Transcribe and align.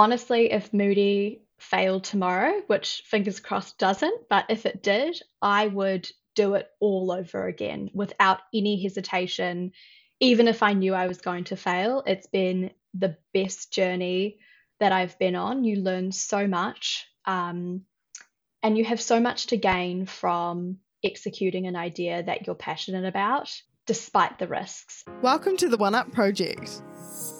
honestly, 0.00 0.50
if 0.50 0.72
Moodi 0.72 1.40
failed 1.58 2.04
tomorrow, 2.04 2.62
which 2.68 3.02
fingers 3.04 3.38
crossed 3.38 3.78
doesn't, 3.78 4.28
but 4.30 4.46
if 4.48 4.64
it 4.64 4.82
did, 4.82 5.20
I 5.42 5.66
would 5.66 6.10
do 6.34 6.54
it 6.54 6.68
all 6.80 7.12
over 7.12 7.46
again 7.46 7.90
without 7.92 8.40
any 8.54 8.82
hesitation, 8.82 9.72
even 10.18 10.48
if 10.48 10.62
I 10.62 10.72
knew 10.72 10.94
I 10.94 11.06
was 11.06 11.20
going 11.20 11.44
to 11.44 11.56
fail. 11.56 12.02
It's 12.06 12.26
been 12.26 12.70
the 12.94 13.18
best 13.34 13.74
journey 13.74 14.38
that 14.78 14.90
I've 14.90 15.18
been 15.18 15.36
on. 15.36 15.64
You 15.64 15.76
learn 15.76 16.12
so 16.12 16.46
much, 16.46 17.06
um, 17.26 17.82
and 18.62 18.78
you 18.78 18.84
have 18.86 19.02
so 19.02 19.20
much 19.20 19.48
to 19.48 19.58
gain 19.58 20.06
from 20.06 20.78
executing 21.04 21.66
an 21.66 21.76
idea 21.76 22.22
that 22.22 22.46
you're 22.46 22.56
passionate 22.56 23.04
about, 23.04 23.52
despite 23.84 24.38
the 24.38 24.48
risks. 24.48 25.04
Welcome 25.20 25.58
to 25.58 25.68
the 25.68 25.76
One 25.76 25.94
Up 25.94 26.10
Project. 26.10 26.82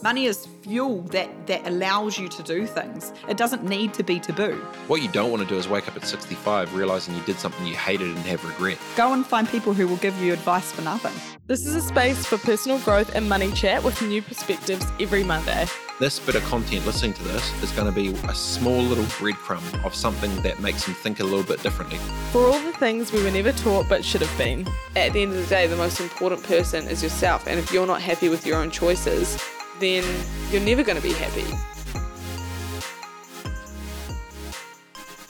Money 0.03 0.27
is 0.27 0.47
fuel 0.63 1.03
that, 1.03 1.47
that 1.47 1.67
allows 1.67 2.19
you 2.19 2.29
to 2.29 2.43
do 2.43 2.67
things. 2.67 3.13
It 3.29 3.37
doesn't 3.37 3.65
need 3.65 3.95
to 3.95 4.03
be 4.03 4.19
taboo. 4.19 4.57
What 4.87 5.03
you 5.03 5.09
don't 5.09 5.31
want 5.31 5.43
to 5.43 5.49
do 5.49 5.57
is 5.57 5.69
wake 5.69 5.89
up 5.89 5.97
at 5.97 6.05
65 6.05 6.75
realizing 6.75 7.15
you 7.15 7.23
did 7.23 7.39
something 7.39 7.67
you 7.67 7.75
hated 7.75 8.09
and 8.09 8.19
have 8.19 8.45
regret. 8.45 8.79
Go 8.97 9.13
and 9.13 9.27
find 9.27 9.49
people 9.49 9.73
who 9.75 9.87
will 9.87 9.97
give 9.99 10.17
you 10.23 10.33
advice 10.33 10.73
for 10.73 10.83
nothing. 10.83 11.13
This 11.47 11.67
is 11.67 11.75
a 11.75 11.81
space 11.81 12.25
for 12.27 12.39
personal 12.39 12.79
growth 12.79 13.15
and 13.15 13.29
money 13.29 13.51
chat 13.53 13.83
with 13.83 14.01
new 14.03 14.23
perspectives 14.23 14.87
every 15.01 15.25
Monday. 15.25 15.67
This 15.99 16.19
bit 16.19 16.35
of 16.35 16.43
content, 16.45 16.87
listening 16.87 17.13
to 17.13 17.23
this, 17.25 17.63
is 17.63 17.73
going 17.73 17.87
to 17.87 17.93
be 17.93 18.15
a 18.27 18.35
small 18.35 18.81
little 18.81 19.05
breadcrumb 19.05 19.85
of 19.85 19.95
something 19.95 20.35
that 20.43 20.59
makes 20.61 20.87
them 20.87 20.95
think 20.95 21.21
a 21.21 21.25
little 21.25 21.43
bit 21.43 21.63
differently. 21.63 21.99
For 22.33 22.47
all 22.47 22.59
the 22.61 22.73
things 22.73 23.13
we 23.13 23.23
were 23.23 23.31
never 23.31 23.53
taught 23.53 23.87
but 23.89 24.03
should 24.03 24.23
have 24.23 24.39
been. 24.39 24.67
At 24.97 25.13
the 25.13 25.23
end 25.23 25.33
of 25.33 25.39
the 25.39 25.47
day, 25.47 25.67
the 25.67 25.77
most 25.77 26.01
important 26.01 26.43
person 26.43 26.89
is 26.89 27.03
yourself, 27.03 27.47
and 27.47 27.59
if 27.59 27.71
you're 27.71 27.87
not 27.87 28.01
happy 28.01 28.31
with 28.31 28.47
your 28.47 28.57
own 28.57 28.71
choices, 28.71 29.37
then 29.81 30.05
you're 30.51 30.61
never 30.61 30.83
going 30.83 30.97
to 30.97 31.03
be 31.03 31.13
happy. 31.15 31.45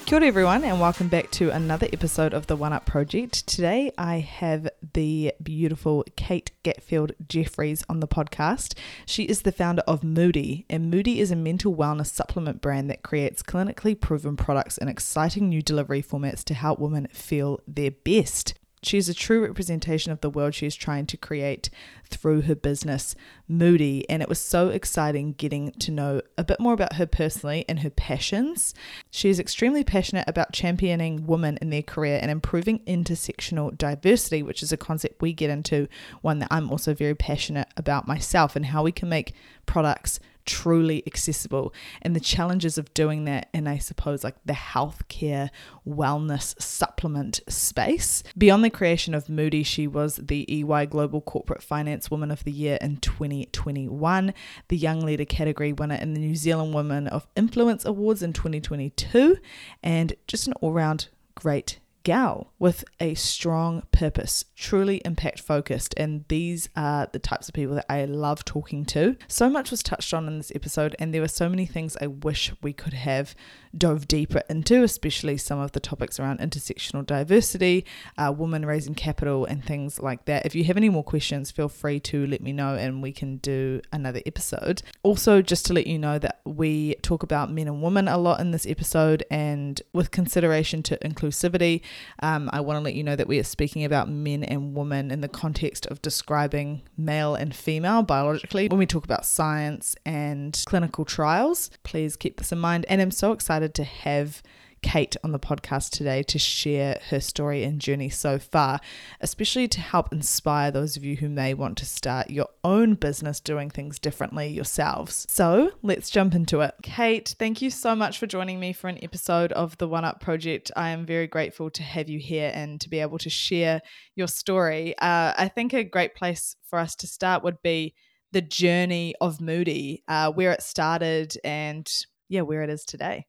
Kia 0.07 0.19
ora 0.19 0.27
everyone, 0.27 0.65
and 0.65 0.81
welcome 0.81 1.07
back 1.07 1.31
to 1.31 1.51
another 1.51 1.87
episode 1.93 2.35
of 2.35 2.49
the 2.49 2.57
One 2.57 2.73
Up 2.73 2.85
Project. 2.85 3.47
Today 3.47 3.93
I 3.97 4.19
have 4.19 4.69
the 4.93 5.33
beautiful 5.41 6.05
Kate 6.17 6.51
Gatfield 6.65 7.13
Jeffries 7.29 7.85
on 7.89 8.01
the 8.01 8.09
podcast. 8.09 8.75
She 9.07 9.23
is 9.23 9.43
the 9.43 9.53
founder 9.53 9.83
of 9.87 10.01
Moodi, 10.01 10.65
and 10.69 10.93
Moodi 10.93 11.19
is 11.19 11.31
a 11.31 11.37
mental 11.37 11.73
wellness 11.73 12.09
supplement 12.09 12.61
brand 12.61 12.91
that 12.91 13.05
creates 13.05 13.45
clinically 13.45 13.99
proven 13.99 14.37
products 14.37 14.79
and 14.79 14.91
exciting 14.91 15.49
new 15.49 15.63
delivery 15.63 16.03
formats 16.03 16.43
to 16.43 16.55
help 16.55 16.81
women 16.81 17.07
feel 17.13 17.61
their 17.69 17.93
best. 17.93 18.55
She 18.83 18.97
is 18.97 19.09
a 19.09 19.15
true 19.15 19.43
representation 19.43 20.11
of 20.11 20.21
the 20.23 20.31
world 20.31 20.55
she 20.55 20.67
is 20.67 20.75
trying 20.75 21.07
to 21.07 21.17
create 21.19 21.69
through 22.09 22.43
her 22.43 22.55
business, 22.55 23.15
Moodi. 23.51 24.05
And 24.09 24.23
it 24.23 24.29
was 24.29 24.41
so 24.41 24.69
exciting 24.69 25.35
getting 25.35 25.73
to 25.73 25.91
know 25.91 26.23
a 26.39 26.45
bit 26.45 26.61
more 26.61 26.73
about 26.73 26.95
her 26.95 27.07
personally 27.07 27.65
and 27.69 27.81
her 27.81 27.91
passions. 27.91 28.75
She 29.11 29.29
is 29.29 29.39
extremely 29.39 29.85
passionate 29.85 30.29
about 30.29 30.53
championing 30.53 31.27
women 31.27 31.59
in 31.61 31.69
their 31.69 31.83
career 31.83 32.19
and 32.23 32.31
improving 32.31 32.79
intersectional 32.81 33.77
diversity, 33.77 34.43
which 34.43 34.63
is 34.63 34.73
a 34.73 34.79
concept 34.79 35.21
we 35.21 35.35
get 35.35 35.51
into, 35.51 35.87
one 36.23 36.39
that 36.39 36.49
I'm 36.51 36.71
also 36.71 36.95
very 36.95 37.15
passionate 37.15 37.69
about 37.77 38.09
myself, 38.09 38.57
and 38.57 38.67
how 38.67 38.83
we 38.83 38.93
can 38.93 39.11
make 39.11 39.35
products 39.67 40.21
truly 40.51 41.03
accessible 41.07 41.73
and 42.03 42.17
the 42.17 42.21
challenges 42.21 42.77
of 42.77 42.93
doing 42.93 43.25
that 43.25 43.49
in 43.55 43.69
I 43.69 43.79
suppose 43.79 44.25
like 44.25 44.35
the 44.45 44.53
healthcare 44.53 45.51
wellness 45.87 46.61
supplement 46.61 47.41
space. 47.49 48.25
Beyond 48.37 48.65
the 48.65 48.71
creation 48.71 49.15
of 49.15 49.27
Moodi, 49.27 49.65
she 49.65 49.87
was 49.87 50.17
the 50.17 50.45
EY 50.53 50.87
Global 50.87 51.21
Corporate 51.21 51.63
Finance 51.63 52.11
Woman 52.11 52.33
of 52.33 52.43
the 52.43 52.51
Year 52.51 52.79
in 52.81 52.97
2021, 52.97 54.35
the 54.69 54.77
Young 54.77 55.01
Leader 55.01 55.25
category 55.25 55.73
winner 55.73 55.95
in 55.95 56.15
the 56.15 56.21
New 56.21 56.35
Zealand 56.35 56.75
Women 56.75 57.07
of 57.07 57.29
Influence 57.37 57.85
Awards 57.85 58.23
in 58.23 58.33
2022, 58.33 59.39
and 59.85 60.15
just 60.27 60.49
an 60.49 60.53
all-round 60.55 61.09
great 61.37 61.79
gal 62.03 62.53
with 62.59 62.85
a 62.99 63.15
strong 63.15 63.83
purpose, 63.93 64.45
truly 64.57 65.01
impact 65.05 65.41
focused. 65.41 65.95
And 65.97 66.25
these 66.29 66.69
are 66.77 67.09
the 67.13 67.19
types 67.19 67.49
of 67.49 67.55
people 67.55 67.75
that 67.77 67.87
I 67.89 68.05
love 68.05 68.45
talking 68.45 68.85
to. 68.87 69.17
So 69.29 69.49
much 69.49 69.71
was 69.71 69.83
touched 69.83 70.15
on 70.15 70.27
in 70.27 70.39
this 70.39 70.53
episode, 70.55 70.97
and 70.99 71.13
there 71.13 71.21
were 71.21 71.29
so 71.29 71.49
many 71.49 71.67
things 71.67 71.97
I 72.01 72.07
wish 72.07 72.53
we 72.63 72.73
could 72.73 72.95
have 72.95 73.35
dove 73.77 74.09
deeper 74.09 74.43
into, 74.49 74.83
especially 74.83 75.37
some 75.37 75.61
of 75.61 75.73
the 75.73 75.81
topics 75.81 76.19
around 76.19 76.41
intersectional 76.41 77.07
diversity, 77.07 77.85
uh, 78.19 78.33
women 78.37 78.67
raising 78.67 78.95
capital, 78.95 79.45
and 79.45 79.65
things 79.65 80.01
like 80.01 80.25
that. 80.25 80.45
If 80.45 80.55
you 80.55 80.65
have 80.65 80.77
any 80.77 80.89
more 80.89 81.05
questions, 81.05 81.51
feel 81.51 81.69
free 81.69 82.01
to 82.01 82.27
let 82.27 82.43
me 82.43 82.53
know 82.53 82.75
and 82.75 83.03
we 83.03 83.13
can 83.13 83.37
do 83.39 83.81
another 83.93 84.21
episode. 84.27 84.83
Also, 85.03 85.41
just 85.43 85.67
to 85.67 85.73
let 85.73 85.87
you 85.87 85.99
know 85.99 86.19
that 86.19 86.41
we 86.45 86.95
talk 87.03 87.23
about 87.23 87.51
men 87.53 87.69
and 87.69 87.83
women 87.83 88.09
a 88.09 88.19
lot 88.19 88.41
in 88.41 88.51
this 88.51 88.67
episode, 88.67 89.25
and 89.31 89.83
with 89.93 90.11
consideration 90.11 90.83
to 90.83 90.99
inclusivity, 90.99 91.83
um, 92.23 92.51
I 92.53 92.61
want 92.61 92.79
to 92.79 92.83
let 92.83 92.95
you 92.95 93.05
know 93.05 93.17
that 93.17 93.29
we 93.29 93.39
are 93.39 93.45
speaking 93.45 93.85
about 93.85 94.09
men 94.09 94.43
and 94.43 94.75
women 94.75 95.11
in 95.11 95.21
the 95.21 95.29
context 95.29 95.87
of 95.87 96.03
describing 96.03 96.83
male 96.97 97.35
and 97.35 97.55
female 97.55 98.03
biologically 98.03 98.69
when 98.69 98.79
we 98.79 98.87
talk 98.87 99.05
about 99.05 99.25
science 99.25 99.95
and 100.05 100.61
clinical 100.67 101.05
trials. 101.05 101.71
Please 101.85 102.17
keep 102.17 102.39
this 102.39 102.53
in 102.53 102.59
mind. 102.59 102.87
And 102.89 103.01
I'm 103.01 103.11
so 103.11 103.33
excited 103.33 103.51
excited 103.51 103.75
to 103.75 103.85
have 103.85 104.43
Kate 104.83 105.17
on 105.23 105.33
the 105.33 105.39
podcast 105.39 105.91
today 105.91 106.23
to 106.25 106.39
share 106.39 107.01
her 107.11 107.21
story 107.21 107.63
and 107.65 107.81
journey 107.81 108.09
so 108.09 108.39
far, 108.39 108.81
especially 109.21 109.69
to 109.69 109.81
help 109.81 110.13
inspire 110.13 110.71
those 110.71 110.97
of 110.97 111.05
you 111.05 111.17
who 111.17 111.29
may 111.29 111.55
want 111.55 111.79
to 111.79 111.87
start 111.87 112.31
your 112.31 112.49
own 112.65 112.95
business 112.95 113.41
doing 113.41 113.71
things 113.71 113.99
differently 113.99 114.49
yourselves. 114.49 115.27
So 115.29 115.73
let's 115.83 116.11
jump 116.11 116.35
into 116.35 116.61
it. 116.61 116.75
Kate, 116.83 117.35
thank 117.39 117.63
you 117.63 117.71
so 117.71 117.95
much 117.95 118.19
for 118.19 118.27
joining 118.27 118.59
me 118.59 118.73
for 118.73 118.89
an 118.89 118.99
episode 119.03 119.53
of 119.53 119.77
the 119.79 119.89
One 119.89 120.05
Up 120.05 120.21
Project. 120.21 120.71
I 120.77 120.91
am 120.91 121.07
very 121.07 121.27
grateful 121.27 121.71
to 121.71 121.83
have 121.83 122.09
you 122.09 122.19
here 122.19 122.51
and 122.55 122.81
to 122.81 122.89
be 122.89 123.01
able 123.01 123.19
to 123.19 123.31
share 123.31 123.81
your 124.17 124.29
story. 124.29 124.97
Uh, 124.99 125.35
I 125.37 125.51
think 125.55 125.73
a 125.73 125.85
great 125.85 126.15
place 126.15 126.57
for 126.67 126.79
us 126.79 126.95
to 126.97 127.07
start 127.07 127.45
would 127.45 127.63
be 127.63 127.95
the 128.33 128.41
journey 128.41 129.15
of 129.21 129.39
Moodi, 129.39 130.03
uh, 130.09 130.31
where 130.33 130.53
it 130.53 130.63
started 130.63 131.35
and 131.45 131.87
yeah, 132.29 132.43
where 132.43 132.63
it 132.63 132.71
is 132.71 132.85
today. 132.85 133.27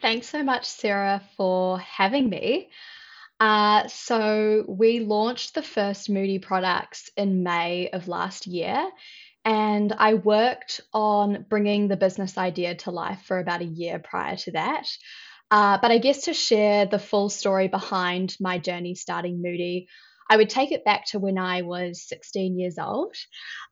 Thanks 0.00 0.28
so 0.28 0.42
much, 0.42 0.66
Sarah, 0.66 1.22
for 1.36 1.78
having 1.78 2.28
me. 2.28 2.70
Uh, 3.40 3.88
so, 3.88 4.64
we 4.68 5.00
launched 5.00 5.54
the 5.54 5.62
first 5.62 6.10
Moodi 6.10 6.40
products 6.40 7.10
in 7.16 7.42
May 7.42 7.90
of 7.90 8.08
last 8.08 8.46
year, 8.46 8.88
and 9.44 9.92
I 9.92 10.14
worked 10.14 10.80
on 10.92 11.44
bringing 11.48 11.88
the 11.88 11.96
business 11.96 12.38
idea 12.38 12.76
to 12.76 12.90
life 12.92 13.22
for 13.26 13.38
about 13.38 13.60
a 13.60 13.66
year 13.66 13.98
prior 13.98 14.36
to 14.36 14.52
that. 14.52 14.86
Uh, 15.50 15.78
but 15.82 15.90
I 15.90 15.98
guess 15.98 16.22
to 16.24 16.34
share 16.34 16.86
the 16.86 16.98
full 16.98 17.28
story 17.28 17.68
behind 17.68 18.36
my 18.40 18.58
journey 18.58 18.94
starting 18.94 19.42
Moodi, 19.42 19.86
I 20.30 20.36
would 20.36 20.48
take 20.48 20.72
it 20.72 20.84
back 20.84 21.06
to 21.06 21.18
when 21.18 21.38
I 21.38 21.62
was 21.62 22.06
16 22.08 22.58
years 22.58 22.78
old. 22.78 23.14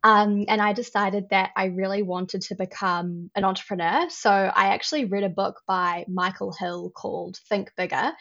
Um, 0.04 0.44
and 0.48 0.60
I 0.60 0.72
decided 0.72 1.30
that 1.30 1.50
I 1.56 1.66
really 1.66 2.02
wanted 2.02 2.42
to 2.42 2.54
become 2.54 3.30
an 3.34 3.44
entrepreneur. 3.44 4.08
So 4.10 4.30
I 4.30 4.74
actually 4.74 5.06
read 5.06 5.24
a 5.24 5.28
book 5.28 5.60
by 5.66 6.04
Michael 6.08 6.52
Hill 6.52 6.90
called 6.90 7.38
Think 7.48 7.72
Bigger. 7.76 8.12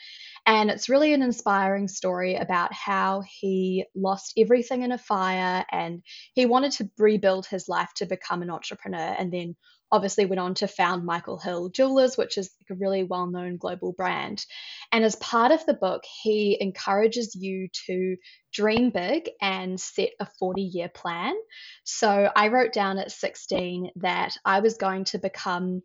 And 0.46 0.70
it's 0.70 0.90
really 0.90 1.14
an 1.14 1.22
inspiring 1.22 1.88
story 1.88 2.36
about 2.36 2.74
how 2.74 3.24
he 3.28 3.86
lost 3.96 4.34
everything 4.38 4.84
in 4.84 4.92
a 4.92 4.98
fire 4.98 5.66
and 5.72 6.02
he 6.34 6.46
wanted 6.46 6.72
to 6.74 6.90
rebuild 6.98 7.46
his 7.46 7.68
life 7.68 7.92
to 7.96 8.06
become 8.06 8.42
an 8.42 8.50
entrepreneur 8.50 9.16
and 9.18 9.32
then 9.32 9.56
obviously 9.92 10.26
went 10.26 10.40
on 10.40 10.54
to 10.56 10.68
found 10.68 11.06
Michael 11.06 11.38
Hill 11.38 11.70
Jewelers, 11.70 12.18
which 12.18 12.38
is 12.38 12.50
a 12.70 12.76
really 12.76 13.04
well 13.04 13.28
known 13.28 13.58
global 13.58 13.94
brand. 13.94 14.46
And 14.92 15.04
as 15.04 15.16
part 15.18 15.52
of 15.52 15.66
the 15.66 15.74
book, 15.74 16.04
he 16.24 16.58
encourages 16.60 17.36
you 17.36 17.68
to 17.88 18.18
dream 18.54 18.90
big 18.90 19.30
and 19.42 19.80
set 19.80 20.12
a 20.20 20.28
40 20.40 20.62
year 20.62 20.90
plan. 20.90 21.36
So 21.84 22.32
I 22.36 22.48
wrote 22.50 22.74
down 22.74 22.98
at 22.98 23.12
16 23.12 23.92
that 23.98 24.38
I 24.46 24.60
was 24.60 24.78
going 24.78 25.06
to 25.06 25.20
become 25.20 25.82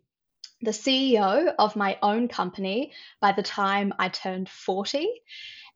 the 0.61 0.71
CEO 0.71 1.53
of 1.59 1.75
my 1.75 1.97
own 2.01 2.27
company 2.27 2.93
by 3.21 3.31
the 3.31 3.43
time 3.43 3.93
I 3.99 4.09
turned 4.09 4.49
40. 4.49 5.07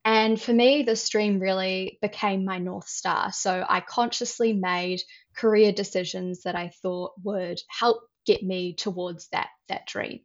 And 0.03 0.41
for 0.41 0.53
me, 0.53 0.81
this 0.81 1.07
dream 1.09 1.39
really 1.39 1.99
became 2.01 2.43
my 2.43 2.57
North 2.57 2.87
Star. 2.87 3.31
So 3.31 3.63
I 3.67 3.81
consciously 3.81 4.53
made 4.53 5.01
career 5.35 5.71
decisions 5.71 6.41
that 6.43 6.55
I 6.55 6.69
thought 6.81 7.11
would 7.23 7.61
help 7.67 8.01
get 8.25 8.43
me 8.43 8.73
towards 8.73 9.27
that 9.29 9.49
that 9.67 9.87
dream. 9.87 10.21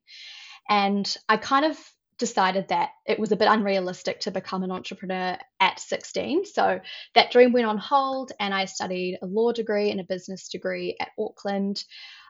And 0.69 1.13
I 1.29 1.37
kind 1.37 1.65
of 1.65 1.79
decided 2.19 2.69
that 2.69 2.91
it 3.07 3.19
was 3.19 3.33
a 3.33 3.37
bit 3.37 3.49
unrealistic 3.49 4.21
to 4.21 4.31
become 4.31 4.63
an 4.63 4.71
entrepreneur 4.71 5.37
at 5.61 5.81
16. 5.81 6.47
So 6.47 6.81
that 7.15 7.31
dream 7.31 7.53
went 7.53 7.67
on 7.67 7.79
hold, 7.79 8.33
and 8.41 8.55
I 8.55 8.65
studied 8.65 9.19
a 9.21 9.27
law 9.27 9.53
degree 9.53 9.91
and 9.91 10.01
a 10.01 10.05
business 10.05 10.49
degree 10.49 10.97
at 11.01 11.11
Auckland. 11.19 11.85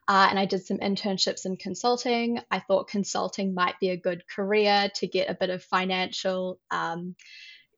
Uh, 0.09 0.29
and 0.31 0.39
I 0.39 0.45
did 0.45 0.65
some 0.65 0.79
internships 0.79 1.47
in 1.47 1.57
consulting. 1.57 2.41
I 2.51 2.61
thought 2.61 2.89
consulting 2.89 3.55
might 3.55 3.79
be 3.81 3.91
a 3.91 3.97
good 3.97 4.23
career 4.29 4.89
to 4.97 5.07
get 5.09 5.31
a 5.31 5.35
bit 5.35 5.51
of 5.51 5.65
financial 5.65 6.61
um, 6.71 7.17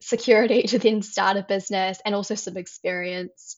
security 0.00 0.62
to 0.68 0.78
then 0.78 1.02
start 1.02 1.36
a 1.36 1.42
business 1.42 2.00
and 2.04 2.14
also 2.14 2.34
some 2.34 2.56
experience 2.56 3.56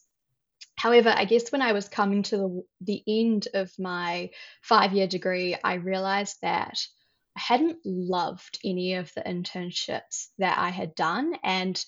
However, 0.81 1.13
I 1.15 1.25
guess 1.25 1.51
when 1.51 1.61
I 1.61 1.73
was 1.73 1.87
coming 1.87 2.23
to 2.23 2.37
the, 2.37 2.63
the 2.81 3.03
end 3.07 3.47
of 3.53 3.71
my 3.77 4.31
five 4.63 4.93
year 4.93 5.05
degree, 5.05 5.55
I 5.63 5.75
realized 5.75 6.37
that 6.41 6.83
I 7.37 7.39
hadn't 7.39 7.77
loved 7.85 8.57
any 8.65 8.95
of 8.95 9.13
the 9.13 9.21
internships 9.21 10.29
that 10.39 10.57
I 10.57 10.69
had 10.69 10.95
done. 10.95 11.35
And 11.43 11.79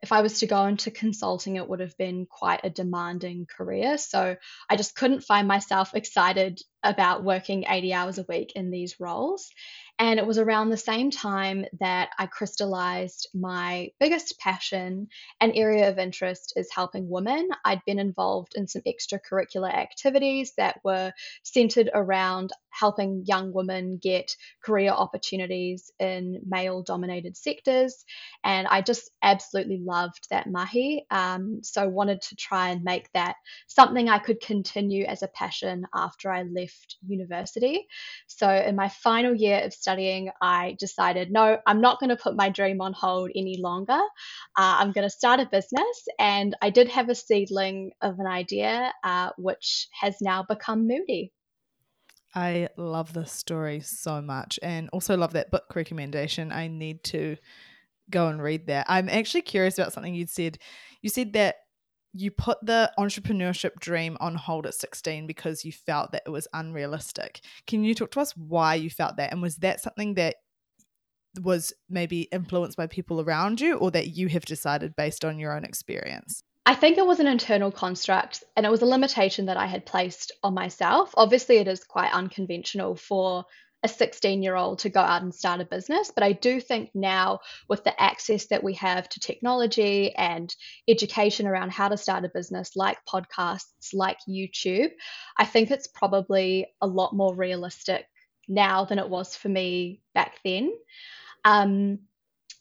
if 0.00 0.10
I 0.10 0.22
was 0.22 0.38
to 0.38 0.46
go 0.46 0.64
into 0.64 0.90
consulting, 0.90 1.56
it 1.56 1.68
would 1.68 1.80
have 1.80 1.98
been 1.98 2.24
quite 2.24 2.60
a 2.64 2.70
demanding 2.70 3.44
career. 3.44 3.98
So 3.98 4.36
I 4.70 4.76
just 4.76 4.96
couldn't 4.96 5.24
find 5.24 5.46
myself 5.46 5.94
excited 5.94 6.62
about 6.82 7.22
working 7.22 7.66
80 7.68 7.92
hours 7.92 8.18
a 8.18 8.24
week 8.26 8.52
in 8.56 8.70
these 8.70 8.98
roles. 8.98 9.50
And 10.00 10.18
it 10.18 10.26
was 10.26 10.38
around 10.38 10.70
the 10.70 10.78
same 10.78 11.10
time 11.10 11.66
that 11.78 12.08
I 12.18 12.24
crystallized 12.24 13.28
my 13.34 13.90
biggest 14.00 14.38
passion 14.38 15.08
and 15.42 15.52
area 15.54 15.90
of 15.90 15.98
interest 15.98 16.54
is 16.56 16.72
helping 16.72 17.10
women. 17.10 17.50
I'd 17.66 17.84
been 17.84 17.98
involved 17.98 18.54
in 18.56 18.66
some 18.66 18.80
extracurricular 18.86 19.70
activities 19.70 20.54
that 20.56 20.80
were 20.82 21.12
centered 21.42 21.90
around 21.92 22.50
helping 22.70 23.24
young 23.26 23.52
women 23.52 23.98
get 24.02 24.34
career 24.62 24.90
opportunities 24.90 25.90
in 25.98 26.40
male 26.46 26.82
dominated 26.82 27.36
sectors. 27.36 28.04
And 28.42 28.66
I 28.68 28.80
just 28.80 29.10
absolutely 29.22 29.78
loved 29.78 30.28
that 30.30 30.46
mahi. 30.46 31.04
Um, 31.10 31.62
so 31.62 31.86
wanted 31.88 32.22
to 32.22 32.36
try 32.36 32.70
and 32.70 32.84
make 32.84 33.12
that 33.12 33.36
something 33.66 34.08
I 34.08 34.18
could 34.18 34.40
continue 34.40 35.04
as 35.04 35.22
a 35.22 35.28
passion 35.28 35.86
after 35.94 36.30
I 36.30 36.44
left 36.44 36.96
university. 37.06 37.86
So 38.28 38.48
in 38.48 38.76
my 38.76 38.88
final 38.88 39.34
year 39.34 39.60
of 39.64 39.74
studying, 39.90 40.30
I 40.40 40.76
decided, 40.78 41.32
no, 41.32 41.58
I'm 41.66 41.80
not 41.80 41.98
going 41.98 42.10
to 42.10 42.16
put 42.16 42.36
my 42.36 42.48
dream 42.48 42.80
on 42.80 42.92
hold 42.92 43.30
any 43.34 43.58
longer. 43.60 43.98
Uh, 44.56 44.76
I'm 44.78 44.92
going 44.92 45.06
to 45.06 45.10
start 45.10 45.40
a 45.40 45.48
business. 45.50 46.08
And 46.18 46.56
I 46.62 46.70
did 46.70 46.88
have 46.88 47.08
a 47.08 47.14
seedling 47.14 47.90
of 48.00 48.18
an 48.20 48.26
idea, 48.26 48.92
uh, 49.02 49.30
which 49.36 49.88
has 50.00 50.16
now 50.20 50.44
become 50.48 50.88
Moodi. 50.88 51.32
I 52.34 52.68
love 52.76 53.12
this 53.12 53.32
story 53.32 53.80
so 53.80 54.22
much 54.22 54.60
and 54.62 54.88
also 54.92 55.16
love 55.16 55.32
that 55.32 55.50
book 55.50 55.64
recommendation. 55.74 56.52
I 56.52 56.68
need 56.68 57.02
to 57.04 57.36
go 58.08 58.28
and 58.28 58.40
read 58.40 58.68
that. 58.68 58.86
I'm 58.88 59.08
actually 59.08 59.42
curious 59.42 59.76
about 59.76 59.92
something 59.92 60.14
you 60.14 60.28
said. 60.28 60.58
You 61.02 61.10
said 61.10 61.32
that 61.32 61.56
you 62.12 62.30
put 62.30 62.58
the 62.62 62.90
entrepreneurship 62.98 63.78
dream 63.78 64.16
on 64.20 64.34
hold 64.34 64.66
at 64.66 64.74
16 64.74 65.26
because 65.26 65.64
you 65.64 65.72
felt 65.72 66.12
that 66.12 66.22
it 66.26 66.30
was 66.30 66.48
unrealistic. 66.52 67.40
Can 67.66 67.84
you 67.84 67.94
talk 67.94 68.10
to 68.12 68.20
us 68.20 68.36
why 68.36 68.74
you 68.74 68.90
felt 68.90 69.16
that? 69.16 69.32
And 69.32 69.40
was 69.40 69.56
that 69.56 69.80
something 69.80 70.14
that 70.14 70.36
was 71.40 71.72
maybe 71.88 72.22
influenced 72.32 72.76
by 72.76 72.88
people 72.88 73.20
around 73.20 73.60
you 73.60 73.76
or 73.76 73.90
that 73.92 74.08
you 74.08 74.28
have 74.28 74.44
decided 74.44 74.96
based 74.96 75.24
on 75.24 75.38
your 75.38 75.54
own 75.54 75.64
experience? 75.64 76.42
I 76.66 76.74
think 76.74 76.98
it 76.98 77.06
was 77.06 77.20
an 77.20 77.26
internal 77.26 77.72
construct 77.72 78.44
and 78.56 78.66
it 78.66 78.70
was 78.70 78.82
a 78.82 78.86
limitation 78.86 79.46
that 79.46 79.56
I 79.56 79.66
had 79.66 79.86
placed 79.86 80.32
on 80.42 80.54
myself. 80.54 81.12
Obviously, 81.16 81.56
it 81.56 81.68
is 81.68 81.84
quite 81.84 82.12
unconventional 82.12 82.96
for 82.96 83.44
a 83.82 83.88
16 83.88 84.42
year 84.42 84.56
old 84.56 84.80
to 84.80 84.90
go 84.90 85.00
out 85.00 85.22
and 85.22 85.34
start 85.34 85.60
a 85.60 85.64
business. 85.64 86.10
But 86.14 86.24
I 86.24 86.32
do 86.32 86.60
think 86.60 86.90
now, 86.94 87.40
with 87.68 87.82
the 87.84 88.00
access 88.00 88.46
that 88.46 88.62
we 88.62 88.74
have 88.74 89.08
to 89.08 89.20
technology 89.20 90.14
and 90.14 90.54
education 90.88 91.46
around 91.46 91.72
how 91.72 91.88
to 91.88 91.96
start 91.96 92.24
a 92.24 92.28
business, 92.28 92.76
like 92.76 92.98
podcasts, 93.06 93.94
like 93.94 94.18
YouTube, 94.28 94.90
I 95.36 95.44
think 95.44 95.70
it's 95.70 95.86
probably 95.86 96.66
a 96.80 96.86
lot 96.86 97.14
more 97.14 97.34
realistic 97.34 98.06
now 98.48 98.84
than 98.84 98.98
it 98.98 99.08
was 99.08 99.34
for 99.34 99.48
me 99.48 100.02
back 100.14 100.34
then. 100.44 100.72
Um, 101.44 102.00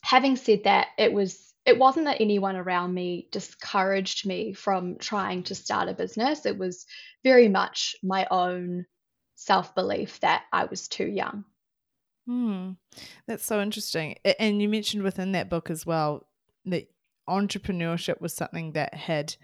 having 0.01 0.35
said 0.37 0.63
that, 0.63 0.87
it 0.97 1.11
was 1.11 1.53
it 1.65 1.77
wasn't 1.77 2.05
that 2.05 2.21
anyone 2.21 2.55
around 2.55 2.93
me 2.93 3.27
discouraged 3.31 4.25
me 4.25 4.53
from 4.53 4.97
trying 4.97 5.43
to 5.43 5.55
start 5.55 5.89
a 5.89 5.93
business. 5.93 6.45
It 6.45 6.57
was 6.57 6.85
very 7.23 7.49
much 7.49 7.95
my 8.01 8.25
own 8.31 8.85
self 9.39 9.73
belief 9.73 10.19
that 10.19 10.43
I 10.51 10.65
was 10.65 10.87
too 10.87 11.07
young. 11.07 11.45
Hmm. 12.27 12.71
That's 13.25 13.45
so 13.45 13.61
interesting. 13.61 14.15
And 14.37 14.61
you 14.61 14.67
mentioned 14.67 15.01
within 15.01 15.31
that 15.31 15.49
book 15.49 15.69
as 15.69 15.85
well 15.85 16.27
that 16.65 16.89
entrepreneurship 17.27 18.19
was 18.19 18.33
something 18.33 18.73
that 18.73 18.93
had 18.93 19.35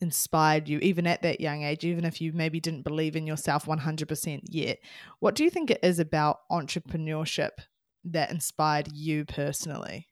inspired 0.00 0.68
you, 0.68 0.78
even 0.78 1.06
at 1.06 1.22
that 1.22 1.40
young 1.40 1.62
age, 1.62 1.84
even 1.84 2.04
if 2.04 2.20
you 2.20 2.32
maybe 2.32 2.58
didn't 2.58 2.82
believe 2.82 3.16
in 3.16 3.26
yourself 3.26 3.66
100% 3.66 4.40
yet. 4.48 4.78
What 5.20 5.34
do 5.34 5.44
you 5.44 5.50
think 5.50 5.70
it 5.70 5.80
is 5.82 5.98
about 5.98 6.40
entrepreneurship 6.50 7.50
that 8.04 8.30
inspired 8.30 8.92
you 8.92 9.24
personally? 9.26 10.08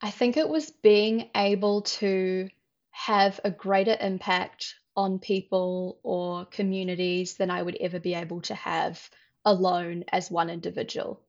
I 0.00 0.10
think 0.10 0.36
it 0.36 0.48
was 0.48 0.70
being 0.70 1.30
able 1.34 1.82
to 1.82 2.48
have 2.92 3.40
a 3.44 3.50
greater 3.50 3.96
impact 4.00 4.76
on 4.96 5.18
people 5.18 5.98
or 6.02 6.44
communities 6.46 7.34
than 7.34 7.50
I 7.50 7.62
would 7.62 7.76
ever 7.80 7.98
be 7.98 8.14
able 8.14 8.42
to 8.42 8.54
have 8.54 9.08
alone 9.44 10.04
as 10.12 10.30
one 10.30 10.50
individual. 10.50 11.20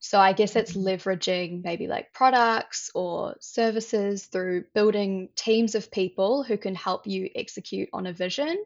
So 0.00 0.20
I 0.20 0.34
guess 0.34 0.54
it's 0.54 0.76
mm-hmm. 0.76 0.86
leveraging 0.86 1.64
maybe 1.64 1.86
like 1.86 2.12
products 2.12 2.90
or 2.94 3.36
services 3.40 4.26
through 4.26 4.64
building 4.74 5.30
teams 5.34 5.74
of 5.74 5.90
people 5.90 6.42
who 6.42 6.58
can 6.58 6.74
help 6.74 7.06
you 7.06 7.30
execute 7.34 7.88
on 7.92 8.06
a 8.06 8.12
vision. 8.12 8.62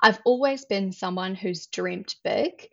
I've 0.00 0.20
always 0.24 0.64
been 0.66 0.92
someone 0.92 1.34
who's 1.34 1.66
dreamt 1.66 2.14
big. 2.22 2.68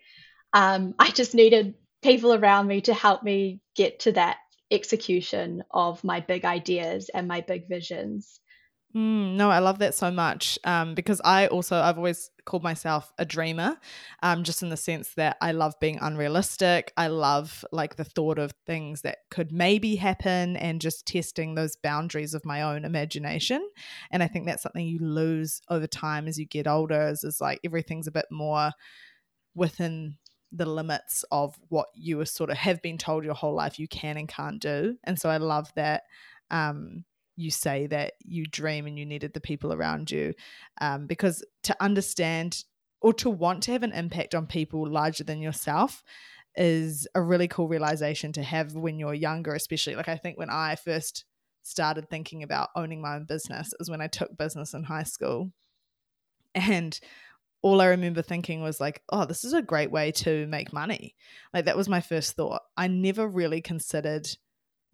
Um, 0.54 0.94
I 1.00 1.10
just 1.10 1.34
needed 1.34 1.74
people 2.04 2.34
around 2.34 2.68
me 2.68 2.82
to 2.82 2.94
help 2.94 3.24
me 3.24 3.62
get 3.76 4.02
to 4.02 4.12
that 4.12 4.38
execution 4.70 5.64
of 5.72 6.04
my 6.04 6.20
big 6.20 6.46
ideas 6.46 7.10
and 7.12 7.28
my 7.28 7.42
big 7.42 7.68
visions. 7.68 8.40
Mm, 8.96 9.36
no, 9.36 9.50
I 9.52 9.60
love 9.60 9.80
that 9.80 9.94
so 9.94 10.10
much 10.10 10.58
um, 10.64 10.96
because 10.96 11.20
I 11.26 11.48
also 11.48 11.76
I've 11.76 11.98
always 11.98 12.32
called 12.46 12.64
myself 12.64 13.12
a 13.18 13.26
dreamer, 13.26 13.78
um, 14.24 14.44
just 14.46 14.64
in 14.64 14.70
the 14.70 14.78
sense 14.78 15.14
that 15.16 15.36
I 15.42 15.52
love 15.52 15.74
being 15.82 16.00
unrealistic. 16.02 16.94
I 16.96 17.08
love 17.08 17.66
like 17.74 17.98
the 17.98 18.06
thought 18.06 18.40
of 18.40 18.54
things 18.66 19.02
that 19.02 19.18
could 19.30 19.52
maybe 19.52 19.98
happen 19.98 20.56
and 20.56 20.80
just 20.80 21.06
testing 21.06 21.56
those 21.56 21.76
boundaries 21.76 22.34
of 22.34 22.46
my 22.46 22.62
own 22.62 22.86
imagination. 22.86 23.68
And 24.12 24.24
I 24.24 24.28
think 24.28 24.46
that's 24.46 24.64
something 24.64 24.88
you 24.88 25.00
lose 25.00 25.62
over 25.70 25.88
time 25.88 26.26
as 26.30 26.40
you 26.40 26.46
get 26.46 26.66
older. 26.66 27.10
Is, 27.10 27.26
is 27.26 27.42
like 27.42 27.60
everything's 27.66 28.08
a 28.08 28.12
bit 28.12 28.28
more 28.32 28.72
within 29.56 30.18
the 30.52 30.66
limits 30.66 31.26
of 31.32 31.58
what 31.70 31.88
you 31.96 32.24
sort 32.26 32.50
of 32.50 32.58
have 32.58 32.82
been 32.82 32.98
told 32.98 33.26
your 33.26 33.34
whole 33.34 33.54
life 33.54 33.80
you 33.80 33.88
can 33.88 34.16
and 34.18 34.30
can't 34.30 34.62
do. 34.62 34.98
And 35.04 35.20
so 35.20 35.30
I 35.30 35.38
love 35.38 35.72
that. 35.76 36.04
Um, 36.52 37.04
you 37.36 37.52
say 37.52 37.88
that 37.88 38.14
you 38.24 38.46
dream 38.46 38.88
and 38.88 38.98
you 38.98 39.06
needed 39.06 39.34
the 39.34 39.42
people 39.42 39.74
around 39.74 40.10
you 40.12 40.34
um, 40.82 41.08
because 41.08 41.44
to 41.64 41.76
understand 41.82 42.64
or 43.02 43.14
to 43.14 43.30
want 43.30 43.64
to 43.64 43.72
have 43.72 43.84
an 43.84 43.92
impact 43.92 44.34
on 44.34 44.48
people 44.48 44.90
larger 44.90 45.24
than 45.24 45.42
yourself 45.42 46.04
is 46.56 47.08
a 47.14 47.22
really 47.22 47.48
cool 47.48 47.68
realization 47.68 48.32
to 48.32 48.42
have 48.42 48.74
when 48.74 48.98
you're 48.98 49.14
younger 49.14 49.54
especially 49.54 49.96
like 49.96 50.08
i 50.08 50.16
think 50.16 50.38
when 50.38 50.50
i 50.50 50.76
first 50.76 51.26
started 51.66 52.08
thinking 52.10 52.44
about 52.44 52.70
owning 52.76 53.02
my 53.02 53.16
own 53.16 53.26
business 53.26 53.74
is 53.80 53.90
when 53.90 54.00
i 54.02 54.08
took 54.08 54.38
business 54.38 54.74
in 54.74 54.84
high 54.84 55.04
school. 55.04 55.52
And 56.54 56.98
all 57.62 57.82
i 57.82 57.88
remember 57.88 58.22
thinking 58.22 58.62
was 58.62 58.80
like 58.80 59.02
oh 59.10 59.26
this 59.26 59.44
is 59.44 59.54
a 59.54 59.62
great 59.62 59.92
way 59.92 60.12
to 60.12 60.46
make 60.48 60.72
money. 60.72 61.16
Like 61.54 61.66
that 61.66 61.76
was 61.76 61.90
my 61.90 62.02
first 62.02 62.34
thought. 62.36 62.62
I 62.78 62.88
never 62.88 63.28
really 63.28 63.62
considered 63.62 64.28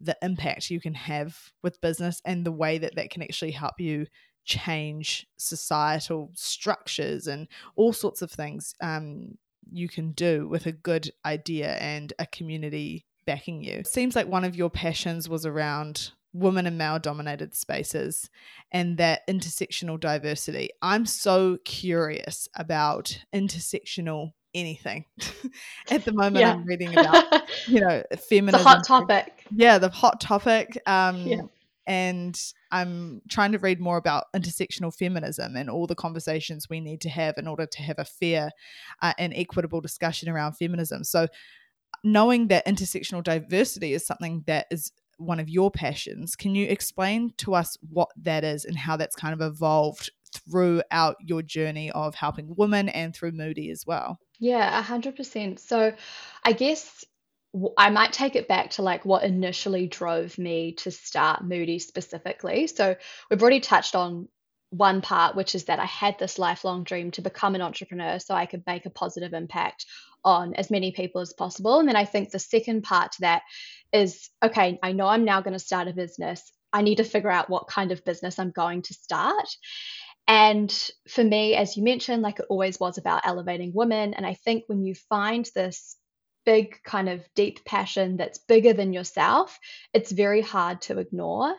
the 0.02 0.16
impact 0.22 0.70
you 0.70 0.80
can 0.80 0.94
have 0.94 1.38
with 1.62 1.80
business 1.80 2.20
and 2.24 2.44
the 2.44 2.52
way 2.52 2.78
that 2.78 2.94
that 2.96 3.10
can 3.10 3.22
actually 3.22 3.52
help 3.52 3.78
you 3.78 4.06
change 4.44 5.26
societal 5.36 6.30
structures 6.34 7.28
and 7.28 7.46
all 7.76 7.92
sorts 7.92 8.22
of 8.22 8.30
things 8.30 8.74
um, 8.82 9.38
you 9.70 9.88
can 9.88 10.12
do 10.12 10.48
with 10.48 10.66
a 10.66 10.72
good 10.72 11.10
idea 11.24 11.74
and 11.76 12.12
a 12.18 12.26
community 12.26 13.06
backing 13.24 13.62
you. 13.62 13.74
It 13.74 13.86
seems 13.86 14.16
like 14.16 14.26
one 14.26 14.44
of 14.44 14.56
your 14.56 14.70
passions 14.70 15.28
was 15.28 15.46
around 15.46 16.10
women 16.32 16.66
and 16.66 16.78
male 16.78 16.98
dominated 16.98 17.54
spaces 17.54 18.30
and 18.72 18.96
that 18.98 19.26
intersectional 19.28 20.00
diversity. 20.00 20.70
I'm 20.80 21.06
so 21.06 21.58
curious 21.64 22.48
about 22.56 23.18
intersectional 23.34 24.32
anything 24.54 25.04
at 25.90 26.04
the 26.04 26.12
moment 26.12 26.36
yeah. 26.36 26.52
i'm 26.52 26.64
reading 26.64 26.90
about 26.96 27.42
you 27.66 27.80
know 27.80 28.02
feminism 28.18 28.62
the 28.62 28.68
hot 28.68 28.84
topic 28.84 29.44
yeah 29.54 29.78
the 29.78 29.88
hot 29.88 30.20
topic 30.20 30.80
um 30.86 31.16
yeah. 31.26 31.40
and 31.86 32.52
i'm 32.70 33.22
trying 33.28 33.52
to 33.52 33.58
read 33.58 33.80
more 33.80 33.96
about 33.96 34.24
intersectional 34.34 34.94
feminism 34.94 35.56
and 35.56 35.70
all 35.70 35.86
the 35.86 35.94
conversations 35.94 36.68
we 36.68 36.80
need 36.80 37.00
to 37.00 37.08
have 37.08 37.34
in 37.38 37.46
order 37.46 37.66
to 37.66 37.82
have 37.82 37.98
a 37.98 38.04
fair 38.04 38.50
uh, 39.00 39.12
and 39.18 39.32
equitable 39.34 39.80
discussion 39.80 40.28
around 40.28 40.52
feminism 40.52 41.02
so 41.02 41.26
knowing 42.04 42.48
that 42.48 42.66
intersectional 42.66 43.22
diversity 43.22 43.92
is 43.94 44.06
something 44.06 44.42
that 44.46 44.66
is 44.70 44.92
one 45.18 45.38
of 45.38 45.48
your 45.48 45.70
passions 45.70 46.34
can 46.36 46.54
you 46.54 46.66
explain 46.66 47.32
to 47.36 47.54
us 47.54 47.76
what 47.90 48.08
that 48.16 48.44
is 48.44 48.64
and 48.64 48.76
how 48.76 48.96
that's 48.96 49.14
kind 49.16 49.32
of 49.32 49.40
evolved 49.40 50.10
throughout 50.32 51.16
your 51.20 51.42
journey 51.42 51.90
of 51.90 52.14
helping 52.14 52.54
women 52.56 52.88
and 52.88 53.14
through 53.14 53.32
Moodi 53.32 53.70
as 53.70 53.84
well 53.86 54.18
yeah, 54.42 54.76
a 54.76 54.82
hundred 54.82 55.14
percent. 55.14 55.60
So 55.60 55.94
I 56.44 56.52
guess 56.52 57.04
I 57.78 57.90
might 57.90 58.12
take 58.12 58.34
it 58.34 58.48
back 58.48 58.70
to 58.70 58.82
like 58.82 59.04
what 59.04 59.22
initially 59.22 59.86
drove 59.86 60.36
me 60.36 60.72
to 60.78 60.90
start 60.90 61.44
Moodi 61.44 61.80
specifically. 61.80 62.66
So 62.66 62.96
we've 63.30 63.40
already 63.40 63.60
touched 63.60 63.94
on 63.94 64.26
one 64.70 65.00
part, 65.00 65.36
which 65.36 65.54
is 65.54 65.66
that 65.66 65.78
I 65.78 65.84
had 65.84 66.18
this 66.18 66.40
lifelong 66.40 66.82
dream 66.82 67.12
to 67.12 67.22
become 67.22 67.54
an 67.54 67.62
entrepreneur 67.62 68.18
so 68.18 68.34
I 68.34 68.46
could 68.46 68.64
make 68.66 68.84
a 68.84 68.90
positive 68.90 69.32
impact 69.32 69.86
on 70.24 70.54
as 70.54 70.72
many 70.72 70.90
people 70.90 71.20
as 71.20 71.32
possible. 71.32 71.78
And 71.78 71.88
then 71.88 71.94
I 71.94 72.04
think 72.04 72.30
the 72.30 72.40
second 72.40 72.82
part 72.82 73.12
to 73.12 73.20
that 73.20 73.42
is 73.92 74.28
okay, 74.42 74.76
I 74.82 74.90
know 74.90 75.06
I'm 75.06 75.24
now 75.24 75.40
going 75.40 75.52
to 75.52 75.60
start 75.60 75.86
a 75.86 75.92
business. 75.92 76.50
I 76.72 76.82
need 76.82 76.96
to 76.96 77.04
figure 77.04 77.30
out 77.30 77.48
what 77.48 77.68
kind 77.68 77.92
of 77.92 78.04
business 78.04 78.40
I'm 78.40 78.50
going 78.50 78.82
to 78.82 78.94
start. 78.94 79.46
And 80.28 80.72
for 81.08 81.24
me, 81.24 81.54
as 81.54 81.76
you 81.76 81.82
mentioned, 81.82 82.22
like 82.22 82.38
it 82.38 82.46
always 82.48 82.78
was 82.78 82.98
about 82.98 83.26
elevating 83.26 83.72
women. 83.74 84.14
And 84.14 84.24
I 84.24 84.34
think 84.34 84.64
when 84.66 84.82
you 84.82 84.94
find 84.94 85.48
this 85.54 85.96
big 86.44 86.82
kind 86.84 87.08
of 87.08 87.20
deep 87.34 87.64
passion 87.64 88.16
that's 88.16 88.38
bigger 88.38 88.72
than 88.72 88.92
yourself, 88.92 89.58
it's 89.92 90.12
very 90.12 90.40
hard 90.40 90.80
to 90.82 90.98
ignore. 90.98 91.54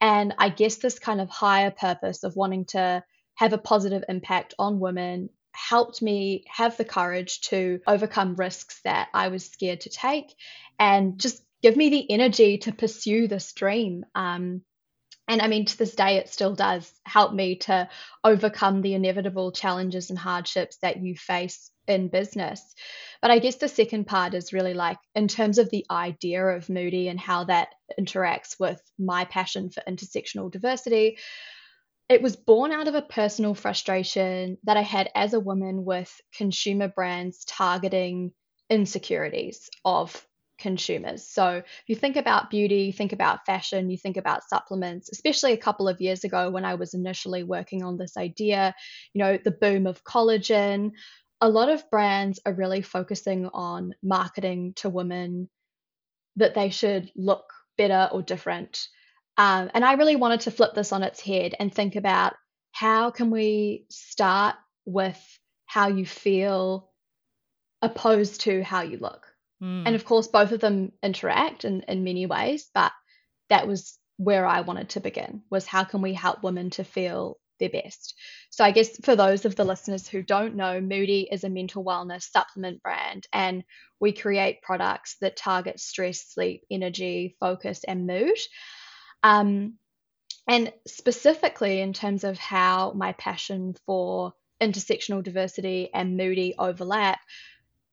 And 0.00 0.34
I 0.38 0.48
guess 0.48 0.76
this 0.76 0.98
kind 0.98 1.20
of 1.20 1.28
higher 1.28 1.70
purpose 1.70 2.22
of 2.24 2.36
wanting 2.36 2.64
to 2.66 3.02
have 3.34 3.52
a 3.52 3.58
positive 3.58 4.04
impact 4.08 4.54
on 4.58 4.80
women 4.80 5.30
helped 5.52 6.00
me 6.00 6.44
have 6.48 6.76
the 6.76 6.84
courage 6.84 7.40
to 7.40 7.80
overcome 7.86 8.36
risks 8.36 8.80
that 8.84 9.08
I 9.12 9.28
was 9.28 9.44
scared 9.44 9.82
to 9.82 9.90
take 9.90 10.34
and 10.78 11.18
just 11.18 11.42
give 11.62 11.76
me 11.76 11.90
the 11.90 12.10
energy 12.10 12.58
to 12.58 12.72
pursue 12.72 13.28
this 13.28 13.52
dream. 13.52 14.04
Um, 14.14 14.62
and 15.30 15.40
I 15.40 15.46
mean, 15.46 15.64
to 15.64 15.78
this 15.78 15.94
day, 15.94 16.16
it 16.16 16.28
still 16.28 16.56
does 16.56 16.92
help 17.06 17.32
me 17.32 17.54
to 17.58 17.88
overcome 18.24 18.82
the 18.82 18.94
inevitable 18.94 19.52
challenges 19.52 20.10
and 20.10 20.18
hardships 20.18 20.78
that 20.78 21.00
you 21.00 21.14
face 21.14 21.70
in 21.86 22.08
business. 22.08 22.74
But 23.22 23.30
I 23.30 23.38
guess 23.38 23.54
the 23.54 23.68
second 23.68 24.08
part 24.08 24.34
is 24.34 24.52
really 24.52 24.74
like 24.74 24.98
in 25.14 25.28
terms 25.28 25.58
of 25.58 25.70
the 25.70 25.86
idea 25.88 26.44
of 26.44 26.66
Moodi 26.66 27.08
and 27.08 27.20
how 27.20 27.44
that 27.44 27.68
interacts 27.96 28.58
with 28.58 28.82
my 28.98 29.24
passion 29.24 29.70
for 29.70 29.84
intersectional 29.88 30.50
diversity. 30.50 31.18
It 32.08 32.22
was 32.22 32.34
born 32.34 32.72
out 32.72 32.88
of 32.88 32.96
a 32.96 33.02
personal 33.02 33.54
frustration 33.54 34.58
that 34.64 34.76
I 34.76 34.82
had 34.82 35.10
as 35.14 35.32
a 35.32 35.38
woman 35.38 35.84
with 35.84 36.12
consumer 36.36 36.88
brands 36.88 37.44
targeting 37.44 38.32
insecurities 38.68 39.70
of 39.84 40.26
consumers. 40.60 41.26
So 41.26 41.48
if 41.56 41.84
you 41.88 41.96
think 41.96 42.16
about 42.16 42.50
beauty, 42.50 42.92
think 42.92 43.12
about 43.12 43.46
fashion, 43.46 43.90
you 43.90 43.98
think 43.98 44.16
about 44.16 44.48
supplements, 44.48 45.10
especially 45.10 45.52
a 45.52 45.58
couple 45.58 45.88
of 45.88 46.00
years 46.00 46.24
ago 46.24 46.50
when 46.50 46.64
I 46.64 46.74
was 46.74 46.94
initially 46.94 47.42
working 47.42 47.82
on 47.82 47.96
this 47.96 48.16
idea, 48.16 48.74
you 49.12 49.18
know, 49.18 49.38
the 49.42 49.50
boom 49.50 49.86
of 49.86 50.04
collagen, 50.04 50.92
a 51.40 51.48
lot 51.48 51.70
of 51.70 51.90
brands 51.90 52.38
are 52.44 52.52
really 52.52 52.82
focusing 52.82 53.48
on 53.52 53.94
marketing 54.02 54.74
to 54.76 54.88
women 54.88 55.48
that 56.36 56.54
they 56.54 56.70
should 56.70 57.10
look 57.16 57.52
better 57.76 58.08
or 58.12 58.22
different. 58.22 58.86
Um, 59.38 59.70
and 59.72 59.84
I 59.84 59.94
really 59.94 60.16
wanted 60.16 60.40
to 60.40 60.50
flip 60.50 60.74
this 60.74 60.92
on 60.92 61.02
its 61.02 61.20
head 61.20 61.54
and 61.58 61.74
think 61.74 61.96
about 61.96 62.34
how 62.72 63.10
can 63.10 63.30
we 63.30 63.86
start 63.88 64.56
with 64.84 65.18
how 65.66 65.88
you 65.88 66.04
feel 66.04 66.90
opposed 67.80 68.42
to 68.42 68.62
how 68.62 68.82
you 68.82 68.98
look. 68.98 69.29
Mm. 69.62 69.84
And 69.86 69.94
of 69.94 70.04
course, 70.04 70.28
both 70.28 70.52
of 70.52 70.60
them 70.60 70.92
interact 71.02 71.64
in, 71.64 71.82
in 71.82 72.04
many 72.04 72.26
ways, 72.26 72.68
but 72.74 72.92
that 73.48 73.66
was 73.66 73.98
where 74.16 74.46
I 74.46 74.60
wanted 74.60 74.90
to 74.90 75.00
begin 75.00 75.42
was 75.50 75.66
how 75.66 75.84
can 75.84 76.02
we 76.02 76.14
help 76.14 76.42
women 76.42 76.70
to 76.70 76.84
feel 76.84 77.38
their 77.58 77.70
best. 77.70 78.14
So, 78.50 78.64
I 78.64 78.72
guess 78.72 78.96
for 79.04 79.14
those 79.14 79.44
of 79.44 79.54
the 79.54 79.64
listeners 79.64 80.08
who 80.08 80.22
don't 80.22 80.56
know, 80.56 80.80
Moodi 80.80 81.26
is 81.30 81.44
a 81.44 81.50
mental 81.50 81.84
wellness 81.84 82.22
supplement 82.22 82.82
brand, 82.82 83.26
and 83.32 83.62
we 84.00 84.12
create 84.12 84.62
products 84.62 85.16
that 85.20 85.36
target 85.36 85.78
stress, 85.78 86.22
sleep, 86.22 86.62
energy, 86.70 87.36
focus, 87.38 87.84
and 87.84 88.06
mood. 88.06 88.38
Um, 89.22 89.74
and 90.48 90.72
specifically, 90.88 91.80
in 91.80 91.92
terms 91.92 92.24
of 92.24 92.38
how 92.38 92.92
my 92.92 93.12
passion 93.12 93.76
for 93.86 94.32
intersectional 94.60 95.22
diversity 95.22 95.90
and 95.94 96.18
Moodi 96.18 96.54
overlap, 96.58 97.20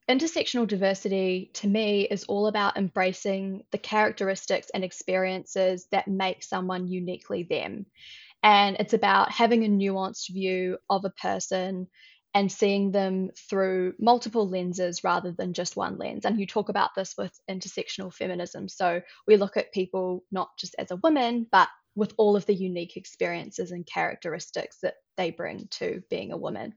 intersectional 0.08 0.66
diversity 0.66 1.50
to 1.54 1.68
me 1.68 2.02
is 2.02 2.24
all 2.24 2.46
about 2.46 2.76
embracing 2.76 3.64
the 3.72 3.78
characteristics 3.78 4.70
and 4.72 4.84
experiences 4.84 5.86
that 5.92 6.08
make 6.08 6.42
someone 6.42 6.88
uniquely 6.88 7.42
them. 7.42 7.86
And 8.42 8.76
it's 8.78 8.94
about 8.94 9.30
having 9.32 9.64
a 9.64 9.68
nuanced 9.68 10.30
view 10.30 10.78
of 10.88 11.04
a 11.04 11.10
person 11.10 11.88
and 12.34 12.52
seeing 12.52 12.92
them 12.92 13.30
through 13.48 13.94
multiple 13.98 14.48
lenses 14.48 15.02
rather 15.02 15.32
than 15.32 15.54
just 15.54 15.76
one 15.76 15.98
lens. 15.98 16.24
And 16.24 16.38
you 16.38 16.46
talk 16.46 16.68
about 16.68 16.90
this 16.94 17.14
with 17.16 17.32
intersectional 17.50 18.12
feminism. 18.12 18.68
So 18.68 19.00
we 19.26 19.36
look 19.36 19.56
at 19.56 19.72
people 19.72 20.24
not 20.30 20.50
just 20.58 20.74
as 20.78 20.90
a 20.90 20.96
woman, 20.96 21.46
but 21.50 21.68
with 21.96 22.14
all 22.16 22.36
of 22.36 22.46
the 22.46 22.54
unique 22.54 22.96
experiences 22.96 23.72
and 23.72 23.84
characteristics 23.86 24.78
that 24.82 24.94
they 25.16 25.30
bring 25.32 25.66
to 25.72 26.02
being 26.10 26.32
a 26.32 26.36
woman. 26.36 26.74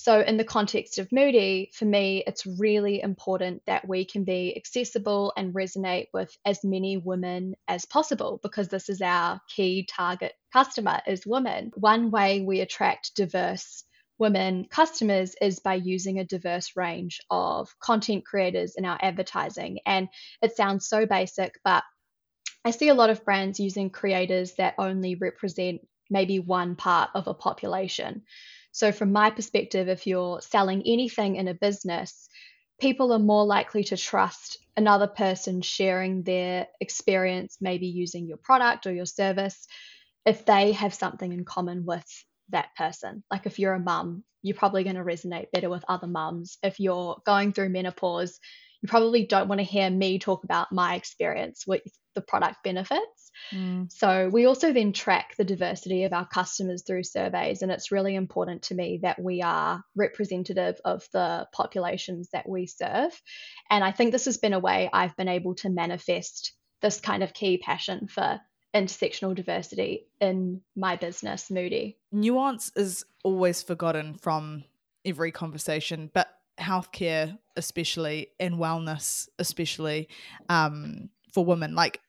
So, 0.00 0.20
in 0.20 0.36
the 0.36 0.44
context 0.44 0.98
of 0.98 1.08
Moodi, 1.08 1.74
for 1.74 1.84
me, 1.84 2.22
it's 2.24 2.46
really 2.46 3.02
important 3.02 3.62
that 3.66 3.88
we 3.88 4.04
can 4.04 4.22
be 4.22 4.56
accessible 4.56 5.32
and 5.36 5.52
resonate 5.52 6.06
with 6.14 6.32
as 6.44 6.62
many 6.62 6.98
women 6.98 7.56
as 7.66 7.84
possible 7.84 8.38
because 8.40 8.68
this 8.68 8.88
is 8.88 9.02
our 9.02 9.40
key 9.48 9.88
target 9.90 10.34
customer 10.52 11.00
is 11.04 11.26
women. 11.26 11.72
One 11.74 12.12
way 12.12 12.42
we 12.42 12.60
attract 12.60 13.16
diverse 13.16 13.82
women 14.18 14.68
customers 14.70 15.34
is 15.42 15.58
by 15.58 15.74
using 15.74 16.20
a 16.20 16.24
diverse 16.24 16.76
range 16.76 17.18
of 17.28 17.68
content 17.80 18.24
creators 18.24 18.76
in 18.76 18.84
our 18.84 19.00
advertising. 19.02 19.80
And 19.84 20.08
it 20.40 20.56
sounds 20.56 20.88
so 20.88 21.06
basic, 21.06 21.58
but 21.64 21.82
I 22.64 22.70
see 22.70 22.88
a 22.88 22.94
lot 22.94 23.10
of 23.10 23.24
brands 23.24 23.58
using 23.58 23.90
creators 23.90 24.54
that 24.58 24.76
only 24.78 25.16
represent 25.16 25.80
maybe 26.08 26.38
one 26.38 26.76
part 26.76 27.10
of 27.16 27.26
a 27.26 27.34
population. 27.34 28.22
So, 28.78 28.92
from 28.92 29.10
my 29.10 29.30
perspective, 29.30 29.88
if 29.88 30.06
you're 30.06 30.40
selling 30.40 30.84
anything 30.86 31.34
in 31.34 31.48
a 31.48 31.52
business, 31.52 32.28
people 32.80 33.12
are 33.12 33.18
more 33.18 33.44
likely 33.44 33.82
to 33.82 33.96
trust 33.96 34.58
another 34.76 35.08
person 35.08 35.62
sharing 35.62 36.22
their 36.22 36.68
experience, 36.80 37.58
maybe 37.60 37.88
using 37.88 38.28
your 38.28 38.36
product 38.36 38.86
or 38.86 38.92
your 38.92 39.04
service, 39.04 39.66
if 40.24 40.46
they 40.46 40.70
have 40.70 40.94
something 40.94 41.32
in 41.32 41.44
common 41.44 41.86
with 41.86 42.06
that 42.50 42.68
person. 42.76 43.24
Like 43.32 43.46
if 43.46 43.58
you're 43.58 43.74
a 43.74 43.80
mum, 43.80 44.22
you're 44.42 44.54
probably 44.54 44.84
going 44.84 44.94
to 44.94 45.02
resonate 45.02 45.50
better 45.50 45.68
with 45.68 45.84
other 45.88 46.06
mums. 46.06 46.56
If 46.62 46.78
you're 46.78 47.20
going 47.26 47.52
through 47.52 47.70
menopause, 47.70 48.38
you 48.82 48.88
probably 48.88 49.26
don't 49.26 49.48
want 49.48 49.60
to 49.60 49.64
hear 49.64 49.90
me 49.90 50.18
talk 50.18 50.44
about 50.44 50.72
my 50.72 50.94
experience 50.94 51.64
with 51.66 51.82
the 52.14 52.20
product 52.20 52.56
benefits. 52.64 53.30
Mm. 53.52 53.90
So 53.92 54.28
we 54.28 54.46
also 54.46 54.72
then 54.72 54.92
track 54.92 55.34
the 55.36 55.44
diversity 55.44 56.04
of 56.04 56.12
our 56.12 56.26
customers 56.26 56.82
through 56.86 57.04
surveys, 57.04 57.62
and 57.62 57.70
it's 57.70 57.92
really 57.92 58.14
important 58.14 58.62
to 58.64 58.74
me 58.74 59.00
that 59.02 59.20
we 59.20 59.42
are 59.42 59.82
representative 59.96 60.80
of 60.84 61.06
the 61.12 61.46
populations 61.52 62.28
that 62.32 62.48
we 62.48 62.66
serve. 62.66 63.12
And 63.70 63.84
I 63.84 63.92
think 63.92 64.12
this 64.12 64.24
has 64.26 64.38
been 64.38 64.52
a 64.52 64.58
way 64.58 64.90
I've 64.92 65.16
been 65.16 65.28
able 65.28 65.54
to 65.56 65.70
manifest 65.70 66.52
this 66.82 67.00
kind 67.00 67.22
of 67.22 67.32
key 67.34 67.58
passion 67.58 68.08
for 68.08 68.40
intersectional 68.74 69.34
diversity 69.34 70.06
in 70.20 70.60
my 70.76 70.96
business, 70.96 71.48
Moodi. 71.50 71.96
Nuance 72.12 72.70
is 72.76 73.04
always 73.24 73.62
forgotten 73.62 74.14
from 74.14 74.64
every 75.04 75.32
conversation, 75.32 76.10
but 76.12 76.28
healthcare, 76.58 77.38
especially, 77.56 78.28
and 78.40 78.56
wellness, 78.56 79.28
especially 79.38 80.08
um, 80.48 81.10
for 81.32 81.44
women, 81.44 81.74
like, 81.74 82.00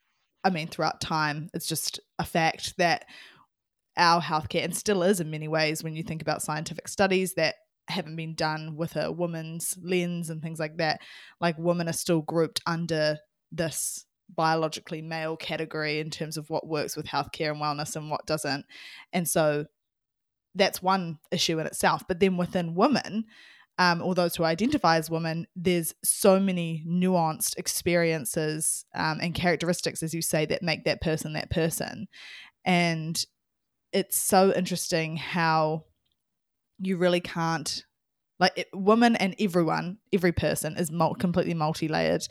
I 0.43 0.49
mean, 0.49 0.67
throughout 0.67 1.01
time, 1.01 1.49
it's 1.53 1.67
just 1.67 1.99
a 2.17 2.25
fact 2.25 2.75
that 2.77 3.05
our 3.97 4.21
healthcare, 4.21 4.63
and 4.63 4.75
still 4.75 5.03
is 5.03 5.19
in 5.19 5.29
many 5.29 5.47
ways, 5.47 5.83
when 5.83 5.95
you 5.95 6.03
think 6.03 6.21
about 6.21 6.41
scientific 6.41 6.87
studies 6.87 7.33
that 7.33 7.55
haven't 7.89 8.15
been 8.15 8.35
done 8.35 8.75
with 8.75 8.95
a 8.95 9.11
woman's 9.11 9.77
lens 9.81 10.29
and 10.29 10.41
things 10.41 10.59
like 10.59 10.77
that, 10.77 11.01
like 11.41 11.57
women 11.57 11.89
are 11.89 11.93
still 11.93 12.21
grouped 12.21 12.61
under 12.65 13.17
this 13.51 14.05
biologically 14.35 15.01
male 15.01 15.35
category 15.35 15.99
in 15.99 16.09
terms 16.09 16.37
of 16.37 16.49
what 16.49 16.67
works 16.67 16.95
with 16.95 17.07
healthcare 17.07 17.51
and 17.51 17.61
wellness 17.61 17.95
and 17.95 18.09
what 18.09 18.25
doesn't. 18.25 18.65
And 19.11 19.27
so 19.27 19.65
that's 20.55 20.81
one 20.81 21.17
issue 21.31 21.59
in 21.59 21.65
itself. 21.65 22.03
But 22.07 22.19
then 22.19 22.37
within 22.37 22.75
women, 22.75 23.25
um, 23.79 24.01
or 24.01 24.13
those 24.13 24.35
who 24.35 24.43
identify 24.43 24.97
as 24.97 25.09
women, 25.09 25.47
there's 25.55 25.95
so 26.03 26.37
many 26.37 26.83
nuanced 26.85 27.57
experiences 27.57 28.85
um, 28.93 29.19
and 29.21 29.33
characteristics, 29.33 30.03
as 30.03 30.13
you 30.13 30.21
say, 30.21 30.45
that 30.45 30.61
make 30.61 30.83
that 30.83 31.01
person 31.01 31.31
that 31.33 31.49
person. 31.49 32.07
And 32.65 33.25
it's 33.93 34.17
so 34.17 34.53
interesting 34.53 35.15
how 35.15 35.85
you 36.77 36.97
really 36.97 37.21
can't 37.21 37.83
like 38.39 38.53
it, 38.55 38.67
women 38.73 39.15
and 39.17 39.35
everyone 39.39 39.97
every 40.13 40.31
person 40.31 40.77
is 40.77 40.91
mul- 40.91 41.15
completely 41.15 41.53
multi-layered 41.53 42.25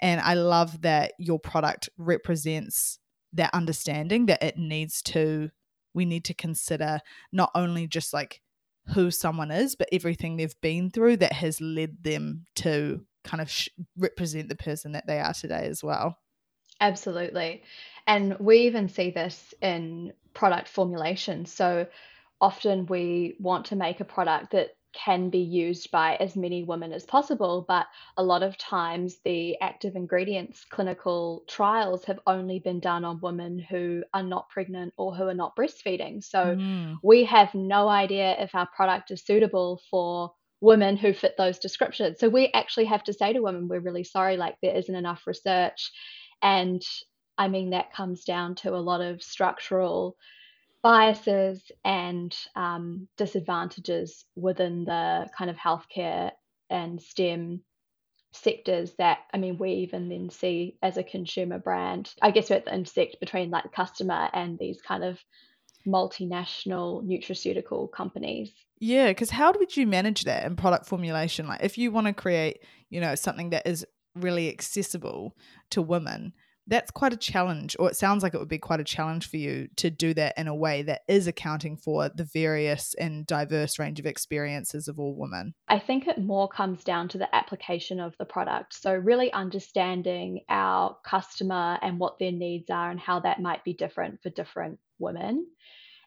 and 0.00 0.20
i 0.22 0.34
love 0.34 0.80
that 0.80 1.12
your 1.18 1.38
product 1.38 1.88
represents 1.98 2.98
that 3.32 3.54
understanding 3.54 4.26
that 4.26 4.42
it 4.42 4.56
needs 4.56 5.02
to 5.02 5.50
we 5.94 6.04
need 6.04 6.24
to 6.24 6.34
consider 6.34 6.98
not 7.32 7.50
only 7.54 7.86
just 7.86 8.12
like 8.12 8.40
who 8.88 9.10
someone 9.10 9.50
is 9.50 9.74
but 9.74 9.88
everything 9.92 10.36
they've 10.36 10.60
been 10.60 10.90
through 10.90 11.16
that 11.16 11.32
has 11.32 11.60
led 11.60 12.02
them 12.02 12.44
to 12.54 13.04
kind 13.24 13.40
of 13.40 13.50
sh- 13.50 13.68
represent 13.96 14.48
the 14.48 14.56
person 14.56 14.92
that 14.92 15.06
they 15.06 15.18
are 15.18 15.32
today 15.32 15.66
as 15.66 15.82
well. 15.82 16.18
Absolutely. 16.80 17.62
And 18.06 18.36
we 18.40 18.62
even 18.62 18.88
see 18.88 19.10
this 19.10 19.54
in 19.62 20.12
product 20.34 20.68
formulation. 20.68 21.46
So 21.46 21.86
often 22.40 22.86
we 22.86 23.36
want 23.38 23.66
to 23.66 23.76
make 23.76 24.00
a 24.00 24.04
product 24.04 24.50
that 24.52 24.70
can 24.92 25.30
be 25.30 25.38
used 25.38 25.90
by 25.90 26.16
as 26.16 26.36
many 26.36 26.64
women 26.64 26.92
as 26.92 27.04
possible, 27.04 27.64
but 27.66 27.86
a 28.16 28.22
lot 28.22 28.42
of 28.42 28.58
times 28.58 29.18
the 29.24 29.58
active 29.60 29.96
ingredients 29.96 30.64
clinical 30.68 31.44
trials 31.48 32.04
have 32.04 32.20
only 32.26 32.58
been 32.58 32.80
done 32.80 33.04
on 33.04 33.20
women 33.20 33.58
who 33.58 34.02
are 34.12 34.22
not 34.22 34.48
pregnant 34.50 34.92
or 34.96 35.14
who 35.14 35.24
are 35.28 35.34
not 35.34 35.56
breastfeeding. 35.56 36.22
So 36.22 36.56
Mm. 36.56 36.98
we 37.02 37.24
have 37.24 37.54
no 37.54 37.88
idea 37.88 38.36
if 38.38 38.54
our 38.54 38.66
product 38.66 39.10
is 39.10 39.24
suitable 39.24 39.80
for 39.90 40.32
women 40.60 40.96
who 40.96 41.12
fit 41.12 41.36
those 41.36 41.58
descriptions. 41.58 42.20
So 42.20 42.28
we 42.28 42.50
actually 42.52 42.84
have 42.86 43.02
to 43.04 43.12
say 43.12 43.32
to 43.32 43.40
women, 43.40 43.68
we're 43.68 43.80
really 43.80 44.04
sorry, 44.04 44.36
like 44.36 44.56
there 44.62 44.76
isn't 44.76 44.94
enough 44.94 45.26
research. 45.26 45.90
And 46.42 46.82
I 47.38 47.48
mean, 47.48 47.70
that 47.70 47.92
comes 47.92 48.24
down 48.24 48.54
to 48.56 48.74
a 48.74 48.76
lot 48.76 49.00
of 49.00 49.22
structural 49.22 50.16
biases 50.82 51.70
and 51.84 52.36
um, 52.56 53.08
disadvantages 53.16 54.24
within 54.34 54.84
the 54.84 55.28
kind 55.36 55.50
of 55.50 55.56
healthcare 55.56 56.32
and 56.70 57.00
STEM 57.00 57.62
sectors 58.34 58.94
that 58.96 59.18
I 59.34 59.36
mean 59.36 59.58
we 59.58 59.72
even 59.72 60.08
then 60.08 60.30
see 60.30 60.78
as 60.82 60.96
a 60.96 61.02
consumer 61.02 61.58
brand. 61.58 62.12
I 62.22 62.30
guess 62.30 62.48
we're 62.48 62.56
at 62.56 62.64
the 62.64 62.74
intersect 62.74 63.20
between 63.20 63.50
like 63.50 63.72
customer 63.72 64.30
and 64.32 64.58
these 64.58 64.80
kind 64.80 65.04
of 65.04 65.18
multinational 65.86 67.04
nutraceutical 67.04 67.90
companies. 67.92 68.52
Yeah, 68.78 69.08
because 69.08 69.30
how 69.30 69.52
would 69.52 69.76
you 69.76 69.86
manage 69.86 70.24
that 70.24 70.44
in 70.44 70.56
product 70.56 70.86
formulation? 70.86 71.46
Like, 71.46 71.62
if 71.62 71.78
you 71.78 71.92
want 71.92 72.06
to 72.06 72.12
create, 72.12 72.60
you 72.90 73.00
know, 73.00 73.14
something 73.14 73.50
that 73.50 73.66
is 73.66 73.86
really 74.14 74.48
accessible 74.48 75.36
to 75.70 75.82
women, 75.82 76.32
that's 76.66 76.90
quite 76.90 77.12
a 77.12 77.16
challenge, 77.16 77.76
or 77.78 77.90
it 77.90 77.96
sounds 77.96 78.22
like 78.22 78.34
it 78.34 78.38
would 78.38 78.48
be 78.48 78.58
quite 78.58 78.80
a 78.80 78.84
challenge 78.84 79.28
for 79.28 79.36
you 79.36 79.68
to 79.76 79.90
do 79.90 80.14
that 80.14 80.34
in 80.36 80.46
a 80.46 80.54
way 80.54 80.82
that 80.82 81.02
is 81.08 81.26
accounting 81.26 81.76
for 81.76 82.08
the 82.08 82.24
various 82.24 82.94
and 82.94 83.26
diverse 83.26 83.78
range 83.78 83.98
of 83.98 84.06
experiences 84.06 84.88
of 84.88 84.98
all 84.98 85.14
women. 85.14 85.54
I 85.68 85.78
think 85.78 86.06
it 86.06 86.18
more 86.18 86.48
comes 86.48 86.84
down 86.84 87.08
to 87.08 87.18
the 87.18 87.34
application 87.34 88.00
of 88.00 88.16
the 88.18 88.24
product. 88.24 88.74
So, 88.74 88.94
really 88.94 89.32
understanding 89.32 90.40
our 90.48 90.96
customer 91.04 91.78
and 91.82 91.98
what 91.98 92.18
their 92.18 92.32
needs 92.32 92.70
are 92.70 92.90
and 92.90 93.00
how 93.00 93.20
that 93.20 93.40
might 93.40 93.64
be 93.64 93.72
different 93.72 94.22
for 94.22 94.30
different 94.30 94.78
women. 94.98 95.46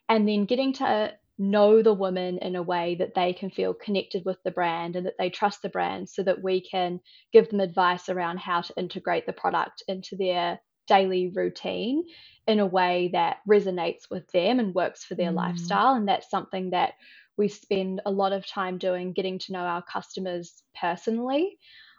And 0.08 0.28
then 0.28 0.44
getting 0.44 0.72
to 0.74 1.12
know 1.38 1.82
the 1.82 1.94
women 1.94 2.38
in 2.38 2.56
a 2.56 2.62
way 2.62 2.96
that 2.96 3.14
they 3.14 3.32
can 3.32 3.50
feel 3.50 3.74
connected 3.74 4.24
with 4.24 4.38
the 4.44 4.50
brand 4.50 4.96
and 4.96 5.06
that 5.06 5.14
they 5.18 5.30
trust 5.30 5.62
the 5.62 5.68
brand 5.68 6.08
so 6.08 6.22
that 6.22 6.42
we 6.42 6.60
can 6.60 7.00
give 7.32 7.48
them 7.50 7.60
advice 7.60 8.08
around 8.08 8.38
how 8.38 8.62
to 8.62 8.74
integrate 8.78 9.26
the 9.26 9.32
product 9.32 9.82
into 9.88 10.16
their 10.16 10.60
daily 10.88 11.32
routine 11.34 12.04
in 12.46 12.60
a 12.60 12.66
way 12.66 13.10
that 13.12 13.38
resonates 13.48 14.10
with 14.10 14.26
them 14.32 14.60
and 14.60 14.74
works 14.74 15.04
for 15.04 15.14
their 15.14 15.32
Mm. 15.32 15.36
lifestyle. 15.36 15.94
And 15.94 16.08
that's 16.08 16.30
something 16.30 16.70
that 16.70 16.94
we 17.36 17.48
spend 17.48 18.02
a 18.06 18.10
lot 18.10 18.32
of 18.32 18.46
time 18.46 18.78
doing, 18.78 19.12
getting 19.12 19.38
to 19.40 19.52
know 19.52 19.60
our 19.60 19.82
customers 19.82 20.62
personally. 20.80 21.58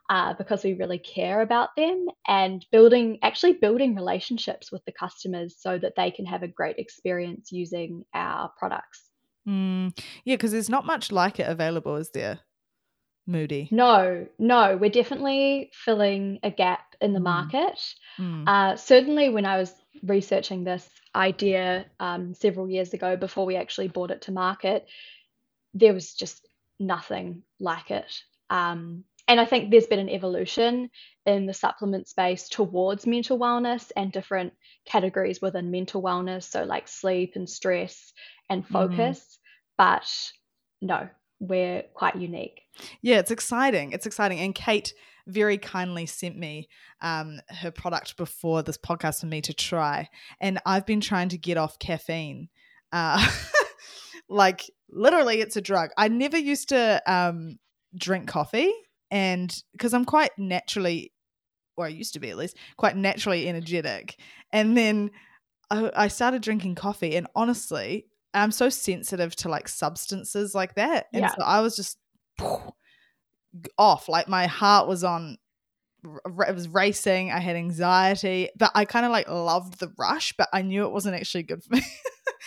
Uh, 0.09 0.33
because 0.35 0.63
we 0.63 0.73
really 0.73 0.99
care 0.99 1.41
about 1.41 1.75
them 1.75 2.07
and 2.27 2.65
building 2.71 3.19
actually 3.23 3.53
building 3.53 3.93
relationships 3.93 4.71
with 4.71 4.85
the 4.85 4.91
customers 4.93 5.57
so 5.59 5.77
that 5.77 5.95
they 5.97 6.11
can 6.11 6.25
have 6.25 6.43
a 6.43 6.47
great 6.47 6.77
experience 6.79 7.51
using 7.51 8.05
our 8.13 8.49
products. 8.57 9.06
Mm, 9.47 9.97
yeah, 10.25 10.35
because 10.35 10.51
there's 10.51 10.69
not 10.69 10.85
much 10.85 11.11
like 11.11 11.39
it 11.39 11.47
available, 11.47 11.95
is 11.95 12.09
there? 12.11 12.39
Moodi. 13.29 13.71
No, 13.71 14.27
no, 14.39 14.77
we're 14.77 14.89
definitely 14.89 15.71
filling 15.73 16.39
a 16.43 16.49
gap 16.51 16.95
in 17.01 17.13
the 17.13 17.19
Mm. 17.19 17.23
market. 17.23 17.95
Mm. 18.19 18.47
Uh, 18.47 18.75
certainly, 18.75 19.29
when 19.29 19.45
I 19.45 19.57
was 19.57 19.73
researching 20.03 20.63
this 20.63 20.87
idea 21.15 21.85
um, 21.99 22.33
several 22.33 22.69
years 22.69 22.93
ago 22.93 23.17
before 23.17 23.45
we 23.45 23.55
actually 23.55 23.87
brought 23.89 24.11
it 24.11 24.21
to 24.23 24.31
market, 24.31 24.87
there 25.73 25.93
was 25.93 26.13
just 26.13 26.47
nothing 26.79 27.43
like 27.59 27.91
it. 27.91 28.23
Um, 28.49 29.03
and 29.27 29.39
I 29.39 29.45
think 29.45 29.71
there's 29.71 29.87
been 29.87 29.99
an 29.99 30.09
evolution 30.09 30.89
in 31.25 31.45
the 31.45 31.53
supplement 31.53 32.07
space 32.07 32.47
towards 32.49 33.05
mental 33.05 33.37
wellness 33.37 33.91
and 33.95 34.11
different 34.11 34.53
categories 34.85 35.41
within 35.41 35.71
mental 35.71 36.01
wellness, 36.01 36.43
so 36.43 36.63
like 36.63 36.87
sleep 36.87 37.33
and 37.35 37.49
stress 37.49 38.13
and 38.49 38.63
Mhm. 38.63 38.71
focus. 38.71 39.39
But 39.77 40.09
no, 40.81 41.09
we're 41.39 41.83
quite 41.93 42.15
unique. 42.15 42.61
Yeah, 43.01 43.19
it's 43.19 43.31
exciting. 43.31 43.91
It's 43.91 44.05
exciting. 44.05 44.39
And 44.39 44.55
Kate 44.55 44.93
very 45.27 45.57
kindly 45.57 46.05
sent 46.05 46.37
me 46.37 46.69
um, 47.01 47.41
her 47.49 47.69
product 47.69 48.15
before 48.15 48.63
this 48.63 48.77
podcast 48.77 49.19
for 49.19 49.25
me 49.27 49.41
to 49.41 49.53
try. 49.53 50.09
And 50.39 50.59
I've 50.65 50.85
been 50.85 51.01
trying 51.01 51.29
to 51.29 51.37
get 51.37 51.57
off 51.57 51.77
caffeine. 51.79 52.47
Uh, 52.93 53.23
like, 54.29 54.63
literally, 54.89 55.41
it's 55.41 55.57
a 55.57 55.61
drug. 55.61 55.89
I 55.97 56.07
never 56.07 56.37
used 56.37 56.69
to 56.69 57.01
um, 57.05 57.59
drink 57.95 58.27
coffee. 58.27 58.71
And 59.11 59.55
because 59.71 59.93
I'm 59.93 60.05
quite 60.05 60.31
naturally, 60.37 61.13
or 61.75 61.85
I 61.85 61.89
used 61.89 62.13
to 62.13 62.19
be 62.19 62.29
at 62.29 62.37
least, 62.37 62.57
quite 62.77 62.97
naturally 62.97 63.47
energetic. 63.47 64.19
And 64.51 64.77
then 64.77 65.11
I, 65.69 65.91
I 65.95 66.07
started 66.07 66.41
drinking 66.41 66.75
coffee. 66.75 67.15
And 67.15 67.27
honestly, 67.35 68.07
I'm 68.33 68.51
so 68.51 68.69
sensitive 68.69 69.35
to 69.37 69.49
like 69.49 69.67
substances 69.67 70.53
like 70.53 70.75
that. 70.75 71.07
And 71.13 71.23
Yeah. 71.23 71.29
so 71.29 71.43
I 71.43 71.61
was 71.61 71.75
just 71.75 71.97
off. 73.77 74.09
Like 74.09 74.27
my 74.27 74.47
heart 74.47 74.87
was 74.87 75.03
on, 75.03 75.37
it 76.03 76.55
was 76.55 76.67
racing. 76.67 77.31
I 77.31 77.39
had 77.39 77.55
anxiety, 77.55 78.49
but 78.57 78.71
I 78.75 78.85
kind 78.85 79.05
of 79.05 79.11
like 79.11 79.29
loved 79.29 79.79
the 79.79 79.91
rush, 79.97 80.33
but 80.37 80.49
I 80.53 80.61
knew 80.61 80.85
it 80.85 80.91
wasn't 80.91 81.15
actually 81.15 81.43
good 81.43 81.63
for 81.63 81.75
me. 81.75 81.81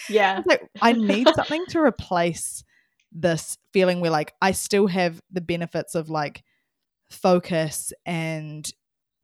Yeah. 0.09 0.37
was 0.37 0.47
like, 0.49 0.63
I 0.81 0.93
need 0.93 1.29
something 1.35 1.67
to 1.67 1.81
replace 1.81 2.65
this 3.13 3.59
feeling 3.73 4.01
where 4.01 4.11
like 4.11 4.35
I 4.41 4.53
still 4.53 4.87
have 4.87 5.21
the 5.33 5.41
benefits 5.41 5.95
of 5.95 6.11
like 6.11 6.45
focus 7.11 7.93
and 8.07 8.73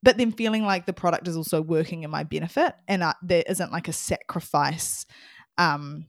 but 0.02 0.18
then 0.18 0.30
feeling 0.30 0.64
like 0.64 0.86
the 0.86 0.92
product 0.92 1.26
is 1.26 1.36
also 1.36 1.60
working 1.60 2.02
in 2.02 2.10
my 2.10 2.24
benefit 2.24 2.74
and 2.88 3.02
uh, 3.02 3.14
there 3.22 3.44
isn't 3.48 3.72
like 3.72 3.88
a 3.88 3.92
sacrifice 3.92 5.06
um 5.58 6.06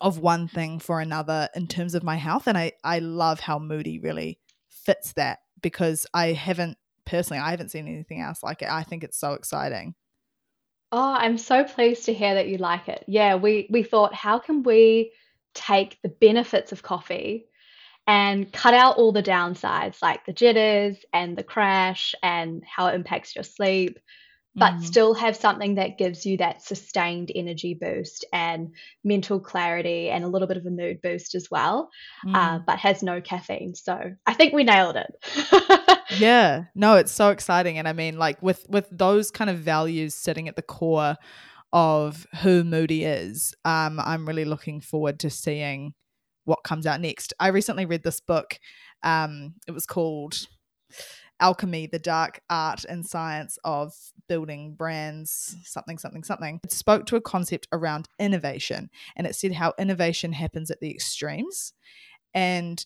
of 0.00 0.18
one 0.18 0.48
thing 0.48 0.78
for 0.78 1.00
another 1.00 1.48
in 1.54 1.66
terms 1.66 1.94
of 1.94 2.02
my 2.02 2.16
health 2.16 2.46
and 2.46 2.58
I 2.58 2.72
I 2.84 2.98
love 2.98 3.40
how 3.40 3.58
Moodi 3.58 4.02
really 4.02 4.38
fits 4.68 5.12
that 5.14 5.38
because 5.62 6.06
I 6.12 6.32
haven't 6.32 6.78
personally 7.04 7.40
I 7.40 7.50
haven't 7.50 7.70
seen 7.70 7.88
anything 7.88 8.20
else 8.20 8.42
like 8.42 8.62
it. 8.62 8.68
I 8.68 8.82
think 8.82 9.04
it's 9.04 9.18
so 9.18 9.32
exciting. 9.32 9.94
Oh, 10.92 11.14
I'm 11.18 11.38
so 11.38 11.64
pleased 11.64 12.04
to 12.04 12.14
hear 12.14 12.34
that 12.34 12.48
you 12.48 12.58
like 12.58 12.88
it. 12.88 13.04
Yeah, 13.08 13.36
we 13.36 13.66
we 13.70 13.82
thought, 13.82 14.14
how 14.14 14.38
can 14.38 14.62
we 14.62 15.12
take 15.54 15.98
the 16.02 16.08
benefits 16.08 16.70
of 16.72 16.82
coffee 16.82 17.46
and 18.06 18.52
cut 18.52 18.74
out 18.74 18.96
all 18.96 19.12
the 19.12 19.22
downsides, 19.22 20.00
like 20.02 20.24
the 20.26 20.32
jitters 20.32 20.96
and 21.12 21.36
the 21.36 21.42
crash 21.42 22.14
and 22.22 22.62
how 22.64 22.86
it 22.86 22.94
impacts 22.94 23.34
your 23.34 23.42
sleep, 23.42 23.98
but 24.54 24.74
Mhm. 24.74 24.82
still 24.84 25.12
have 25.14 25.36
something 25.36 25.74
that 25.74 25.98
gives 25.98 26.24
you 26.24 26.36
that 26.38 26.62
sustained 26.62 27.30
energy 27.34 27.74
boost 27.74 28.24
and 28.32 28.74
mental 29.04 29.38
clarity 29.40 30.08
and 30.08 30.24
a 30.24 30.28
little 30.28 30.48
bit 30.48 30.56
of 30.56 30.64
a 30.66 30.70
mood 30.70 31.02
boost 31.02 31.34
as 31.34 31.50
well, 31.50 31.90
uh, 32.34 32.58
Mm. 32.58 32.64
but 32.66 32.78
has 32.78 33.02
no 33.02 33.20
caffeine. 33.20 33.74
So 33.74 34.12
I 34.24 34.34
think 34.34 34.54
we 34.54 34.64
nailed 34.64 34.96
it. 34.96 35.14
yeah 36.20 36.64
no 36.76 36.94
it's 36.94 37.10
so 37.10 37.30
exciting 37.30 37.78
and 37.78 37.88
i 37.88 37.92
mean 37.92 38.16
like 38.16 38.40
with 38.40 38.64
with 38.68 38.88
those 38.92 39.32
kind 39.32 39.50
of 39.50 39.58
values 39.58 40.14
sitting 40.14 40.46
at 40.46 40.54
the 40.54 40.62
core 40.62 41.16
of 41.72 42.28
who 42.42 42.62
Moodi 42.62 43.02
is 43.02 43.52
um 43.64 43.98
i'm 43.98 44.24
really 44.24 44.44
looking 44.44 44.80
forward 44.80 45.18
to 45.18 45.30
seeing 45.30 45.94
what 46.46 46.64
comes 46.64 46.86
out 46.86 47.00
next. 47.00 47.32
I 47.38 47.48
recently 47.48 47.84
read 47.86 48.02
this 48.02 48.20
book 48.20 48.58
um 49.02 49.54
it 49.66 49.72
was 49.72 49.84
called 49.84 50.34
alchemy 51.38 51.86
the 51.86 51.98
dark 51.98 52.40
art 52.48 52.84
and 52.84 53.04
science 53.04 53.58
of 53.62 53.92
building 54.28 54.74
brands 54.74 55.56
something 55.64 55.98
something 55.98 56.24
something. 56.24 56.60
It 56.64 56.72
spoke 56.72 57.06
to 57.06 57.16
a 57.16 57.20
concept 57.20 57.68
around 57.72 58.08
innovation 58.18 58.90
and 59.16 59.26
it 59.26 59.36
said 59.36 59.52
how 59.52 59.74
innovation 59.78 60.32
happens 60.32 60.70
at 60.70 60.80
the 60.80 60.90
extremes. 60.90 61.72
And 62.34 62.84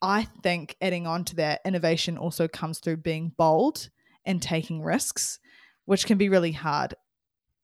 I 0.00 0.28
think 0.42 0.76
adding 0.80 1.06
on 1.06 1.24
to 1.24 1.36
that, 1.36 1.60
innovation 1.64 2.18
also 2.18 2.46
comes 2.46 2.78
through 2.78 2.98
being 2.98 3.32
bold 3.36 3.88
and 4.24 4.40
taking 4.40 4.82
risks, 4.82 5.40
which 5.86 6.06
can 6.06 6.18
be 6.18 6.28
really 6.28 6.52
hard, 6.52 6.94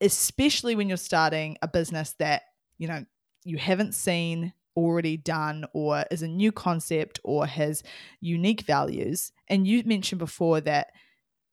especially 0.01 0.75
when 0.75 0.89
you're 0.89 0.97
starting 0.97 1.57
a 1.63 1.69
business 1.69 2.15
that, 2.19 2.43
you 2.79 2.89
know, 2.89 3.05
you 3.45 3.59
haven't 3.59 3.95
seen 3.95 4.53
already 4.77 5.17
done 5.17 5.65
or 5.73 6.05
is 6.11 6.23
a 6.23 6.29
new 6.29 6.53
concept 6.53 7.21
or 7.25 7.47
has 7.47 7.83
unique 8.21 8.63
values. 8.63 9.33
And 9.49 9.67
you 9.67 9.83
mentioned 9.85 10.19
before 10.19 10.61
that 10.63 10.89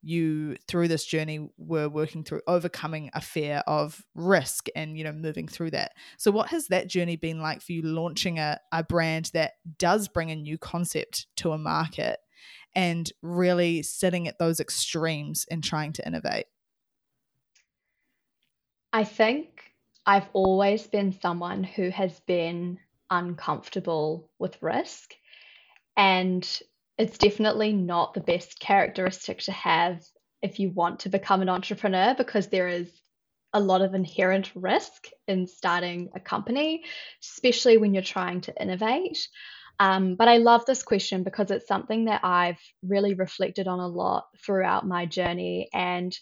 you 0.04 0.58
through 0.68 0.88
this 0.88 1.06
journey 1.06 1.50
were 1.58 1.88
working 1.88 2.24
through 2.24 2.42
overcoming 2.48 3.12
a 3.14 3.22
fear 3.22 3.62
of 3.68 4.04
risk 4.16 4.68
and 4.76 4.98
you 4.98 5.04
know 5.04 5.12
moving 5.12 5.48
through 5.48 5.70
that 5.70 5.94
so 6.18 6.32
what 6.32 6.50
has 6.50 6.68
that 6.68 6.88
journey 6.88 7.16
been 7.16 7.40
like 7.40 7.62
for 7.62 7.72
you 7.72 7.84
launching 7.84 8.40
a, 8.40 8.60
a 8.72 8.84
brand 8.84 9.30
that 9.34 9.54
does 9.78 10.08
bring 10.08 10.32
a 10.32 10.36
new 10.36 10.58
concept 10.58 11.28
to 11.36 11.52
a 11.52 11.58
market 11.58 12.20
and 12.74 13.12
really 13.22 13.84
sitting 13.84 14.28
at 14.28 14.40
those 14.40 14.60
extremes 14.60 15.46
and 15.52 15.64
trying 15.64 15.94
to 15.94 16.06
innovate 16.06 16.46
I 18.94 19.04
think 19.04 19.74
I've 20.06 20.30
always 20.34 20.88
been 20.88 21.12
someone 21.12 21.64
who 21.64 21.90
has 21.90 22.20
been 22.22 22.80
uncomfortable 23.12 24.30
with 24.40 24.62
risk. 24.64 25.14
And 25.96 26.48
it's 26.98 27.18
definitely 27.18 27.74
not 27.74 28.14
the 28.14 28.22
best 28.22 28.60
characteristic 28.60 29.40
to 29.42 29.52
have 29.52 30.02
if 30.42 30.60
you 30.60 30.72
want 30.72 31.02
to 31.02 31.10
become 31.10 31.42
an 31.42 31.50
entrepreneur 31.50 32.16
because 32.18 32.48
there 32.48 32.68
is 32.68 32.90
a 33.54 33.60
lot 33.60 33.82
of 33.82 33.94
inherent 33.94 34.50
risk 34.56 35.08
in 35.28 35.46
starting 35.46 36.10
a 36.16 36.20
company, 36.20 36.84
especially 37.22 37.78
when 37.78 37.94
you're 37.94 38.02
trying 38.02 38.42
to 38.42 38.62
innovate. 38.62 39.28
Um, 39.80 40.16
but 40.16 40.28
I 40.28 40.38
love 40.38 40.66
this 40.66 40.84
question 40.84 41.24
because 41.24 41.52
it's 41.52 41.68
something 41.68 42.06
that 42.06 42.22
I've 42.24 42.60
really 42.84 43.14
reflected 43.14 43.68
on 43.68 43.80
a 43.80 43.88
lot 43.88 44.28
throughout 44.46 44.88
my 44.88 45.06
journey. 45.06 45.70
And 45.74 46.18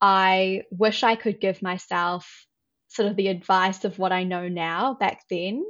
I 0.00 0.62
wish 0.70 1.02
I 1.02 1.16
could 1.16 1.40
give 1.40 1.62
myself 1.62 2.46
sort 2.88 3.08
of 3.08 3.16
the 3.16 3.28
advice 3.28 3.84
of 3.84 3.98
what 3.98 4.12
I 4.12 4.24
know 4.24 4.48
now 4.48 4.94
back 4.94 5.22
then. 5.30 5.64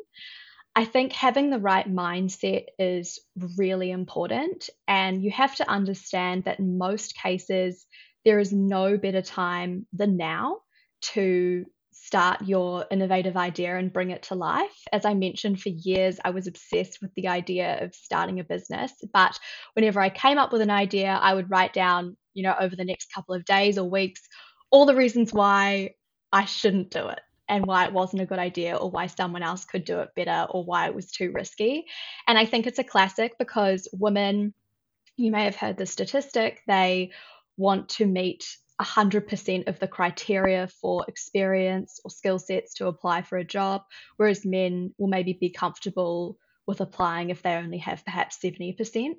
I 0.76 0.84
think 0.84 1.12
having 1.12 1.50
the 1.50 1.58
right 1.58 1.88
mindset 1.90 2.66
is 2.78 3.18
really 3.56 3.90
important. 3.90 4.70
And 4.86 5.22
you 5.22 5.30
have 5.30 5.54
to 5.56 5.68
understand 5.68 6.44
that 6.44 6.60
in 6.60 6.78
most 6.78 7.16
cases, 7.16 7.86
there 8.24 8.38
is 8.38 8.52
no 8.52 8.96
better 8.96 9.22
time 9.22 9.86
than 9.92 10.16
now 10.16 10.58
to 11.02 11.64
start 11.92 12.42
your 12.42 12.86
innovative 12.90 13.36
idea 13.36 13.76
and 13.76 13.92
bring 13.92 14.10
it 14.10 14.22
to 14.24 14.34
life. 14.34 14.84
As 14.92 15.04
I 15.04 15.14
mentioned, 15.14 15.60
for 15.60 15.70
years, 15.70 16.18
I 16.24 16.30
was 16.30 16.46
obsessed 16.46 16.98
with 17.02 17.12
the 17.14 17.28
idea 17.28 17.84
of 17.84 17.94
starting 17.94 18.38
a 18.40 18.44
business. 18.44 18.92
But 19.12 19.38
whenever 19.74 20.00
I 20.00 20.10
came 20.10 20.38
up 20.38 20.52
with 20.52 20.60
an 20.60 20.70
idea, 20.70 21.18
I 21.20 21.34
would 21.34 21.50
write 21.50 21.72
down, 21.72 22.16
you 22.32 22.42
know, 22.42 22.54
over 22.58 22.76
the 22.76 22.84
next 22.84 23.12
couple 23.12 23.34
of 23.34 23.44
days 23.44 23.76
or 23.76 23.88
weeks, 23.88 24.22
all 24.70 24.86
the 24.86 24.96
reasons 24.96 25.32
why 25.32 25.94
I 26.32 26.44
shouldn't 26.44 26.90
do 26.90 27.08
it 27.08 27.20
and 27.50 27.66
why 27.66 27.84
it 27.84 27.92
wasn't 27.92 28.22
a 28.22 28.26
good 28.26 28.38
idea 28.38 28.76
or 28.76 28.90
why 28.90 29.08
someone 29.08 29.42
else 29.42 29.64
could 29.64 29.84
do 29.84 29.98
it 29.98 30.14
better 30.14 30.46
or 30.48 30.64
why 30.64 30.86
it 30.86 30.94
was 30.94 31.10
too 31.10 31.32
risky. 31.32 31.86
And 32.26 32.38
I 32.38 32.46
think 32.46 32.66
it's 32.66 32.78
a 32.78 32.84
classic 32.84 33.36
because 33.38 33.88
women, 33.92 34.54
you 35.16 35.32
may 35.32 35.44
have 35.44 35.56
heard 35.56 35.76
the 35.76 35.84
statistic, 35.84 36.62
they 36.66 37.10
want 37.56 37.88
to 37.90 38.06
meet 38.06 38.56
100% 38.80 39.68
of 39.68 39.80
the 39.80 39.88
criteria 39.88 40.68
for 40.68 41.04
experience 41.08 42.00
or 42.04 42.10
skill 42.10 42.38
sets 42.38 42.74
to 42.74 42.86
apply 42.86 43.22
for 43.22 43.36
a 43.36 43.44
job, 43.44 43.82
whereas 44.16 44.46
men 44.46 44.94
will 44.96 45.08
maybe 45.08 45.36
be 45.38 45.50
comfortable 45.50 46.38
with 46.66 46.80
applying 46.80 47.30
if 47.30 47.42
they 47.42 47.54
only 47.54 47.78
have 47.78 48.04
perhaps 48.04 48.38
70%. 48.38 49.14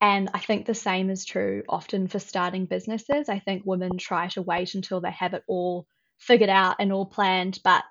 And 0.00 0.28
I 0.34 0.40
think 0.40 0.66
the 0.66 0.74
same 0.74 1.08
is 1.08 1.24
true 1.24 1.62
often 1.68 2.08
for 2.08 2.18
starting 2.18 2.66
businesses. 2.66 3.28
I 3.28 3.38
think 3.38 3.62
women 3.64 3.96
try 3.96 4.26
to 4.28 4.42
wait 4.42 4.74
until 4.74 5.00
they 5.00 5.12
have 5.12 5.34
it 5.34 5.44
all 5.46 5.86
figured 6.26 6.50
out 6.50 6.76
and 6.78 6.92
all 6.92 7.06
planned, 7.06 7.58
but 7.64 7.84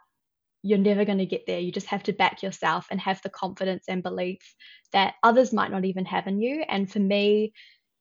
you're 0.63 0.77
never 0.77 1.05
going 1.05 1.17
to 1.17 1.25
get 1.25 1.45
there. 1.45 1.59
You 1.59 1.71
just 1.71 1.87
have 1.87 2.03
to 2.03 2.13
back 2.13 2.41
yourself 2.41 2.87
and 2.89 2.99
have 3.01 3.21
the 3.21 3.29
confidence 3.29 3.85
and 3.87 4.01
belief 4.01 4.55
that 4.93 5.15
others 5.21 5.51
might 5.51 5.71
not 5.71 5.85
even 5.85 6.05
have 6.05 6.27
in 6.27 6.39
you. 6.39 6.63
And 6.67 6.89
for 6.89 6.99
me, 6.99 7.53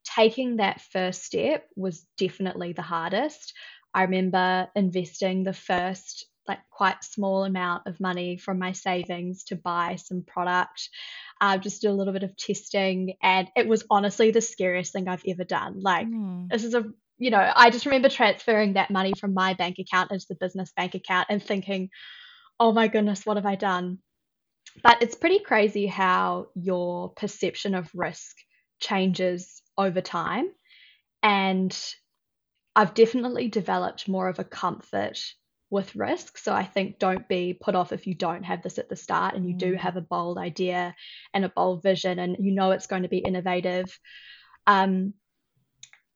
taking 0.05 0.57
that 0.57 0.81
first 0.81 1.25
step 1.25 1.67
was 1.77 2.07
definitely 2.17 2.73
the 2.73 2.83
hardest. 2.83 3.53
I 3.93 4.03
remember 4.03 4.69
investing 4.75 5.45
the 5.45 5.53
first 5.53 6.27
like 6.49 6.59
quite 6.71 7.05
small 7.05 7.45
amount 7.45 7.87
of 7.87 8.01
money 8.01 8.37
from 8.37 8.59
my 8.59 8.73
savings 8.73 9.45
to 9.45 9.57
buy 9.57 9.97
some 9.97 10.23
product 10.23 10.89
uh, 11.41 11.57
just 11.57 11.83
do 11.83 11.91
a 11.91 11.93
little 11.93 12.13
bit 12.13 12.25
of 12.25 12.37
testing 12.37 13.15
and 13.23 13.49
it 13.55 13.69
was 13.69 13.85
honestly 13.91 14.33
the 14.33 14.41
scariest 14.41 14.93
thing 14.93 15.09
i've 15.09 15.23
ever 15.29 15.45
done 15.45 15.81
like 15.81 16.09
mm. 16.09 16.49
this 16.51 16.65
is 16.65 16.75
a 16.75 16.85
you 17.23 17.31
know, 17.31 17.53
I 17.55 17.71
just 17.71 17.87
remember 17.87 18.09
transferring 18.09 18.73
that 18.73 18.91
money 18.91 19.13
from 19.19 19.33
my 19.33 19.55
bank 19.55 19.77
account 19.79 20.11
into 20.11 20.27
the 20.29 20.35
business 20.35 20.73
bank 20.77 20.97
account 20.97 21.29
and 21.31 21.41
thinking, 21.41 21.89
oh 22.59 22.73
my 22.73 22.89
goodness, 22.89 23.25
what 23.25 23.37
have 23.37 23.47
I 23.47 23.55
done? 23.55 23.99
But 24.83 25.03
it's 25.03 25.15
pretty 25.15 25.39
crazy 25.39 25.87
how 25.87 26.49
your 26.57 27.11
perception 27.11 27.77
of 27.77 27.89
risk 27.95 28.37
changes 28.81 29.63
over 29.79 30.01
time. 30.01 30.49
And 31.23 31.73
I've 32.75 32.93
definitely 32.93 33.47
developed 33.47 34.09
more 34.09 34.29
of 34.29 34.41
a 34.41 34.45
comfort 34.45 35.21
with 35.71 35.95
risk. 35.95 36.39
So 36.39 36.53
I 36.53 36.65
think 36.65 36.99
don't 36.99 37.29
be 37.29 37.55
put 37.55 37.77
off 37.77 37.93
if 37.93 38.09
you 38.09 38.15
don't 38.17 38.43
have 38.43 38.63
this 38.63 38.79
at 38.79 38.89
the 38.89 38.97
start 38.97 39.37
and 39.37 39.47
you 39.47 39.55
do 39.55 39.75
mm. 39.75 39.79
have 39.79 39.97
a 39.97 40.01
bold 40.01 40.39
idea 40.39 40.97
and 41.33 41.45
a 41.45 41.53
bold 41.55 41.85
vision 41.85 42.19
and 42.19 42.37
you 42.41 42.53
know 42.53 42.73
it's 42.73 42.89
going 42.89 43.05
to 43.05 43.09
be 43.09 43.19
innovative. 43.19 43.97
Um, 44.67 45.15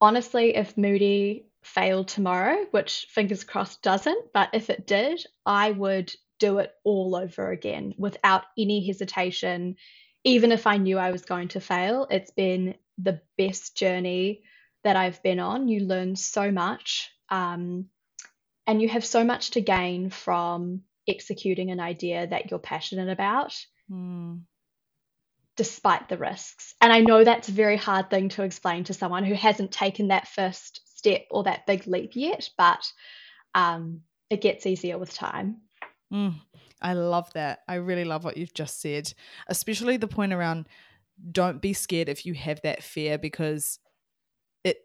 honestly, 0.01 0.57
if 0.57 0.77
Moodi 0.77 1.45
failed 1.63 2.09
tomorrow, 2.09 2.65
which 2.71 3.07
fingers 3.11 3.45
crossed 3.45 3.83
doesn't, 3.83 4.33
but 4.33 4.51
if 4.53 4.71
it 4.71 4.87
did, 4.87 5.25
I 5.45 5.71
would 5.73 6.15
do 6.39 6.59
it 6.59 6.73
all 6.85 7.17
over 7.17 7.51
again 7.51 7.95
without 7.99 8.45
any 8.59 8.87
hesitation, 8.87 9.77
even 10.25 10.53
if 10.53 10.67
I 10.67 10.77
knew 10.77 10.99
I 10.99 11.11
was 11.11 11.25
going 11.25 11.49
to 11.49 11.61
fail. 11.61 12.07
It's 12.11 12.31
been 12.31 12.75
the 12.99 13.21
best 13.37 13.77
journey 13.77 14.43
that 14.85 14.97
I've 14.97 15.23
been 15.23 15.41
on. 15.41 15.69
You 15.69 15.81
learn 15.81 16.17
so 16.17 16.51
much, 16.51 17.11
um, 17.31 17.87
and 18.67 18.83
you 18.83 18.89
have 18.89 19.05
so 19.05 19.25
much 19.25 19.53
to 19.53 19.61
gain 19.61 20.11
from 20.11 20.83
executing 21.09 21.71
an 21.71 21.81
idea 21.81 22.27
that 22.27 22.51
you're 22.51 22.59
passionate 22.59 23.09
about. 23.09 23.55
Mm 23.91 24.43
despite 25.57 26.09
the 26.09 26.19
risks. 26.19 26.75
And 26.81 26.93
I 26.93 27.01
know 27.01 27.25
that's 27.25 27.49
a 27.49 27.53
very 27.53 27.77
hard 27.77 28.11
thing 28.11 28.29
to 28.31 28.43
explain 28.43 28.85
to 28.85 28.95
someone 28.95 29.25
who 29.25 29.35
hasn't 29.35 29.73
taken 29.73 30.09
that 30.09 30.29
first 30.29 30.81
step 30.97 31.23
or 31.31 31.45
that 31.45 31.67
big 31.67 31.87
leap 31.87 32.13
yet, 32.15 32.49
but 32.57 32.85
um, 33.55 34.03
it 34.31 34.41
gets 34.41 34.67
easier 34.67 34.99
with 34.99 35.13
time. 35.13 35.59
Mm, 36.13 36.35
I 36.81 36.93
love 36.93 37.33
that. 37.33 37.61
I 37.67 37.77
really 37.77 38.05
love 38.05 38.25
what 38.25 38.37
you've 38.37 38.55
just 38.55 38.81
said, 38.81 39.13
especially 39.49 39.97
the 39.97 40.09
point 40.09 40.33
around 40.33 40.69
don't 41.33 41.63
be 41.63 41.73
scared 41.73 42.09
if 42.09 42.27
you 42.27 42.35
have 42.35 42.61
that 42.63 42.83
fear 42.83 43.17
because 43.17 43.79
it 44.65 44.79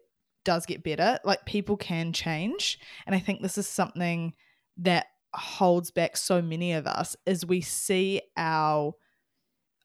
does 0.44 0.64
get 0.64 0.82
better. 0.82 1.18
Like 1.24 1.44
people 1.44 1.76
can 1.76 2.12
change. 2.12 2.78
And 3.06 3.14
I 3.14 3.18
think 3.18 3.42
this 3.42 3.58
is 3.58 3.68
something 3.68 4.32
that 4.78 5.06
holds 5.34 5.90
back 5.90 6.16
so 6.16 6.40
many 6.42 6.72
of 6.72 6.86
us 6.86 7.16
is 7.26 7.44
we 7.44 7.60
see 7.60 8.22
our 8.36 8.94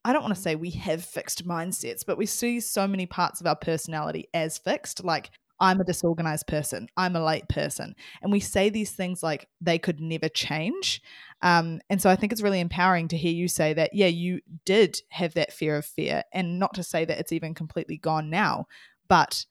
I 0.05 0.13
don't 0.13 0.23
want 0.23 0.35
to 0.35 0.41
say 0.41 0.55
we 0.55 0.71
have 0.71 1.03
fixed 1.03 1.45
mindsets, 1.45 2.05
but 2.05 2.17
we 2.17 2.25
see 2.25 2.59
so 2.59 2.87
many 2.87 3.05
parts 3.05 3.41
of 3.41 3.47
our 3.47 3.55
personality 3.55 4.27
as 4.33 4.57
fixed. 4.57 5.03
Like, 5.03 5.31
I'm 5.59 5.81
a 5.81 5.85
disorganized 5.85 6.47
person, 6.47 6.87
I'm 6.97 7.15
a 7.15 7.23
late 7.23 7.49
person. 7.49 7.95
And 8.21 8.31
we 8.31 8.39
say 8.39 8.69
these 8.69 8.91
things 8.91 9.23
like 9.23 9.47
they 9.59 9.79
could 9.79 9.99
never 9.99 10.29
change. 10.29 11.01
Um, 11.41 11.81
and 11.89 12.01
so 12.01 12.09
I 12.09 12.15
think 12.15 12.31
it's 12.31 12.43
really 12.43 12.59
empowering 12.59 13.07
to 13.09 13.17
hear 13.17 13.31
you 13.31 13.47
say 13.47 13.73
that, 13.73 13.93
yeah, 13.93 14.07
you 14.07 14.41
did 14.65 15.01
have 15.09 15.33
that 15.33 15.53
fear 15.53 15.75
of 15.77 15.85
fear, 15.85 16.23
and 16.31 16.59
not 16.59 16.75
to 16.75 16.83
say 16.83 17.05
that 17.05 17.19
it's 17.19 17.31
even 17.31 17.53
completely 17.53 17.97
gone 17.97 18.29
now, 18.29 18.67
but 19.07 19.45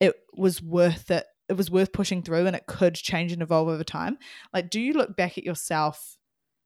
it 0.00 0.14
was 0.34 0.62
worth 0.62 1.10
it. 1.10 1.24
It 1.48 1.56
was 1.56 1.70
worth 1.70 1.92
pushing 1.92 2.22
through 2.22 2.46
and 2.46 2.56
it 2.56 2.66
could 2.66 2.96
change 2.96 3.30
and 3.30 3.40
evolve 3.40 3.68
over 3.68 3.84
time. 3.84 4.18
Like, 4.52 4.68
do 4.68 4.80
you 4.80 4.94
look 4.94 5.16
back 5.16 5.38
at 5.38 5.44
yourself 5.44 6.16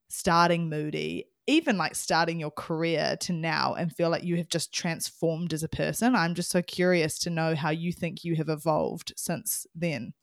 starting 0.09 0.71
Moodi 0.71 1.25
even 1.51 1.77
like 1.77 1.95
starting 1.95 2.39
your 2.39 2.51
career 2.51 3.17
to 3.21 3.33
now 3.33 3.75
and 3.75 3.95
feel 3.95 4.09
like 4.09 4.25
you 4.25 4.37
have 4.37 4.49
just 4.49 4.73
transformed 4.73 5.53
as 5.53 5.63
a 5.63 5.69
person. 5.69 6.15
I'm 6.15 6.35
just 6.35 6.51
so 6.51 6.63
curious 6.63 7.19
to 7.21 7.31
know 7.31 7.55
how 7.55 7.71
you 7.71 7.93
think 7.93 8.25
you 8.25 8.37
have 8.37 8.49
evolved 8.49 9.13
since 9.17 9.67
then. 9.75 10.15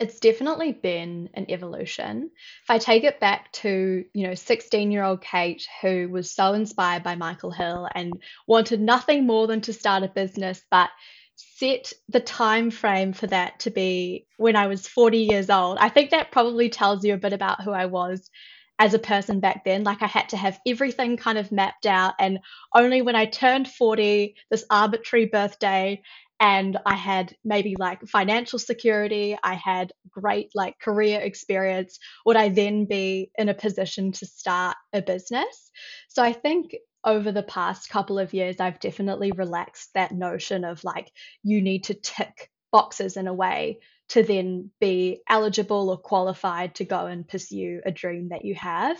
It's 0.00 0.18
definitely 0.18 0.72
been 0.72 1.30
an 1.34 1.46
evolution. 1.48 2.30
If 2.64 2.70
I 2.70 2.78
take 2.78 3.04
it 3.04 3.20
back 3.20 3.52
to, 3.52 4.04
you 4.12 4.26
know, 4.26 4.34
16 4.34 4.90
year 4.90 5.04
old 5.04 5.20
Kate, 5.20 5.66
who 5.80 6.08
was 6.08 6.30
so 6.30 6.52
inspired 6.52 7.04
by 7.04 7.14
Michael 7.14 7.52
Hill 7.52 7.88
and 7.94 8.12
wanted 8.48 8.80
nothing 8.80 9.26
more 9.26 9.46
than 9.46 9.60
to 9.62 9.72
start 9.72 10.02
a 10.02 10.08
business, 10.08 10.62
but 10.70 10.90
set 11.36 11.92
the 12.08 12.20
time 12.20 12.70
frame 12.70 13.12
for 13.12 13.26
that 13.28 13.60
to 13.60 13.70
be 13.70 14.26
when 14.36 14.56
I 14.56 14.66
was 14.66 14.88
40 14.88 15.18
years 15.18 15.50
old. 15.50 15.78
I 15.78 15.88
think 15.88 16.10
that 16.10 16.32
probably 16.32 16.68
tells 16.68 17.04
you 17.04 17.14
a 17.14 17.18
bit 17.18 17.32
about 17.32 17.62
who 17.62 17.70
I 17.70 17.86
was 17.86 18.30
as 18.78 18.94
a 18.94 18.98
person 18.98 19.40
back 19.40 19.64
then. 19.64 19.84
Like 19.84 20.02
I 20.02 20.06
had 20.06 20.28
to 20.30 20.36
have 20.36 20.58
everything 20.66 21.16
kind 21.16 21.38
of 21.38 21.52
mapped 21.52 21.86
out. 21.86 22.14
And 22.18 22.40
only 22.74 23.02
when 23.02 23.16
I 23.16 23.26
turned 23.26 23.68
40, 23.68 24.34
this 24.50 24.64
arbitrary 24.70 25.26
birthday, 25.26 26.02
and 26.40 26.76
I 26.84 26.96
had 26.96 27.34
maybe 27.44 27.76
like 27.78 28.06
financial 28.06 28.58
security, 28.58 29.38
I 29.42 29.54
had 29.54 29.92
great 30.10 30.50
like 30.54 30.78
career 30.80 31.20
experience, 31.20 31.98
would 32.26 32.36
I 32.36 32.48
then 32.48 32.86
be 32.86 33.30
in 33.38 33.48
a 33.48 33.54
position 33.54 34.12
to 34.12 34.26
start 34.26 34.76
a 34.92 35.00
business? 35.00 35.70
So 36.08 36.22
I 36.22 36.32
think 36.32 36.74
over 37.04 37.30
the 37.30 37.44
past 37.44 37.88
couple 37.88 38.18
of 38.18 38.34
years, 38.34 38.58
I've 38.58 38.80
definitely 38.80 39.32
relaxed 39.32 39.90
that 39.94 40.12
notion 40.12 40.64
of 40.64 40.82
like, 40.82 41.12
you 41.42 41.62
need 41.62 41.84
to 41.84 41.94
tick 41.94 42.50
boxes 42.72 43.16
in 43.16 43.28
a 43.28 43.34
way 43.34 43.78
to 44.14 44.22
then 44.22 44.70
be 44.80 45.22
eligible 45.28 45.90
or 45.90 45.98
qualified 45.98 46.76
to 46.76 46.84
go 46.84 47.06
and 47.06 47.28
pursue 47.28 47.80
a 47.84 47.92
dream 47.92 48.28
that 48.30 48.44
you 48.44 48.54
have. 48.54 48.98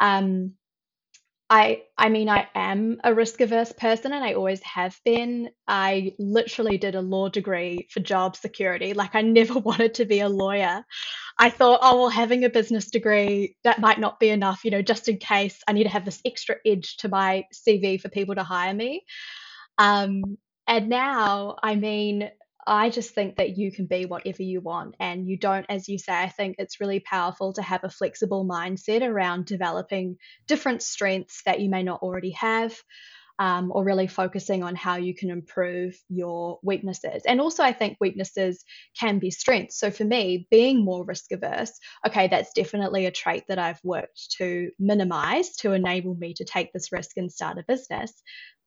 Um, 0.00 0.54
I 1.50 1.82
I 1.98 2.08
mean 2.08 2.28
I 2.28 2.48
am 2.54 3.00
a 3.04 3.12
risk 3.12 3.40
averse 3.40 3.72
person 3.72 4.12
and 4.12 4.24
I 4.24 4.34
always 4.34 4.62
have 4.62 4.96
been. 5.04 5.50
I 5.68 6.14
literally 6.18 6.78
did 6.78 6.94
a 6.94 7.02
law 7.02 7.28
degree 7.28 7.88
for 7.90 8.00
job 8.00 8.36
security. 8.36 8.94
Like 8.94 9.14
I 9.14 9.22
never 9.22 9.58
wanted 9.58 9.94
to 9.94 10.06
be 10.06 10.20
a 10.20 10.28
lawyer. 10.28 10.84
I 11.38 11.50
thought, 11.50 11.80
oh 11.82 11.98
well 11.98 12.08
having 12.08 12.44
a 12.44 12.50
business 12.50 12.90
degree 12.90 13.56
that 13.64 13.80
might 13.80 14.00
not 14.00 14.20
be 14.20 14.30
enough, 14.30 14.64
you 14.64 14.70
know, 14.70 14.82
just 14.82 15.08
in 15.08 15.18
case 15.18 15.60
I 15.68 15.72
need 15.72 15.84
to 15.84 15.90
have 15.90 16.04
this 16.04 16.20
extra 16.24 16.56
edge 16.64 16.96
to 16.98 17.08
my 17.08 17.44
CV 17.52 18.00
for 18.00 18.08
people 18.08 18.36
to 18.36 18.44
hire 18.44 18.74
me. 18.74 19.04
Um 19.78 20.38
and 20.68 20.88
now, 20.88 21.56
I 21.62 21.74
mean, 21.74 22.30
I 22.66 22.90
just 22.90 23.14
think 23.14 23.36
that 23.36 23.56
you 23.56 23.72
can 23.72 23.86
be 23.86 24.06
whatever 24.06 24.42
you 24.42 24.60
want. 24.60 24.94
And 25.00 25.26
you 25.26 25.36
don't, 25.36 25.66
as 25.68 25.88
you 25.88 25.98
say, 25.98 26.12
I 26.12 26.28
think 26.28 26.56
it's 26.58 26.80
really 26.80 27.00
powerful 27.00 27.52
to 27.54 27.62
have 27.62 27.84
a 27.84 27.90
flexible 27.90 28.44
mindset 28.44 29.02
around 29.02 29.46
developing 29.46 30.16
different 30.46 30.82
strengths 30.82 31.42
that 31.44 31.60
you 31.60 31.68
may 31.70 31.82
not 31.82 32.02
already 32.02 32.30
have. 32.32 32.76
Um, 33.38 33.72
or 33.74 33.84
really 33.84 34.06
focusing 34.06 34.62
on 34.62 34.76
how 34.76 34.96
you 34.96 35.14
can 35.14 35.30
improve 35.30 35.98
your 36.10 36.58
weaknesses. 36.62 37.22
And 37.26 37.40
also, 37.40 37.62
I 37.62 37.72
think 37.72 37.96
weaknesses 37.98 38.62
can 39.00 39.18
be 39.18 39.30
strengths. 39.30 39.78
So, 39.78 39.90
for 39.90 40.04
me, 40.04 40.46
being 40.50 40.84
more 40.84 41.06
risk 41.06 41.32
averse, 41.32 41.72
okay, 42.06 42.28
that's 42.28 42.52
definitely 42.52 43.06
a 43.06 43.10
trait 43.10 43.44
that 43.48 43.58
I've 43.58 43.80
worked 43.82 44.32
to 44.36 44.70
minimize 44.78 45.56
to 45.56 45.72
enable 45.72 46.14
me 46.16 46.34
to 46.34 46.44
take 46.44 46.74
this 46.74 46.92
risk 46.92 47.16
and 47.16 47.32
start 47.32 47.56
a 47.56 47.64
business. 47.66 48.12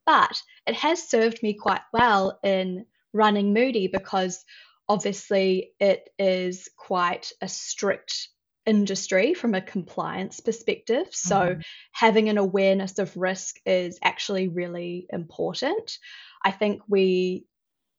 But 0.08 0.42
it 0.66 0.74
has 0.74 1.08
served 1.08 1.44
me 1.44 1.54
quite 1.54 1.84
well 1.94 2.40
in 2.44 2.88
running 3.14 3.54
Moodi 3.54 3.92
because 3.92 4.44
obviously 4.90 5.72
it 5.80 6.10
is 6.20 6.70
quite 6.78 7.32
a 7.42 7.48
strict 7.48 8.30
industry 8.66 9.34
from 9.34 9.54
a 9.54 9.62
compliance 9.62 10.40
perspective. 10.40 11.08
So 11.12 11.36
mm-hmm. 11.36 11.62
having 11.92 12.30
an 12.30 12.38
awareness 12.38 13.00
of 13.00 13.16
risk 13.16 13.58
is 13.66 14.00
actually 14.02 14.48
really 14.48 15.08
important. 15.12 15.98
I 16.44 16.52
think 16.52 16.82
we 16.88 17.46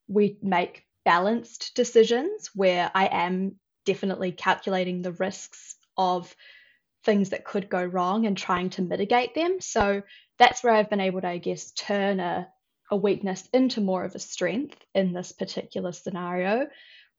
we 0.06 0.38
make 0.42 0.84
balanced 1.04 1.74
decisions 1.74 2.50
where 2.54 2.90
I 2.94 3.06
am 3.06 3.56
definitely 3.84 4.32
calculating 4.32 5.02
the 5.02 5.12
risks 5.12 5.76
of 5.96 6.34
things 7.04 7.30
that 7.30 7.44
could 7.44 7.68
go 7.68 7.84
wrong 7.84 8.26
and 8.26 8.36
trying 8.36 8.70
to 8.70 8.82
mitigate 8.82 9.34
them. 9.34 9.60
So 9.60 10.02
that's 10.38 10.64
where 10.64 10.74
I've 10.74 10.90
been 10.90 11.00
able 11.00 11.20
to, 11.20 11.28
I 11.28 11.38
guess, 11.38 11.72
turn 11.72 12.20
a, 12.20 12.48
a 12.90 12.96
weakness 12.96 13.48
into 13.52 13.80
more 13.80 14.04
of 14.04 14.14
a 14.14 14.18
strength 14.18 14.76
in 14.94 15.12
this 15.12 15.32
particular 15.32 15.92
scenario, 15.92 16.66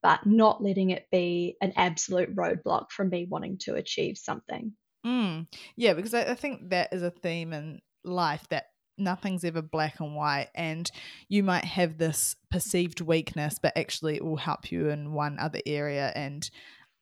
but 0.02 0.26
not 0.26 0.64
letting 0.64 0.92
it 0.92 1.08
be 1.12 1.58
an 1.62 1.74
absolute 1.76 2.36
roadblock 2.36 2.92
from 2.92 3.10
me 3.10 3.26
wanting 3.30 3.58
to 3.60 3.76
achieve 3.76 4.18
something. 4.18 4.74
Mm. 5.06 5.48
Yeah, 5.76 5.94
because 5.94 6.14
I, 6.14 6.22
I 6.24 6.36
think 6.36 6.70
that 6.70 6.94
is 6.94 7.02
a 7.02 7.12
theme 7.12 7.54
in 7.54 7.82
life 8.04 8.46
that 8.50 8.66
nothing's 8.98 9.44
ever 9.44 9.62
black 9.62 10.00
and 10.00 10.16
white 10.16 10.48
and 10.56 10.90
you 11.28 11.44
might 11.44 11.66
have 11.66 11.98
this 11.98 12.38
perceived 12.50 13.02
weakness 13.02 13.60
but 13.62 13.76
actually 13.76 14.16
it 14.16 14.24
will 14.24 14.38
help 14.38 14.72
you 14.72 14.88
in 14.88 15.12
one 15.12 15.38
other 15.38 15.60
area 15.66 16.14
and 16.16 16.50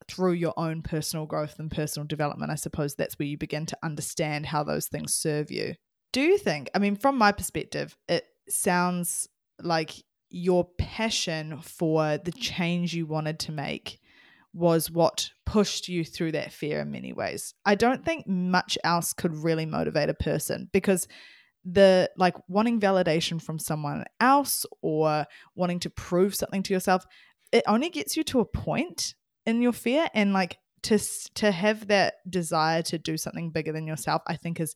through 0.07 0.31
your 0.31 0.55
own 0.57 0.81
personal 0.81 1.27
growth 1.27 1.59
and 1.59 1.69
personal 1.69 2.07
development 2.07 2.51
i 2.51 2.55
suppose 2.55 2.95
that's 2.95 3.19
where 3.19 3.27
you 3.27 3.37
begin 3.37 3.67
to 3.67 3.77
understand 3.83 4.47
how 4.47 4.63
those 4.63 4.87
things 4.87 5.13
serve 5.13 5.51
you 5.51 5.75
do 6.13 6.21
you 6.21 6.37
think, 6.37 6.69
I 6.73 6.79
mean, 6.79 6.95
from 6.95 7.17
my 7.17 7.31
perspective, 7.31 7.97
it 8.07 8.23
sounds 8.49 9.27
like 9.61 9.91
your 10.29 10.67
passion 10.77 11.59
for 11.61 12.17
the 12.17 12.31
change 12.31 12.93
you 12.93 13.05
wanted 13.05 13.39
to 13.39 13.51
make 13.51 13.99
was 14.53 14.91
what 14.91 15.29
pushed 15.45 15.87
you 15.87 16.03
through 16.03 16.31
that 16.31 16.51
fear 16.51 16.81
in 16.81 16.91
many 16.91 17.13
ways. 17.13 17.53
I 17.65 17.75
don't 17.75 18.05
think 18.05 18.27
much 18.27 18.77
else 18.83 19.13
could 19.13 19.35
really 19.35 19.65
motivate 19.65 20.09
a 20.09 20.13
person 20.13 20.69
because 20.71 21.07
the 21.65 22.09
like 22.17 22.35
wanting 22.47 22.79
validation 22.79 23.41
from 23.41 23.57
someone 23.57 24.03
else 24.19 24.65
or 24.81 25.25
wanting 25.55 25.79
to 25.79 25.89
prove 25.89 26.35
something 26.35 26.63
to 26.63 26.73
yourself, 26.73 27.05
it 27.51 27.63
only 27.67 27.89
gets 27.89 28.17
you 28.17 28.23
to 28.25 28.41
a 28.41 28.45
point 28.45 29.15
in 29.45 29.61
your 29.61 29.71
fear 29.71 30.07
and 30.13 30.33
like 30.33 30.57
to 30.83 30.99
to 31.35 31.51
have 31.51 31.87
that 31.87 32.15
desire 32.29 32.81
to 32.83 32.97
do 32.97 33.17
something 33.17 33.49
bigger 33.49 33.71
than 33.71 33.87
yourself, 33.87 34.21
I 34.27 34.35
think 34.35 34.59
is 34.59 34.75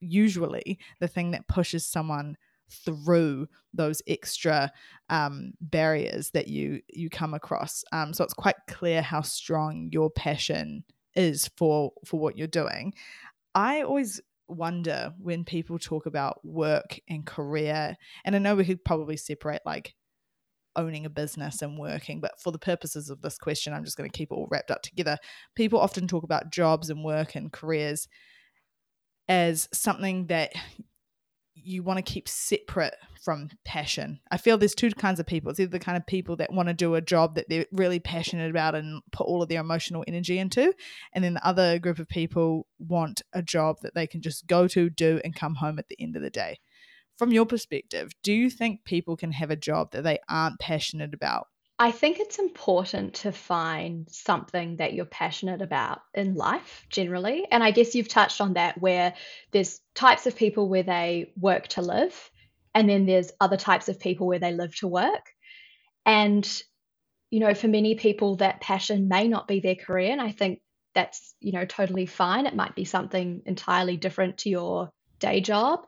usually 0.00 0.78
the 1.00 1.08
thing 1.08 1.32
that 1.32 1.46
pushes 1.46 1.86
someone 1.86 2.36
through 2.70 3.46
those 3.72 4.02
extra 4.06 4.72
um, 5.08 5.52
barriers 5.60 6.30
that 6.30 6.48
you 6.48 6.80
you 6.88 7.10
come 7.10 7.34
across. 7.34 7.84
Um, 7.92 8.12
so 8.12 8.24
it's 8.24 8.34
quite 8.34 8.56
clear 8.66 9.02
how 9.02 9.22
strong 9.22 9.88
your 9.92 10.10
passion 10.10 10.84
is 11.14 11.50
for 11.56 11.92
for 12.04 12.20
what 12.20 12.36
you're 12.36 12.46
doing. 12.46 12.92
I 13.54 13.82
always 13.82 14.20
wonder 14.48 15.12
when 15.18 15.44
people 15.44 15.78
talk 15.78 16.06
about 16.06 16.44
work 16.44 16.98
and 17.08 17.26
career, 17.26 17.96
and 18.24 18.36
I 18.36 18.38
know 18.38 18.54
we 18.54 18.64
could 18.64 18.84
probably 18.84 19.16
separate 19.16 19.62
like 19.64 19.94
owning 20.76 21.04
a 21.04 21.10
business 21.10 21.60
and 21.60 21.76
working, 21.76 22.20
but 22.20 22.40
for 22.40 22.52
the 22.52 22.58
purposes 22.58 23.10
of 23.10 23.20
this 23.20 23.36
question, 23.36 23.72
I'm 23.72 23.84
just 23.84 23.96
going 23.96 24.08
to 24.08 24.16
keep 24.16 24.30
it 24.30 24.34
all 24.34 24.46
wrapped 24.50 24.70
up 24.70 24.82
together. 24.82 25.18
People 25.56 25.80
often 25.80 26.06
talk 26.06 26.22
about 26.22 26.52
jobs 26.52 26.88
and 26.88 27.04
work 27.04 27.34
and 27.34 27.52
careers 27.52 28.06
as 29.28 29.68
something 29.72 30.28
that 30.28 30.52
you 31.68 31.82
want 31.82 31.98
to 31.98 32.12
keep 32.12 32.28
separate 32.28 32.94
from 33.22 33.50
passion. 33.64 34.20
I 34.30 34.38
feel 34.38 34.56
there's 34.56 34.74
two 34.74 34.90
kinds 34.90 35.20
of 35.20 35.26
people. 35.26 35.50
It's 35.50 35.60
either 35.60 35.70
the 35.70 35.78
kind 35.78 35.98
of 35.98 36.06
people 36.06 36.36
that 36.36 36.52
want 36.52 36.68
to 36.68 36.74
do 36.74 36.94
a 36.94 37.02
job 37.02 37.34
that 37.34 37.48
they're 37.48 37.66
really 37.72 38.00
passionate 38.00 38.50
about 38.50 38.74
and 38.74 39.02
put 39.12 39.26
all 39.26 39.42
of 39.42 39.48
their 39.48 39.60
emotional 39.60 40.04
energy 40.08 40.38
into, 40.38 40.72
and 41.12 41.22
then 41.22 41.34
the 41.34 41.46
other 41.46 41.78
group 41.78 41.98
of 41.98 42.08
people 42.08 42.66
want 42.78 43.20
a 43.34 43.42
job 43.42 43.76
that 43.82 43.94
they 43.94 44.06
can 44.06 44.22
just 44.22 44.46
go 44.46 44.66
to, 44.68 44.88
do, 44.88 45.20
and 45.24 45.36
come 45.36 45.56
home 45.56 45.78
at 45.78 45.88
the 45.88 46.00
end 46.00 46.16
of 46.16 46.22
the 46.22 46.30
day. 46.30 46.58
From 47.18 47.32
your 47.32 47.46
perspective, 47.46 48.12
do 48.22 48.32
you 48.32 48.48
think 48.48 48.84
people 48.84 49.16
can 49.16 49.32
have 49.32 49.50
a 49.50 49.56
job 49.56 49.90
that 49.90 50.04
they 50.04 50.20
aren't 50.28 50.60
passionate 50.60 51.12
about 51.12 51.48
I 51.80 51.92
think 51.92 52.18
it's 52.18 52.40
important 52.40 53.14
to 53.14 53.30
find 53.30 54.08
something 54.10 54.76
that 54.76 54.94
you're 54.94 55.04
passionate 55.04 55.62
about 55.62 56.00
in 56.12 56.34
life 56.34 56.84
generally. 56.90 57.46
And 57.48 57.62
I 57.62 57.70
guess 57.70 57.94
you've 57.94 58.08
touched 58.08 58.40
on 58.40 58.54
that 58.54 58.80
where 58.80 59.14
there's 59.52 59.80
types 59.94 60.26
of 60.26 60.34
people 60.34 60.68
where 60.68 60.82
they 60.82 61.32
work 61.38 61.68
to 61.68 61.82
live, 61.82 62.30
and 62.74 62.88
then 62.88 63.06
there's 63.06 63.30
other 63.40 63.56
types 63.56 63.88
of 63.88 64.00
people 64.00 64.26
where 64.26 64.40
they 64.40 64.52
live 64.52 64.74
to 64.76 64.88
work. 64.88 65.30
And, 66.04 66.44
you 67.30 67.40
know, 67.40 67.54
for 67.54 67.68
many 67.68 67.94
people, 67.94 68.36
that 68.36 68.60
passion 68.60 69.08
may 69.08 69.28
not 69.28 69.46
be 69.46 69.60
their 69.60 69.76
career. 69.76 70.10
And 70.10 70.20
I 70.20 70.32
think 70.32 70.60
that's, 70.94 71.34
you 71.38 71.52
know, 71.52 71.64
totally 71.64 72.06
fine. 72.06 72.46
It 72.46 72.56
might 72.56 72.74
be 72.74 72.84
something 72.84 73.42
entirely 73.46 73.96
different 73.96 74.38
to 74.38 74.50
your 74.50 74.90
day 75.20 75.40
job. 75.40 75.86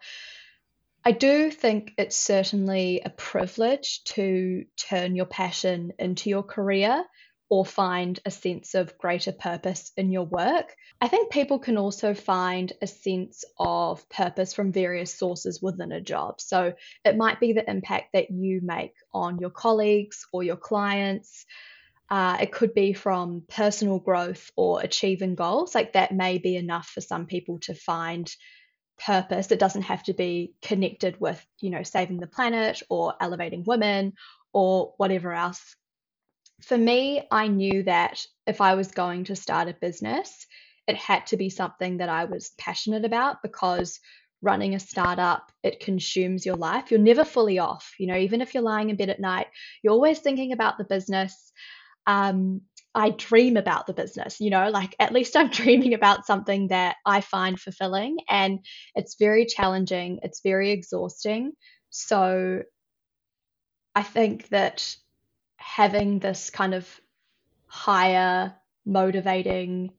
I 1.02 1.12
do 1.12 1.50
think 1.50 1.94
it's 1.96 2.16
certainly 2.16 3.00
a 3.02 3.10
privilege 3.10 4.04
to 4.04 4.66
turn 4.76 5.16
your 5.16 5.26
passion 5.26 5.92
into 5.98 6.28
your 6.28 6.42
career 6.42 7.04
or 7.48 7.64
find 7.64 8.20
a 8.26 8.30
sense 8.30 8.74
of 8.74 8.96
greater 8.98 9.32
purpose 9.32 9.92
in 9.96 10.12
your 10.12 10.24
work. 10.24 10.74
I 11.00 11.08
think 11.08 11.32
people 11.32 11.58
can 11.58 11.78
also 11.78 12.12
find 12.12 12.72
a 12.82 12.86
sense 12.86 13.44
of 13.58 14.08
purpose 14.10 14.52
from 14.52 14.72
various 14.72 15.12
sources 15.12 15.60
within 15.62 15.90
a 15.90 16.02
job. 16.02 16.40
So 16.40 16.74
it 17.04 17.16
might 17.16 17.40
be 17.40 17.54
the 17.54 17.68
impact 17.68 18.12
that 18.12 18.30
you 18.30 18.60
make 18.62 18.94
on 19.12 19.38
your 19.38 19.50
colleagues 19.50 20.26
or 20.32 20.42
your 20.42 20.56
clients. 20.56 21.46
Uh, 22.10 22.36
it 22.42 22.52
could 22.52 22.74
be 22.74 22.92
from 22.92 23.42
personal 23.48 23.98
growth 23.98 24.50
or 24.54 24.82
achieving 24.82 25.34
goals. 25.34 25.74
Like 25.74 25.94
that 25.94 26.12
may 26.12 26.38
be 26.38 26.56
enough 26.56 26.88
for 26.88 27.00
some 27.00 27.26
people 27.26 27.58
to 27.60 27.74
find 27.74 28.30
purpose. 29.04 29.50
It 29.50 29.58
doesn't 29.58 29.82
have 29.82 30.02
to 30.04 30.12
be 30.12 30.54
connected 30.62 31.20
with, 31.20 31.44
you 31.60 31.70
know, 31.70 31.82
saving 31.82 32.18
the 32.18 32.26
planet 32.26 32.82
or 32.88 33.14
elevating 33.20 33.64
women 33.66 34.14
or 34.52 34.94
whatever 34.96 35.32
else. 35.32 35.74
For 36.62 36.76
me, 36.76 37.26
I 37.30 37.48
knew 37.48 37.82
that 37.84 38.24
if 38.46 38.60
I 38.60 38.74
was 38.74 38.88
going 38.92 39.24
to 39.24 39.36
start 39.36 39.68
a 39.68 39.74
business, 39.74 40.46
it 40.86 40.96
had 40.96 41.26
to 41.28 41.36
be 41.36 41.50
something 41.50 41.98
that 41.98 42.08
I 42.08 42.24
was 42.24 42.52
passionate 42.58 43.04
about 43.04 43.42
because 43.42 44.00
running 44.42 44.74
a 44.74 44.80
startup, 44.80 45.52
it 45.62 45.80
consumes 45.80 46.46
your 46.46 46.56
life. 46.56 46.90
You're 46.90 47.00
never 47.00 47.24
fully 47.24 47.58
off. 47.58 47.94
You 47.98 48.06
know, 48.06 48.16
even 48.16 48.40
if 48.40 48.54
you're 48.54 48.62
lying 48.62 48.90
in 48.90 48.96
bed 48.96 49.10
at 49.10 49.20
night, 49.20 49.46
you're 49.82 49.92
always 49.92 50.18
thinking 50.18 50.52
about 50.52 50.78
the 50.78 50.84
business. 50.84 51.52
Um, 52.06 52.62
I 52.94 53.10
dream 53.10 53.56
about 53.56 53.86
the 53.86 53.92
business, 53.92 54.40
you 54.40 54.50
know, 54.50 54.68
like 54.70 54.96
at 54.98 55.12
least 55.12 55.36
I'm 55.36 55.48
dreaming 55.50 55.94
about 55.94 56.26
something 56.26 56.68
that 56.68 56.96
I 57.06 57.20
find 57.20 57.58
fulfilling 57.58 58.18
and 58.28 58.60
it's 58.94 59.16
very 59.18 59.46
challenging, 59.46 60.20
it's 60.22 60.40
very 60.42 60.70
exhausting. 60.70 61.52
So 61.90 62.62
I 63.94 64.02
think 64.02 64.48
that 64.48 64.96
having 65.56 66.18
this 66.18 66.50
kind 66.50 66.74
of 66.74 66.88
higher 67.66 68.54
motivating 68.84 69.92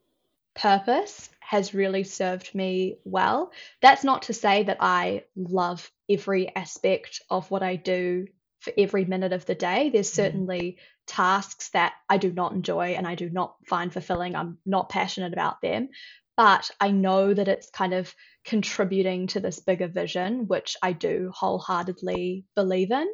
purpose 0.54 1.30
has 1.40 1.74
really 1.74 2.04
served 2.04 2.54
me 2.56 2.98
well. 3.04 3.52
That's 3.82 4.04
not 4.04 4.24
to 4.24 4.34
say 4.34 4.64
that 4.64 4.78
I 4.80 5.24
love 5.36 5.90
every 6.10 6.54
aspect 6.56 7.22
of 7.30 7.50
what 7.52 7.64
I 7.64 7.76
do 7.76 8.28
for 8.60 8.74
every 8.78 9.06
minute 9.06 9.34
of 9.34 9.46
the 9.46 9.56
day. 9.56 9.90
There's 9.90 10.10
mm-hmm. 10.10 10.24
certainly 10.24 10.78
tasks 11.12 11.70
that 11.74 11.94
I 12.10 12.18
do 12.18 12.32
not 12.32 12.54
enjoy 12.54 12.94
and 12.94 13.06
I 13.06 13.16
do 13.16 13.30
not 13.30 13.56
find 13.68 13.92
fulfilling. 13.92 14.34
I'm 14.36 14.58
not 14.66 14.90
passionate 14.90 15.34
about 15.34 15.62
them. 15.62 15.90
but 16.38 16.72
I 16.80 16.92
know 16.92 17.34
that 17.34 17.48
it's 17.48 17.70
kind 17.70 17.94
of 17.94 18.16
contributing 18.46 19.28
to 19.28 19.40
this 19.40 19.60
bigger 19.60 19.88
vision, 19.88 20.48
which 20.48 20.78
I 20.82 20.94
do 20.94 21.32
wholeheartedly 21.36 22.46
believe 22.56 22.92
in. 22.92 23.08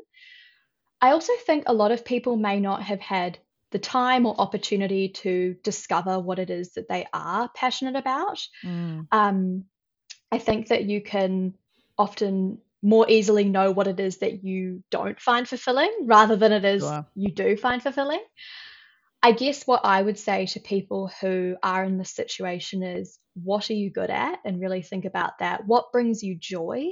I 1.02 1.12
also 1.12 1.34
think 1.46 1.64
a 1.66 1.74
lot 1.74 1.92
of 1.92 2.06
people 2.06 2.38
may 2.38 2.60
not 2.60 2.84
have 2.84 3.02
had 3.02 3.40
the 3.72 3.80
time 3.80 4.26
or 4.26 4.40
opportunity 4.40 5.10
to 5.10 5.56
discover 5.64 6.20
what 6.20 6.40
it 6.40 6.50
is 6.50 6.74
that 6.74 6.88
they 6.88 7.06
are 7.14 7.50
passionate 7.54 7.96
about. 7.96 8.40
Mm. 8.64 9.08
Um, 9.12 9.66
I 10.32 10.38
think 10.38 10.68
that 10.68 10.86
you 10.86 11.02
can 11.02 11.54
often 11.98 12.60
more 12.82 13.10
easily 13.10 13.44
know 13.44 13.72
what 13.72 13.88
it 13.88 14.00
is 14.00 14.20
that 14.20 14.44
you 14.44 14.84
don't 14.92 15.20
find 15.20 15.48
fulfilling 15.48 15.92
rather 16.04 16.36
than 16.36 16.52
it 16.52 16.64
is 16.64 16.84
you 17.16 17.32
do 17.32 17.58
find 17.58 17.82
fulfilling. 17.82 18.24
I 19.24 19.32
guess 19.32 19.66
what 19.66 19.82
I 19.84 20.02
would 20.02 20.20
say 20.20 20.46
to 20.48 20.60
people 20.60 21.12
who 21.20 21.56
are 21.64 21.84
in 21.84 21.98
this 21.98 22.12
situation 22.12 22.84
is 22.84 23.20
what 23.34 23.70
are 23.70 23.74
you 23.74 23.92
good 23.92 24.12
at? 24.12 24.40
And 24.46 24.62
really 24.62 24.84
think 24.84 25.06
about 25.06 25.40
that. 25.40 25.66
What 25.66 25.92
brings 25.92 26.22
you 26.24 26.36
joy? 26.40 26.92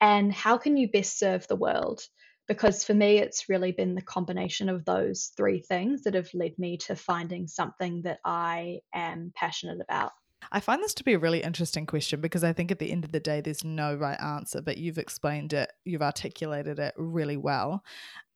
And 0.00 0.32
how 0.32 0.58
can 0.58 0.76
you 0.76 0.88
best 0.88 1.18
serve 1.18 1.46
the 1.46 1.56
world? 1.56 2.02
Because 2.48 2.84
for 2.84 2.94
me, 2.94 3.18
it's 3.18 3.48
really 3.48 3.70
been 3.70 3.94
the 3.94 4.02
combination 4.02 4.68
of 4.68 4.84
those 4.84 5.30
three 5.36 5.60
things 5.60 6.02
that 6.02 6.14
have 6.14 6.28
led 6.34 6.58
me 6.58 6.78
to 6.78 6.96
finding 6.96 7.46
something 7.46 8.02
that 8.02 8.18
I 8.24 8.80
am 8.92 9.32
passionate 9.36 9.80
about. 9.80 10.10
I 10.52 10.60
find 10.60 10.82
this 10.82 10.94
to 10.94 11.04
be 11.04 11.12
a 11.12 11.18
really 11.18 11.42
interesting 11.42 11.86
question 11.86 12.20
because 12.20 12.42
I 12.42 12.52
think 12.52 12.70
at 12.70 12.78
the 12.78 12.90
end 12.90 13.04
of 13.04 13.12
the 13.12 13.20
day, 13.20 13.40
there's 13.40 13.64
no 13.64 13.94
right 13.94 14.20
answer, 14.20 14.60
but 14.60 14.78
you've 14.78 14.98
explained 14.98 15.52
it, 15.52 15.70
you've 15.84 16.02
articulated 16.02 16.78
it 16.78 16.94
really 16.96 17.36
well 17.36 17.84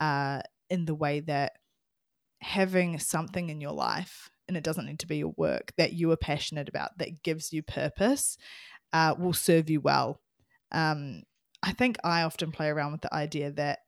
uh, 0.00 0.40
in 0.70 0.84
the 0.84 0.94
way 0.94 1.20
that 1.20 1.52
having 2.40 2.98
something 2.98 3.48
in 3.48 3.60
your 3.60 3.72
life, 3.72 4.28
and 4.46 4.56
it 4.56 4.64
doesn't 4.64 4.86
need 4.86 4.98
to 5.00 5.06
be 5.06 5.16
your 5.16 5.34
work, 5.36 5.72
that 5.78 5.94
you 5.94 6.10
are 6.10 6.16
passionate 6.16 6.68
about, 6.68 6.98
that 6.98 7.22
gives 7.22 7.52
you 7.52 7.62
purpose, 7.62 8.36
uh, 8.92 9.14
will 9.18 9.32
serve 9.32 9.70
you 9.70 9.80
well. 9.80 10.20
Um, 10.72 11.22
I 11.62 11.72
think 11.72 11.96
I 12.04 12.22
often 12.22 12.52
play 12.52 12.68
around 12.68 12.92
with 12.92 13.00
the 13.00 13.14
idea 13.14 13.50
that 13.52 13.78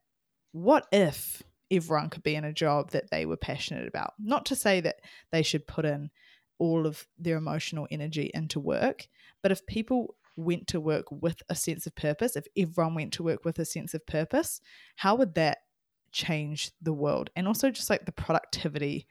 what 0.51 0.87
if 0.91 1.43
everyone 1.69 2.09
could 2.09 2.23
be 2.23 2.35
in 2.35 2.43
a 2.43 2.53
job 2.53 2.91
that 2.91 3.11
they 3.11 3.25
were 3.25 3.37
passionate 3.37 3.87
about? 3.87 4.13
Not 4.17 4.47
to 4.47 4.55
say 4.55 4.81
that 4.81 5.01
they 5.31 5.43
should 5.43 5.67
put 5.67 5.85
in 5.85 6.09
all 6.59 6.87
of 6.87 7.07
their 7.17 7.37
emotional 7.37 7.87
energy 7.91 8.31
into 8.33 8.59
work, 8.59 9.07
but 9.41 9.51
if 9.51 9.65
people 9.65 10.15
went 10.35 10.67
to 10.67 10.79
work 10.79 11.05
with 11.09 11.41
a 11.49 11.55
sense 11.55 11.87
of 11.87 11.95
purpose, 11.95 12.35
if 12.35 12.45
everyone 12.55 12.95
went 12.95 13.13
to 13.13 13.23
work 13.23 13.43
with 13.43 13.57
a 13.59 13.65
sense 13.65 13.93
of 13.93 14.05
purpose, 14.05 14.61
how 14.97 15.15
would 15.15 15.33
that 15.35 15.59
change 16.11 16.71
the 16.81 16.93
world 16.93 17.29
and 17.35 17.47
also 17.47 17.69
just 17.69 17.89
like 17.89 18.05
the 18.05 18.11
productivity 18.11 19.07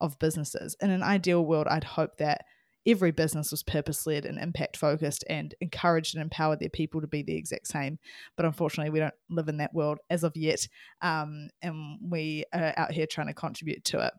of 0.00 0.18
businesses. 0.18 0.76
In 0.80 0.90
an 0.90 1.02
ideal 1.02 1.44
world, 1.44 1.66
I'd 1.68 1.84
hope 1.84 2.16
that 2.18 2.44
every 2.86 3.10
business 3.10 3.50
was 3.50 3.62
purpose 3.62 4.06
led 4.06 4.24
and 4.24 4.38
impact 4.38 4.76
focused 4.76 5.24
and 5.28 5.54
encouraged 5.60 6.14
and 6.14 6.22
empowered 6.22 6.60
their 6.60 6.70
people 6.70 7.00
to 7.02 7.06
be 7.06 7.22
the 7.22 7.36
exact 7.36 7.66
same. 7.66 7.98
But 8.36 8.46
unfortunately, 8.46 8.90
we 8.90 9.00
don't 9.00 9.14
live 9.28 9.48
in 9.48 9.58
that 9.58 9.74
world 9.74 9.98
as 10.08 10.24
of 10.24 10.36
yet. 10.36 10.66
Um, 11.02 11.50
and 11.60 11.98
we 12.02 12.44
are 12.54 12.72
out 12.76 12.92
here 12.92 13.06
trying 13.06 13.26
to 13.26 13.34
contribute 13.34 13.84
to 13.86 14.06
it. 14.06 14.14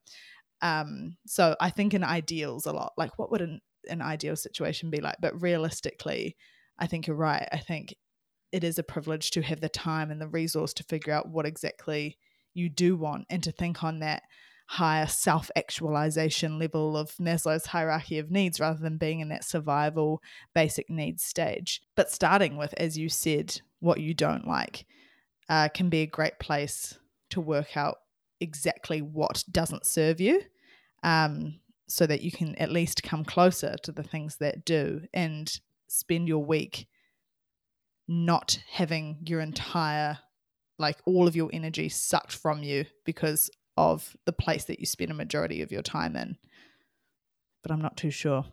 Um, 0.62 1.18
so 1.26 1.56
I 1.60 1.70
think 1.70 1.94
in 1.94 2.04
ideals 2.04 2.66
a 2.66 2.72
lot, 2.72 2.94
like 2.98 3.18
what 3.18 3.32
would 3.32 3.42
an, 3.42 3.62
an 3.90 4.02
ideal 4.02 4.36
situation 4.36 4.90
be 4.90 5.02
like? 5.02 5.18
But 5.20 5.42
realistically, 5.42 6.36
I 6.78 6.88
think 6.88 7.08
you're 7.08 7.16
right. 7.16 7.48
I 7.52 7.58
think 7.58 7.96
it 8.52 8.64
is 8.64 8.78
a 8.78 8.84
privilege 8.84 9.32
to 9.32 9.42
have 9.42 9.62
the 9.62 9.70
time 9.70 10.12
and 10.12 10.22
the 10.22 10.28
resource 10.28 10.74
to 10.76 10.84
figure 10.84 11.14
out 11.14 11.30
what 11.30 11.46
exactly 11.46 12.18
you 12.54 12.70
do 12.70 12.96
want 12.96 13.26
and 13.30 13.42
to 13.44 13.52
think 13.52 13.84
on 13.84 14.00
that 14.00 14.24
higher 14.68 15.08
self 15.08 15.52
actualization 15.56 16.58
level 16.58 16.96
of 16.96 17.12
Maslow's 17.18 17.66
hierarchy 17.66 18.20
of 18.20 18.32
needs 18.32 18.60
rather 18.60 18.80
than 18.80 18.98
being 18.98 19.20
in 19.20 19.30
that 19.30 19.44
survival 19.44 20.22
basic 20.54 20.90
needs 20.90 21.24
stage. 21.24 21.82
But 21.96 22.12
starting 22.12 22.58
with, 22.58 22.74
as 22.78 22.98
you 22.98 23.10
said, 23.10 23.60
what 23.80 24.00
you 24.00 24.14
don't 24.14 24.48
like 24.48 24.86
uh, 25.50 25.70
can 25.74 25.90
be 25.90 26.02
a 26.02 26.08
great 26.08 26.40
place 26.40 26.98
to 27.32 27.42
work 27.42 27.76
out 27.76 27.98
exactly 28.42 29.02
what 29.02 29.44
doesn't 29.52 29.86
serve 29.86 30.20
you 30.20 30.42
um, 31.04 31.60
so 31.88 32.06
that 32.06 32.22
you 32.22 32.32
can 32.32 32.56
at 32.56 32.72
least 32.72 33.04
come 33.04 33.24
closer 33.24 33.76
to 33.84 33.92
the 33.92 34.04
things 34.04 34.38
that 34.38 34.66
do 34.66 35.02
and 35.14 35.60
spend 35.88 36.28
your 36.28 36.44
week 36.44 36.88
not 38.08 38.60
having 38.70 39.18
your 39.26 39.40
entire 39.40 40.18
like 40.78 40.98
all 41.06 41.28
of 41.28 41.36
your 41.36 41.50
energy 41.54 41.88
sucked 41.88 42.34
from 42.34 42.64
you 42.64 42.86
because 43.06 43.50
of 43.78 44.16
the 44.26 44.34
place 44.34 44.66
that 44.66 44.80
you 44.80 44.86
spend 44.86 45.12
a 45.12 45.14
majority 45.14 45.62
of 45.62 45.72
your 45.72 45.82
time 45.84 46.16
in 46.16 46.38
but 47.62 47.72
i'm 47.72 47.82
not 47.82 47.98
too 47.98 48.12
sure 48.12 48.46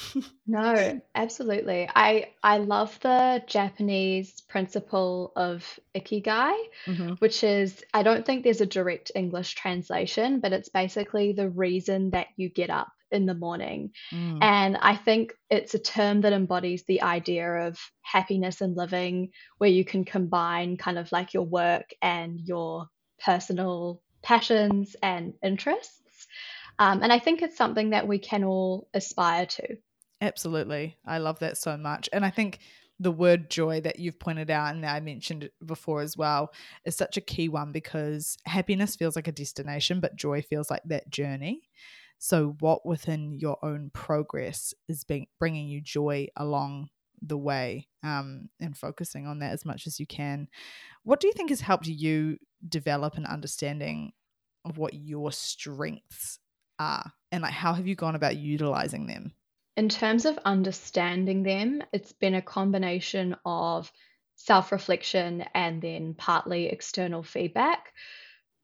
no 0.46 1.00
absolutely 1.14 1.88
i 1.94 2.28
i 2.42 2.58
love 2.58 2.98
the 3.00 3.42
japanese 3.46 4.40
principle 4.48 5.32
of 5.36 5.78
ikigai 5.94 6.54
mm-hmm. 6.86 7.12
which 7.18 7.44
is 7.44 7.82
i 7.94 8.02
don't 8.02 8.26
think 8.26 8.42
there's 8.42 8.60
a 8.60 8.66
direct 8.66 9.12
english 9.14 9.54
translation 9.54 10.40
but 10.40 10.52
it's 10.52 10.68
basically 10.68 11.32
the 11.32 11.48
reason 11.48 12.10
that 12.10 12.26
you 12.36 12.48
get 12.48 12.70
up 12.70 12.92
in 13.10 13.26
the 13.26 13.34
morning. 13.34 13.90
Mm. 14.12 14.38
And 14.42 14.76
I 14.76 14.96
think 14.96 15.34
it's 15.50 15.74
a 15.74 15.78
term 15.78 16.22
that 16.22 16.32
embodies 16.32 16.84
the 16.84 17.02
idea 17.02 17.48
of 17.66 17.78
happiness 18.02 18.60
and 18.60 18.76
living, 18.76 19.30
where 19.58 19.70
you 19.70 19.84
can 19.84 20.04
combine 20.04 20.76
kind 20.76 20.98
of 20.98 21.10
like 21.12 21.34
your 21.34 21.44
work 21.44 21.94
and 22.02 22.40
your 22.40 22.88
personal 23.24 24.02
passions 24.22 24.96
and 25.02 25.34
interests. 25.42 26.02
Um, 26.78 27.02
and 27.02 27.12
I 27.12 27.18
think 27.18 27.42
it's 27.42 27.56
something 27.56 27.90
that 27.90 28.06
we 28.06 28.18
can 28.18 28.44
all 28.44 28.88
aspire 28.94 29.46
to. 29.46 29.76
Absolutely. 30.20 30.96
I 31.06 31.18
love 31.18 31.40
that 31.40 31.56
so 31.56 31.76
much. 31.76 32.08
And 32.12 32.24
I 32.24 32.30
think 32.30 32.58
the 32.98 33.12
word 33.12 33.50
joy 33.50 33.80
that 33.82 33.98
you've 33.98 34.18
pointed 34.18 34.50
out 34.50 34.74
and 34.74 34.82
that 34.82 34.94
I 34.94 35.00
mentioned 35.00 35.50
before 35.64 36.00
as 36.00 36.16
well 36.16 36.52
is 36.84 36.96
such 36.96 37.16
a 37.16 37.22
key 37.22 37.48
one 37.48 37.72
because 37.72 38.38
happiness 38.46 38.96
feels 38.96 39.16
like 39.16 39.28
a 39.28 39.32
destination, 39.32 40.00
but 40.00 40.16
joy 40.16 40.42
feels 40.42 40.70
like 40.70 40.82
that 40.86 41.10
journey. 41.10 41.68
So, 42.18 42.56
what 42.60 42.86
within 42.86 43.32
your 43.32 43.58
own 43.62 43.90
progress 43.92 44.72
is 44.88 45.04
being, 45.04 45.26
bringing 45.38 45.68
you 45.68 45.82
joy 45.82 46.28
along 46.34 46.88
the 47.20 47.36
way 47.36 47.88
um, 48.02 48.48
and 48.58 48.76
focusing 48.76 49.26
on 49.26 49.40
that 49.40 49.52
as 49.52 49.66
much 49.66 49.86
as 49.86 50.00
you 50.00 50.06
can? 50.06 50.48
What 51.02 51.20
do 51.20 51.26
you 51.26 51.34
think 51.34 51.50
has 51.50 51.60
helped 51.60 51.86
you 51.86 52.38
develop 52.66 53.16
an 53.16 53.26
understanding 53.26 54.12
of 54.64 54.78
what 54.78 54.94
your 54.94 55.30
strengths 55.30 56.38
are? 56.78 57.12
And 57.32 57.42
like, 57.42 57.52
how 57.52 57.74
have 57.74 57.86
you 57.86 57.94
gone 57.94 58.14
about 58.14 58.36
utilizing 58.36 59.06
them? 59.06 59.32
In 59.76 59.88
terms 59.88 60.24
of 60.24 60.38
understanding 60.44 61.42
them, 61.42 61.82
it's 61.92 62.12
been 62.12 62.34
a 62.34 62.42
combination 62.42 63.36
of 63.44 63.90
self 64.36 64.72
reflection 64.72 65.44
and 65.54 65.82
then 65.82 66.14
partly 66.14 66.66
external 66.66 67.22
feedback 67.22 67.92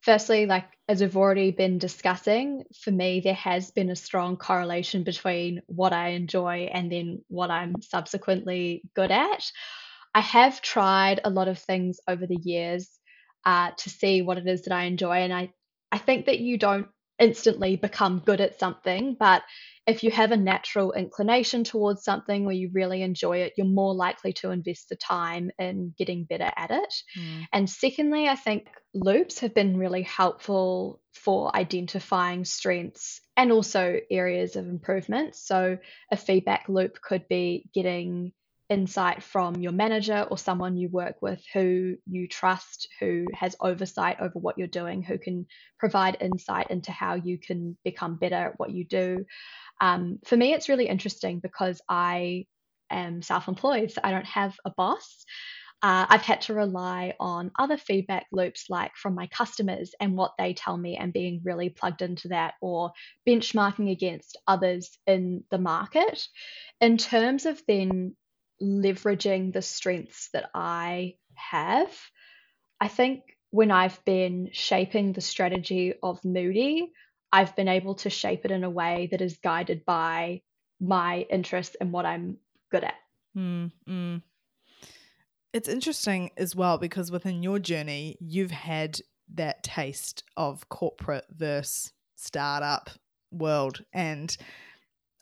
firstly, 0.02 0.46
like 0.46 0.66
as 0.88 1.00
we've 1.00 1.16
already 1.16 1.50
been 1.50 1.78
discussing, 1.78 2.64
for 2.82 2.90
me, 2.90 3.20
there 3.20 3.34
has 3.34 3.70
been 3.70 3.90
a 3.90 3.96
strong 3.96 4.36
correlation 4.36 5.04
between 5.04 5.62
what 5.66 5.92
I 5.92 6.08
enjoy 6.08 6.68
and 6.72 6.92
then 6.92 7.22
what 7.28 7.50
I'm 7.50 7.80
subsequently 7.80 8.82
good 8.94 9.10
at. 9.10 9.50
I 10.14 10.20
have 10.20 10.60
tried 10.60 11.20
a 11.24 11.30
lot 11.30 11.48
of 11.48 11.58
things 11.58 12.00
over 12.06 12.26
the 12.26 12.38
years 12.42 12.90
uh, 13.46 13.70
to 13.78 13.90
see 13.90 14.22
what 14.22 14.38
it 14.38 14.46
is 14.46 14.62
that 14.62 14.74
I 14.74 14.84
enjoy, 14.84 15.16
and 15.18 15.32
I, 15.32 15.52
I 15.90 15.98
think 15.98 16.26
that 16.26 16.38
you 16.40 16.58
don't 16.58 16.88
instantly 17.22 17.76
become 17.76 18.22
good 18.26 18.40
at 18.40 18.58
something, 18.58 19.16
but 19.18 19.42
if 19.86 20.02
you 20.02 20.10
have 20.10 20.32
a 20.32 20.36
natural 20.36 20.92
inclination 20.92 21.62
towards 21.64 22.04
something 22.04 22.44
where 22.44 22.54
you 22.54 22.70
really 22.72 23.02
enjoy 23.02 23.38
it, 23.38 23.52
you're 23.56 23.66
more 23.66 23.94
likely 23.94 24.32
to 24.32 24.50
invest 24.50 24.88
the 24.88 24.96
time 24.96 25.50
in 25.58 25.94
getting 25.96 26.24
better 26.24 26.50
at 26.56 26.70
it. 26.70 26.94
Mm. 27.18 27.46
And 27.52 27.70
secondly, 27.70 28.28
I 28.28 28.34
think 28.34 28.68
loops 28.92 29.40
have 29.40 29.54
been 29.54 29.76
really 29.76 30.02
helpful 30.02 31.00
for 31.14 31.54
identifying 31.56 32.44
strengths 32.44 33.20
and 33.36 33.52
also 33.52 33.98
areas 34.10 34.56
of 34.56 34.66
improvement. 34.66 35.36
So, 35.36 35.78
a 36.10 36.16
feedback 36.16 36.68
loop 36.68 37.00
could 37.00 37.26
be 37.28 37.68
getting 37.72 38.32
insight 38.72 39.22
from 39.22 39.56
your 39.56 39.72
manager 39.72 40.26
or 40.30 40.38
someone 40.38 40.78
you 40.78 40.88
work 40.88 41.16
with 41.20 41.44
who 41.52 41.96
you 42.06 42.26
trust, 42.26 42.88
who 42.98 43.26
has 43.34 43.54
oversight 43.60 44.16
over 44.18 44.38
what 44.38 44.56
you're 44.56 44.66
doing, 44.66 45.02
who 45.02 45.18
can 45.18 45.46
provide 45.78 46.16
insight 46.22 46.70
into 46.70 46.90
how 46.90 47.14
you 47.14 47.38
can 47.38 47.76
become 47.84 48.16
better 48.16 48.34
at 48.34 48.58
what 48.58 48.70
you 48.70 48.86
do. 48.86 49.26
Um, 49.82 50.20
for 50.24 50.38
me, 50.38 50.54
it's 50.54 50.70
really 50.70 50.88
interesting 50.88 51.40
because 51.40 51.82
I 51.86 52.46
am 52.90 53.20
self 53.20 53.46
employed, 53.46 53.90
so 53.92 54.00
I 54.02 54.10
don't 54.10 54.26
have 54.26 54.56
a 54.64 54.70
boss. 54.70 55.26
Uh, 55.82 56.06
I've 56.08 56.22
had 56.22 56.42
to 56.42 56.54
rely 56.54 57.14
on 57.20 57.50
other 57.58 57.76
feedback 57.76 58.26
loops, 58.32 58.66
like 58.70 58.92
from 58.96 59.14
my 59.14 59.26
customers 59.26 59.92
and 60.00 60.16
what 60.16 60.32
they 60.38 60.54
tell 60.54 60.78
me, 60.78 60.96
and 60.96 61.12
being 61.12 61.42
really 61.44 61.68
plugged 61.68 62.00
into 62.00 62.28
that, 62.28 62.54
or 62.62 62.92
benchmarking 63.28 63.90
against 63.90 64.38
others 64.46 64.96
in 65.06 65.44
the 65.50 65.58
market. 65.58 66.26
In 66.80 66.96
terms 66.96 67.44
of 67.44 67.60
then 67.68 68.16
leveraging 68.62 69.52
the 69.52 69.62
strengths 69.62 70.28
that 70.32 70.50
I 70.54 71.16
have, 71.34 71.90
I 72.80 72.88
think 72.88 73.36
when 73.50 73.70
I've 73.70 74.02
been 74.04 74.50
shaping 74.52 75.12
the 75.12 75.20
strategy 75.20 75.94
of 76.02 76.22
Moodi, 76.22 76.90
I've 77.32 77.54
been 77.56 77.68
able 77.68 77.96
to 77.96 78.10
shape 78.10 78.44
it 78.44 78.50
in 78.50 78.64
a 78.64 78.70
way 78.70 79.08
that 79.10 79.20
is 79.20 79.38
guided 79.38 79.84
by 79.84 80.42
my 80.80 81.26
interest 81.30 81.76
and 81.80 81.92
what 81.92 82.06
I'm 82.06 82.38
good 82.70 82.84
at. 82.84 82.94
Mm, 83.36 83.72
mm. 83.88 84.22
It's 85.52 85.68
interesting 85.68 86.30
as 86.36 86.56
well 86.56 86.78
because 86.78 87.10
within 87.10 87.42
your 87.42 87.58
journey, 87.58 88.16
you've 88.20 88.50
had 88.50 89.00
that 89.34 89.62
taste 89.62 90.24
of 90.36 90.68
corporate 90.68 91.26
versus 91.30 91.92
startup 92.16 92.90
world. 93.30 93.84
And 93.92 94.36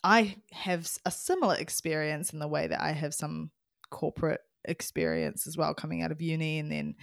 I 0.03 0.37
have 0.53 0.89
a 1.05 1.11
similar 1.11 1.57
experience 1.57 2.33
in 2.33 2.39
the 2.39 2.49
way 2.49 2.67
that 2.67 2.81
I 2.81 2.93
have 2.93 3.15
some 3.15 3.51
corporate 3.91 4.41
experience 4.65 5.47
as 5.47 5.57
well 5.57 5.75
coming 5.75 6.03
out 6.03 6.13
of 6.13 6.23
uni 6.23 6.59
and 6.59 6.71
then 6.71 6.95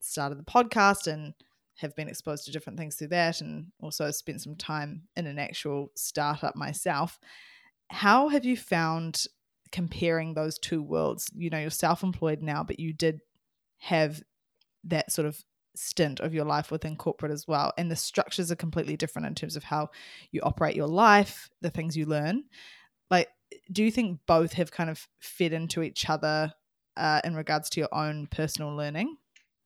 started 0.00 0.38
the 0.38 0.44
podcast 0.44 1.06
and 1.06 1.34
have 1.76 1.94
been 1.94 2.08
exposed 2.08 2.44
to 2.44 2.52
different 2.52 2.78
things 2.78 2.96
through 2.96 3.08
that 3.08 3.40
and 3.40 3.66
also 3.80 4.10
spent 4.10 4.40
some 4.40 4.56
time 4.56 5.02
in 5.16 5.26
an 5.26 5.38
actual 5.38 5.90
startup 5.94 6.56
myself. 6.56 7.18
How 7.90 8.28
have 8.28 8.44
you 8.44 8.56
found 8.56 9.26
comparing 9.72 10.34
those 10.34 10.58
two 10.58 10.82
worlds? 10.82 11.28
You 11.34 11.50
know, 11.50 11.58
you're 11.58 11.70
self 11.70 12.02
employed 12.02 12.42
now, 12.42 12.64
but 12.64 12.80
you 12.80 12.92
did 12.92 13.20
have 13.78 14.22
that 14.84 15.12
sort 15.12 15.26
of 15.26 15.42
stint 15.76 16.20
of 16.20 16.34
your 16.34 16.44
life 16.44 16.70
within 16.70 16.96
corporate 16.96 17.32
as 17.32 17.46
well. 17.46 17.72
And 17.76 17.90
the 17.90 17.96
structures 17.96 18.50
are 18.50 18.56
completely 18.56 18.96
different 18.96 19.26
in 19.26 19.34
terms 19.34 19.56
of 19.56 19.64
how 19.64 19.90
you 20.30 20.40
operate 20.42 20.76
your 20.76 20.88
life, 20.88 21.50
the 21.60 21.70
things 21.70 21.96
you 21.96 22.06
learn. 22.06 22.44
Like, 23.10 23.28
do 23.70 23.84
you 23.84 23.90
think 23.90 24.20
both 24.26 24.52
have 24.54 24.72
kind 24.72 24.90
of 24.90 25.06
fed 25.20 25.52
into 25.52 25.82
each 25.82 26.08
other 26.08 26.52
uh, 26.96 27.20
in 27.24 27.34
regards 27.34 27.70
to 27.70 27.80
your 27.80 27.94
own 27.94 28.26
personal 28.26 28.74
learning? 28.74 29.16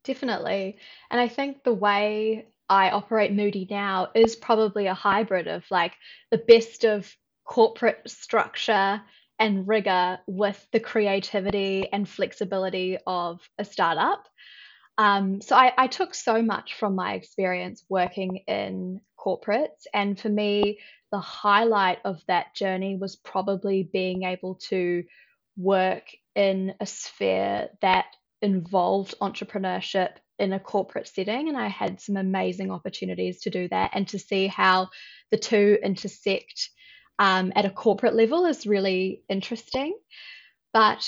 Definitely. 0.04 0.78
And 1.11 1.20
I 1.20 1.28
think 1.28 1.62
the 1.62 1.74
way 1.74 2.46
I 2.68 2.90
operate 2.90 3.32
Moodi 3.32 3.68
now 3.68 4.08
is 4.14 4.36
probably 4.36 4.86
a 4.86 4.94
hybrid 4.94 5.48
of 5.48 5.64
like 5.70 5.94
the 6.30 6.38
best 6.38 6.84
of 6.84 7.14
corporate 7.44 8.02
structure 8.06 9.02
and 9.38 9.66
rigor 9.66 10.18
with 10.26 10.66
the 10.72 10.80
creativity 10.80 11.88
and 11.92 12.08
flexibility 12.08 12.98
of 13.06 13.40
a 13.58 13.64
startup. 13.64 14.28
Um, 15.01 15.40
so 15.40 15.57
I, 15.57 15.72
I 15.78 15.86
took 15.86 16.14
so 16.14 16.42
much 16.42 16.74
from 16.74 16.94
my 16.94 17.14
experience 17.14 17.82
working 17.88 18.42
in 18.46 19.01
corporates. 19.18 19.86
And 19.94 20.20
for 20.20 20.28
me, 20.28 20.80
the 21.11 21.18
highlight 21.18 22.01
of 22.05 22.20
that 22.28 22.55
journey 22.55 22.96
was 22.96 23.16
probably 23.16 23.82
being 23.82 24.24
able 24.24 24.57
to 24.68 25.05
work 25.57 26.05
in 26.34 26.74
a 26.80 26.84
sphere 26.84 27.70
that 27.80 28.09
involved 28.42 29.14
entrepreneurship 29.22 30.11
in 30.38 30.53
a 30.53 30.61
corporate 30.61 31.09
setting. 31.09 31.48
And 31.48 31.57
I 31.57 31.68
had 31.68 31.98
some 32.03 32.18
amazing 32.18 32.70
opportunities 32.70 33.40
to 33.40 33.51
do 33.51 33.68
that 33.68 33.92
and 33.94 34.07
to 34.09 34.18
see 34.18 34.48
how 34.48 34.90
the 35.30 35.38
two 35.38 35.78
intersect 35.82 36.68
um, 37.18 37.55
at 37.57 37.64
a 37.64 37.70
corporate 37.70 38.14
level 38.14 38.44
is 38.44 38.66
really 38.66 39.22
interesting. 39.30 39.96
But 40.74 41.07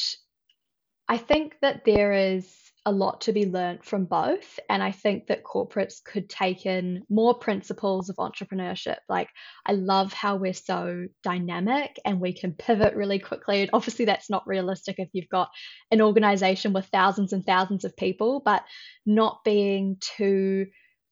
I 1.07 1.19
think 1.19 1.57
that 1.61 1.85
there 1.85 2.13
is 2.15 2.51
a 2.85 2.93
lot 2.93 3.23
to 3.23 3.33
be 3.33 3.47
learned 3.47 3.85
from 3.85 4.07
both. 4.07 4.59
And 4.69 4.83
I 4.83 4.91
think 4.91 5.29
that 5.29 5.45
corporates 5.45 6.03
could 6.03 6.29
take 6.29 6.67
in 6.67 7.05
more 7.09 7.35
principles 7.39 8.09
of 8.09 8.17
entrepreneurship. 8.17 8.97
Like, 9.09 9.29
I 9.65 9.73
love 9.73 10.13
how 10.13 10.37
we're 10.37 10.53
so 10.53 11.07
dynamic 11.23 11.99
and 12.05 12.21
we 12.21 12.33
can 12.33 12.55
pivot 12.55 12.95
really 12.97 13.21
quickly. 13.21 13.63
And 13.63 13.71
obviously, 13.73 14.05
that's 14.05 14.31
not 14.31 14.47
realistic 14.47 14.97
if 14.99 15.09
you've 15.13 15.29
got 15.29 15.51
an 15.91 16.03
organization 16.03 16.73
with 16.73 16.87
thousands 16.87 17.33
and 17.33 17.45
thousands 17.45 17.85
of 17.85 17.97
people, 17.97 18.43
but 18.45 18.65
not 19.07 19.45
being 19.45 19.99
too 20.01 20.67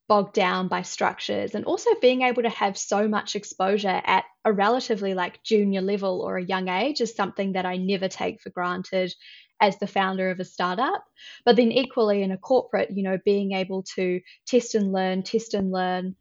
bogged 0.09 0.35
down 0.35 0.67
by 0.67 0.83
structures 0.83 1.55
and 1.55 1.65
also 1.67 1.89
being 2.03 2.23
able 2.23 2.43
to 2.43 2.49
have 2.49 2.77
so 2.77 3.07
much 3.07 3.37
exposure 3.37 4.03
at 4.05 4.25
a 4.45 4.53
relatively 4.53 5.15
like 5.15 5.41
junior 5.45 5.81
level 5.81 6.21
or 6.21 6.37
a 6.37 6.45
young 6.45 6.67
age 6.67 7.01
is 7.01 7.15
something 7.15 7.53
that 7.53 7.65
I 7.65 7.77
never 7.77 8.09
take 8.09 8.41
for 8.41 8.51
granted 8.51 9.15
as 9.61 9.79
the 9.79 9.87
founder 9.87 10.31
of 10.31 10.41
a 10.41 10.45
startup. 10.45 11.05
But 11.45 11.57
then, 11.57 11.73
equally, 11.73 12.23
in 12.23 12.31
a 12.31 12.39
corporate, 12.39 12.91
you 12.91 13.03
know, 13.03 13.19
being 13.25 13.53
able 13.53 13.83
to 13.95 14.21
test 14.47 14.75
and 14.75 14.93
learn, 14.93 15.23
test 15.23 15.55
and 15.55 15.71
learn, 15.71 16.17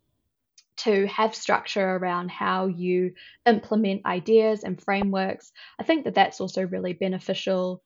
to 0.78 1.08
have 1.08 1.36
structure 1.36 1.96
around 1.98 2.32
how 2.32 2.68
you 2.68 3.14
implement 3.46 4.06
ideas 4.06 4.64
and 4.64 4.82
frameworks. 4.82 5.52
I 5.78 5.84
think 5.84 6.06
that 6.06 6.16
that's 6.16 6.40
also 6.40 6.64
really 6.64 6.94
beneficial 6.94 7.84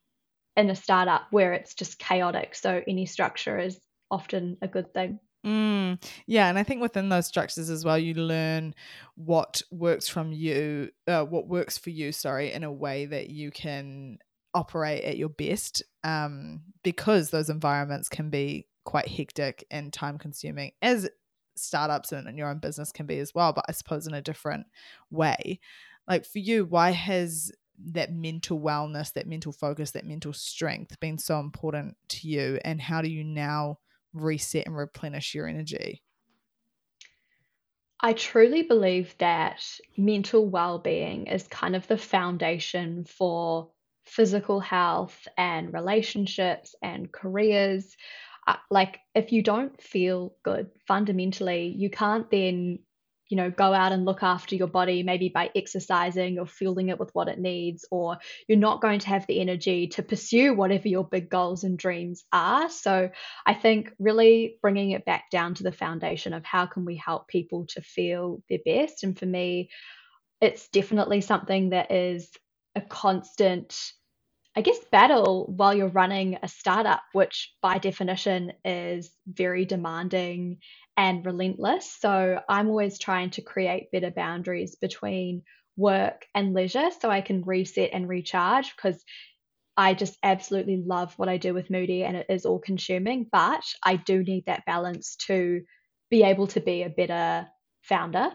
in 0.55 0.69
a 0.69 0.75
startup 0.75 1.23
where 1.31 1.53
it's 1.53 1.73
just 1.73 1.97
chaotic. 1.97 2.55
So, 2.55 2.81
any 2.87 3.05
structure 3.05 3.57
is 3.57 3.79
often 4.11 4.57
a 4.61 4.67
good 4.67 4.93
thing. 4.93 5.19
Mm, 5.45 6.01
yeah, 6.25 6.47
and 6.47 6.57
I 6.57 6.63
think 6.63 6.81
within 6.81 7.09
those 7.09 7.27
structures 7.27 7.69
as 7.69 7.83
well, 7.83 7.97
you 7.97 8.13
learn 8.13 8.73
what 9.15 9.61
works 9.71 10.07
from 10.07 10.31
you, 10.31 10.91
uh, 11.05 11.25
what 11.25 11.47
works 11.47 11.77
for 11.77 11.89
you, 11.89 12.13
sorry, 12.13 12.53
in 12.53 12.63
a 12.63 12.71
way 12.71 13.05
that 13.05 13.29
you 13.29 13.51
can 13.51 14.19
operate 14.53 15.03
at 15.03 15.17
your 15.17 15.29
best 15.29 15.83
um, 16.03 16.61
because 16.83 17.29
those 17.29 17.49
environments 17.49 18.09
can 18.09 18.29
be 18.29 18.67
quite 18.83 19.07
hectic 19.07 19.65
and 19.71 19.93
time 19.93 20.17
consuming 20.17 20.71
as 20.81 21.09
startups 21.55 22.11
and 22.11 22.37
your 22.37 22.49
own 22.49 22.57
business 22.57 22.91
can 22.91 23.05
be 23.05 23.19
as 23.19 23.33
well 23.33 23.53
but 23.53 23.63
i 23.69 23.71
suppose 23.71 24.07
in 24.07 24.13
a 24.13 24.21
different 24.21 24.65
way. 25.11 25.59
Like 26.07 26.25
for 26.25 26.39
you 26.39 26.65
why 26.65 26.91
has 26.91 27.51
that 27.91 28.11
mental 28.11 28.59
wellness 28.59 29.13
that 29.13 29.27
mental 29.27 29.51
focus 29.51 29.91
that 29.91 30.05
mental 30.05 30.33
strength 30.33 30.99
been 30.99 31.17
so 31.17 31.39
important 31.39 31.95
to 32.07 32.27
you 32.27 32.59
and 32.63 32.81
how 32.81 33.01
do 33.01 33.09
you 33.09 33.23
now 33.23 33.79
reset 34.13 34.65
and 34.65 34.77
replenish 34.77 35.33
your 35.33 35.47
energy? 35.47 36.03
I 37.99 38.13
truly 38.13 38.63
believe 38.63 39.15
that 39.19 39.79
mental 39.95 40.45
well 40.45 40.77
being 40.77 41.27
is 41.27 41.47
kind 41.47 41.75
of 41.75 41.87
the 41.87 41.97
foundation 41.97 43.05
for 43.05 43.71
physical 44.05 44.59
health 44.59 45.27
and 45.37 45.73
relationships 45.73 46.75
and 46.81 47.11
careers. 47.11 47.95
Uh, 48.47 48.55
like, 48.69 48.99
if 49.15 49.31
you 49.31 49.41
don't 49.41 49.81
feel 49.81 50.35
good 50.43 50.69
fundamentally, 50.87 51.73
you 51.77 51.89
can't 51.89 52.29
then, 52.29 52.79
you 53.29 53.37
know, 53.37 53.49
go 53.49 53.73
out 53.73 53.93
and 53.93 54.03
look 54.03 54.21
after 54.21 54.55
your 54.55 54.67
body 54.67 55.01
maybe 55.01 55.29
by 55.29 55.49
exercising 55.55 56.37
or 56.37 56.45
fueling 56.45 56.89
it 56.89 56.99
with 56.99 57.09
what 57.13 57.29
it 57.29 57.39
needs, 57.39 57.85
or 57.89 58.17
you're 58.47 58.57
not 58.57 58.81
going 58.81 58.99
to 58.99 59.07
have 59.07 59.25
the 59.27 59.39
energy 59.39 59.87
to 59.87 60.03
pursue 60.03 60.53
whatever 60.53 60.89
your 60.89 61.05
big 61.05 61.29
goals 61.29 61.63
and 61.63 61.77
dreams 61.77 62.25
are. 62.33 62.69
So, 62.69 63.09
I 63.45 63.53
think 63.53 63.93
really 63.97 64.57
bringing 64.61 64.91
it 64.91 65.05
back 65.05 65.31
down 65.31 65.53
to 65.55 65.63
the 65.63 65.71
foundation 65.71 66.33
of 66.33 66.43
how 66.43 66.65
can 66.65 66.83
we 66.83 66.97
help 66.97 67.29
people 67.29 67.65
to 67.69 67.81
feel 67.81 68.43
their 68.49 68.59
best. 68.65 69.03
And 69.03 69.17
for 69.17 69.25
me, 69.25 69.69
it's 70.41 70.67
definitely 70.67 71.21
something 71.21 71.69
that 71.69 71.91
is 71.91 72.29
a 72.75 72.81
constant 72.81 73.93
I 74.55 74.61
guess, 74.61 74.77
battle 74.91 75.51
while 75.55 75.73
you're 75.73 75.87
running 75.87 76.37
a 76.43 76.47
startup, 76.47 77.01
which 77.13 77.51
by 77.61 77.79
definition 77.79 78.53
is 78.63 79.11
very 79.25 79.65
demanding 79.65 80.59
and 80.95 81.25
relentless. 81.25 81.91
So 81.91 82.39
I'm 82.47 82.67
always 82.69 82.99
trying 82.99 83.31
to 83.31 83.41
create 83.41 83.91
better 83.91 84.11
boundaries 84.11 84.75
between 84.75 85.41
work 85.75 86.27
and 86.35 86.53
leisure 86.53 86.89
so 87.01 87.09
I 87.09 87.21
can 87.21 87.43
reset 87.43 87.89
and 87.93 88.07
recharge 88.07 88.75
because 88.75 89.03
I 89.75 89.95
just 89.95 90.19
absolutely 90.21 90.77
love 90.85 91.17
what 91.17 91.29
I 91.29 91.37
do 91.37 91.55
with 91.55 91.69
Moodi 91.69 92.03
and 92.03 92.15
it 92.15 92.27
is 92.29 92.45
all 92.45 92.59
consuming, 92.59 93.27
but 93.31 93.63
I 93.83 93.95
do 93.95 94.21
need 94.23 94.45
that 94.45 94.67
balance 94.67 95.15
to 95.27 95.63
be 96.11 96.21
able 96.21 96.45
to 96.47 96.59
be 96.61 96.83
a 96.83 96.89
better 96.89 97.47
founder. 97.81 98.29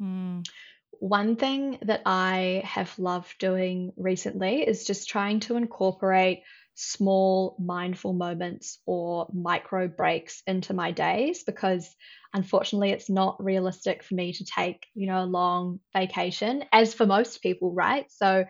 Mm. 0.00 0.46
One 0.90 1.36
thing 1.36 1.78
that 1.82 2.02
I 2.06 2.62
have 2.64 2.98
loved 2.98 3.38
doing 3.38 3.92
recently 3.96 4.62
is 4.62 4.84
just 4.84 5.08
trying 5.08 5.40
to 5.40 5.56
incorporate 5.56 6.42
small 6.80 7.56
mindful 7.58 8.12
moments 8.12 8.78
or 8.86 9.26
micro 9.34 9.88
breaks 9.88 10.44
into 10.46 10.72
my 10.72 10.92
days 10.92 11.42
because 11.42 11.92
unfortunately 12.32 12.90
it's 12.90 13.10
not 13.10 13.42
realistic 13.42 14.04
for 14.04 14.14
me 14.14 14.32
to 14.32 14.44
take 14.44 14.86
you 14.94 15.08
know 15.08 15.24
a 15.24 15.26
long 15.26 15.80
vacation 15.92 16.62
as 16.72 16.94
for 16.94 17.04
most 17.04 17.42
people 17.42 17.72
right? 17.72 18.06
So 18.12 18.44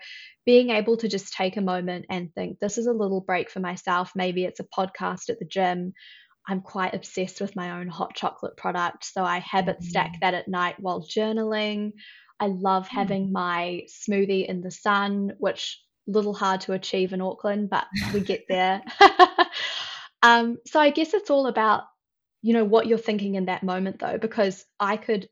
being 0.44 0.68
able 0.68 0.98
to 0.98 1.08
just 1.08 1.32
take 1.32 1.56
a 1.56 1.62
moment 1.62 2.04
and 2.10 2.30
think 2.34 2.58
this 2.58 2.76
is 2.76 2.86
a 2.86 2.92
little 2.92 3.22
break 3.22 3.50
for 3.50 3.60
myself. 3.60 4.12
Maybe 4.14 4.44
it's 4.44 4.60
a 4.60 4.64
podcast 4.64 5.30
at 5.30 5.38
the 5.38 5.46
gym. 5.46 5.94
I'm 6.46 6.60
quite 6.60 6.94
obsessed 6.94 7.40
with 7.40 7.56
my 7.56 7.78
own 7.78 7.88
hot 7.88 8.14
chocolate 8.14 8.56
product. 8.58 9.04
So 9.04 9.24
I 9.24 9.38
habit 9.38 9.82
stack 9.82 10.16
mm. 10.16 10.20
that 10.20 10.34
at 10.34 10.48
night 10.48 10.76
while 10.78 11.02
journaling 11.02 11.92
I 12.40 12.46
love 12.46 12.88
hmm. 12.88 12.96
having 12.96 13.32
my 13.32 13.84
smoothie 13.88 14.46
in 14.46 14.60
the 14.60 14.70
sun, 14.70 15.32
which 15.38 15.80
a 16.08 16.10
little 16.10 16.34
hard 16.34 16.62
to 16.62 16.72
achieve 16.72 17.12
in 17.12 17.20
Auckland, 17.20 17.70
but 17.70 17.86
we 18.14 18.20
get 18.20 18.46
there. 18.48 18.82
um, 20.22 20.58
so 20.66 20.80
I 20.80 20.90
guess 20.90 21.14
it's 21.14 21.30
all 21.30 21.46
about, 21.46 21.84
you 22.40 22.54
know, 22.54 22.64
what 22.64 22.86
you're 22.86 22.98
thinking 22.98 23.34
in 23.34 23.46
that 23.46 23.62
moment 23.62 23.98
though, 23.98 24.16
because 24.18 24.64
I 24.80 24.96
could 24.96 25.28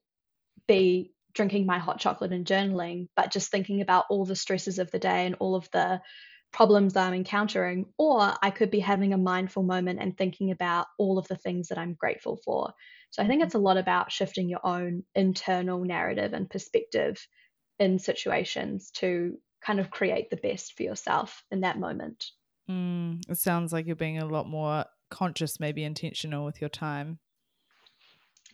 be 0.68 1.12
drinking 1.32 1.66
my 1.66 1.78
hot 1.78 1.98
chocolate 1.98 2.32
and 2.32 2.46
journaling, 2.46 3.08
but 3.16 3.30
just 3.30 3.50
thinking 3.50 3.80
about 3.80 4.06
all 4.10 4.24
the 4.24 4.36
stresses 4.36 4.78
of 4.78 4.90
the 4.90 4.98
day 4.98 5.26
and 5.26 5.36
all 5.38 5.54
of 5.54 5.70
the 5.70 6.00
problems 6.52 6.94
that 6.94 7.06
I'm 7.06 7.14
encountering, 7.14 7.86
or 7.98 8.34
I 8.42 8.50
could 8.50 8.70
be 8.70 8.80
having 8.80 9.12
a 9.12 9.18
mindful 9.18 9.62
moment 9.62 10.00
and 10.00 10.16
thinking 10.16 10.50
about 10.50 10.86
all 10.98 11.18
of 11.18 11.28
the 11.28 11.36
things 11.36 11.68
that 11.68 11.78
I'm 11.78 11.94
grateful 11.94 12.40
for. 12.44 12.72
So 13.10 13.22
I 13.22 13.26
think 13.26 13.40
mm-hmm. 13.40 13.46
it's 13.46 13.54
a 13.54 13.58
lot 13.58 13.76
about 13.76 14.12
shifting 14.12 14.48
your 14.48 14.64
own 14.64 15.04
internal 15.14 15.84
narrative 15.84 16.32
and 16.32 16.48
perspective 16.48 17.26
in 17.78 17.98
situations 17.98 18.90
to 18.92 19.38
kind 19.60 19.80
of 19.80 19.90
create 19.90 20.30
the 20.30 20.36
best 20.36 20.76
for 20.76 20.82
yourself 20.82 21.42
in 21.50 21.60
that 21.60 21.78
moment. 21.78 22.24
Mm, 22.70 23.20
it 23.28 23.38
sounds 23.38 23.72
like 23.72 23.86
you're 23.86 23.96
being 23.96 24.18
a 24.18 24.26
lot 24.26 24.48
more 24.48 24.84
conscious, 25.10 25.60
maybe 25.60 25.84
intentional 25.84 26.44
with 26.44 26.60
your 26.60 26.70
time. 26.70 27.18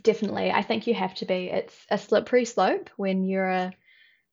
Definitely. 0.03 0.51
I 0.51 0.63
think 0.63 0.87
you 0.87 0.95
have 0.95 1.15
to 1.17 1.27
be. 1.27 1.51
It's 1.51 1.77
a 1.89 1.99
slippery 1.99 2.45
slope 2.45 2.91
when 2.97 3.25
you're 3.25 3.49
a 3.49 3.73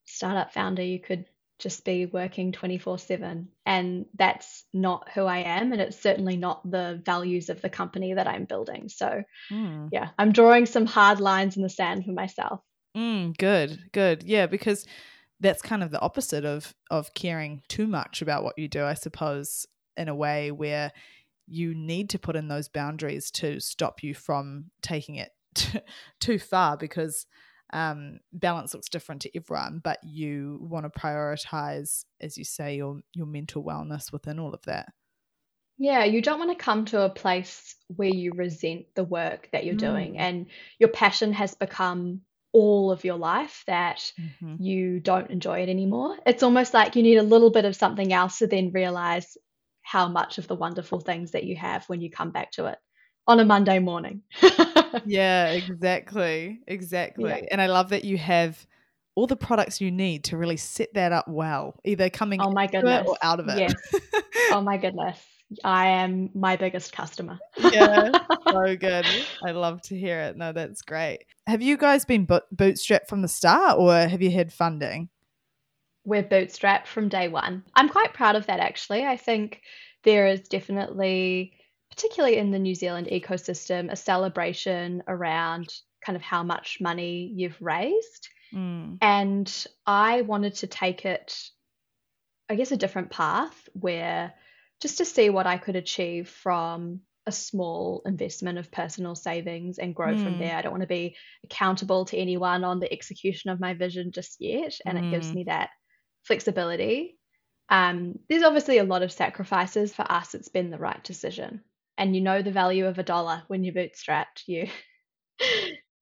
startup 0.05 0.53
founder. 0.53 0.81
You 0.81 0.99
could 0.99 1.25
just 1.59 1.83
be 1.83 2.05
working 2.05 2.51
24 2.51 2.97
7. 2.97 3.47
And 3.65 4.05
that's 4.17 4.65
not 4.73 5.09
who 5.13 5.25
I 5.25 5.39
am. 5.39 5.71
And 5.71 5.81
it's 5.81 5.99
certainly 5.99 6.37
not 6.37 6.69
the 6.69 7.01
values 7.05 7.49
of 7.49 7.61
the 7.61 7.69
company 7.69 8.13
that 8.13 8.27
I'm 8.27 8.45
building. 8.45 8.89
So, 8.89 9.23
mm. 9.51 9.89
yeah, 9.91 10.09
I'm 10.17 10.31
drawing 10.31 10.65
some 10.65 10.85
hard 10.85 11.19
lines 11.19 11.57
in 11.57 11.63
the 11.63 11.69
sand 11.69 12.05
for 12.05 12.11
myself. 12.11 12.61
Mm, 12.97 13.37
good, 13.37 13.91
good. 13.91 14.23
Yeah, 14.23 14.47
because 14.47 14.85
that's 15.39 15.61
kind 15.61 15.83
of 15.83 15.91
the 15.91 16.01
opposite 16.01 16.45
of 16.45 16.73
of 16.89 17.13
caring 17.13 17.61
too 17.67 17.87
much 17.87 18.21
about 18.21 18.43
what 18.43 18.57
you 18.57 18.67
do, 18.67 18.83
I 18.83 18.93
suppose, 18.93 19.65
in 19.95 20.07
a 20.07 20.15
way 20.15 20.51
where 20.51 20.91
you 21.47 21.73
need 21.75 22.09
to 22.11 22.19
put 22.19 22.35
in 22.35 22.47
those 22.47 22.69
boundaries 22.69 23.31
to 23.31 23.59
stop 23.59 24.03
you 24.03 24.13
from 24.13 24.65
taking 24.81 25.15
it 25.15 25.31
too 26.19 26.39
far 26.39 26.77
because 26.77 27.25
um, 27.71 28.19
balance 28.33 28.73
looks 28.73 28.89
different 28.89 29.21
to 29.23 29.37
everyone, 29.37 29.81
but 29.83 29.99
you 30.03 30.59
want 30.61 30.91
to 30.91 30.99
prioritize, 30.99 32.03
as 32.19 32.37
you 32.37 32.43
say, 32.43 32.75
your 32.75 33.01
your 33.13 33.27
mental 33.27 33.63
wellness 33.63 34.11
within 34.11 34.39
all 34.39 34.53
of 34.53 34.61
that. 34.63 34.91
Yeah, 35.77 36.03
you 36.03 36.21
don't 36.21 36.39
want 36.39 36.51
to 36.51 36.63
come 36.63 36.85
to 36.85 37.03
a 37.03 37.09
place 37.09 37.75
where 37.87 38.09
you 38.09 38.33
resent 38.33 38.87
the 38.95 39.03
work 39.05 39.49
that 39.53 39.65
you're 39.65 39.75
mm. 39.75 39.79
doing 39.79 40.17
and 40.17 40.47
your 40.77 40.89
passion 40.89 41.31
has 41.33 41.55
become 41.55 42.21
all 42.51 42.91
of 42.91 43.05
your 43.05 43.15
life 43.15 43.63
that 43.67 44.11
mm-hmm. 44.19 44.55
you 44.61 44.99
don't 44.99 45.29
enjoy 45.29 45.61
it 45.61 45.69
anymore. 45.69 46.17
It's 46.25 46.43
almost 46.43 46.73
like 46.73 46.95
you 46.95 47.03
need 47.03 47.17
a 47.17 47.23
little 47.23 47.51
bit 47.51 47.63
of 47.63 47.75
something 47.75 48.11
else 48.11 48.39
to 48.39 48.47
then 48.47 48.71
realize 48.71 49.37
how 49.81 50.07
much 50.07 50.37
of 50.37 50.47
the 50.47 50.55
wonderful 50.55 50.99
things 50.99 51.31
that 51.31 51.45
you 51.45 51.55
have 51.55 51.87
when 51.87 52.01
you 52.01 52.09
come 52.09 52.31
back 52.31 52.51
to 52.53 52.65
it 52.65 52.77
on 53.27 53.39
a 53.39 53.45
Monday 53.45 53.79
morning. 53.79 54.23
yeah, 55.05 55.51
exactly. 55.51 56.59
Exactly. 56.67 57.29
Yeah. 57.29 57.47
And 57.51 57.61
I 57.61 57.67
love 57.67 57.89
that 57.89 58.03
you 58.03 58.17
have 58.17 58.65
all 59.15 59.27
the 59.27 59.35
products 59.35 59.81
you 59.81 59.91
need 59.91 60.23
to 60.25 60.37
really 60.37 60.57
set 60.57 60.93
that 60.93 61.11
up 61.11 61.27
well, 61.27 61.79
either 61.83 62.09
coming 62.09 62.41
oh 62.41 62.51
my 62.51 62.67
goodness. 62.67 63.05
or 63.07 63.17
out 63.21 63.39
of 63.39 63.49
it. 63.49 63.59
Yes. 63.59 63.73
oh 64.51 64.61
my 64.61 64.77
goodness. 64.77 65.19
I 65.63 65.87
am 65.87 66.29
my 66.33 66.55
biggest 66.55 66.93
customer. 66.93 67.39
yeah, 67.57 68.11
so 68.47 68.75
good. 68.79 69.05
I 69.45 69.51
love 69.51 69.81
to 69.83 69.97
hear 69.97 70.19
it. 70.21 70.37
No, 70.37 70.53
that's 70.53 70.83
great. 70.83 71.25
Have 71.47 71.61
you 71.61 71.75
guys 71.75 72.05
been 72.05 72.27
bootstrapped 72.27 73.07
from 73.07 73.21
the 73.21 73.27
start 73.27 73.77
or 73.79 73.93
have 73.93 74.21
you 74.21 74.31
had 74.31 74.53
funding? 74.53 75.09
We're 76.05 76.23
bootstrapped 76.23 76.87
from 76.87 77.09
day 77.09 77.27
one. 77.27 77.63
I'm 77.75 77.89
quite 77.89 78.13
proud 78.13 78.35
of 78.35 78.45
that 78.45 78.59
actually. 78.59 79.05
I 79.05 79.17
think 79.17 79.61
there 80.03 80.27
is 80.27 80.47
definitely, 80.47 81.53
particularly 81.99 82.37
in 82.37 82.51
the 82.51 82.59
New 82.59 82.75
Zealand 82.75 83.07
ecosystem, 83.11 83.91
a 83.91 83.95
celebration 83.97 85.03
around 85.05 85.67
kind 86.05 86.15
of 86.15 86.21
how 86.21 86.43
much 86.43 86.77
money 86.79 87.29
you've 87.35 87.61
raised. 87.61 88.29
Mm. 88.53 88.99
And 89.01 89.67
I 89.85 90.21
wanted 90.21 90.55
to 90.55 90.67
take 90.67 91.05
it, 91.05 91.37
I 92.47 92.55
guess, 92.55 92.71
a 92.71 92.77
different 92.77 93.11
path 93.11 93.67
where 93.73 94.33
just 94.79 94.99
to 94.99 95.05
see 95.05 95.29
what 95.29 95.45
I 95.45 95.57
could 95.57 95.75
achieve 95.75 96.29
from 96.29 97.01
a 97.25 97.33
small 97.33 98.01
investment 98.05 98.59
of 98.59 98.71
personal 98.71 99.13
savings 99.13 99.77
and 99.77 99.93
grow 99.93 100.13
mm. 100.13 100.23
from 100.23 100.39
there. 100.39 100.55
I 100.55 100.61
don't 100.61 100.71
want 100.71 100.83
to 100.83 100.87
be 100.87 101.17
accountable 101.43 102.05
to 102.05 102.17
anyone 102.17 102.63
on 102.63 102.79
the 102.79 102.91
execution 102.91 103.49
of 103.49 103.59
my 103.59 103.73
vision 103.73 104.13
just 104.13 104.37
yet. 104.39 104.79
And 104.85 104.97
mm. 104.97 105.05
it 105.05 105.11
gives 105.11 105.27
hmm. 105.27 105.35
me 105.35 105.43
that 105.43 105.69
flexibility. 106.23 107.17
Um, 107.67 108.19
there's 108.29 108.43
obviously 108.43 108.77
a 108.77 108.85
lot 108.85 109.03
of 109.03 109.11
sacrifices. 109.11 109.93
For 109.93 110.09
us, 110.09 110.33
it's 110.33 110.47
been 110.47 110.69
the 110.69 110.77
right 110.77 111.03
decision. 111.03 111.61
And 111.99 112.15
you 112.15 112.21
know 112.21 112.41
the 112.41 112.51
value 112.51 112.87
of 112.87 112.97
a 112.97 113.03
dollar 113.03 113.43
when 113.47 113.63
you're 113.63 113.75
bootstrapped. 113.75 114.47
You, 114.47 114.67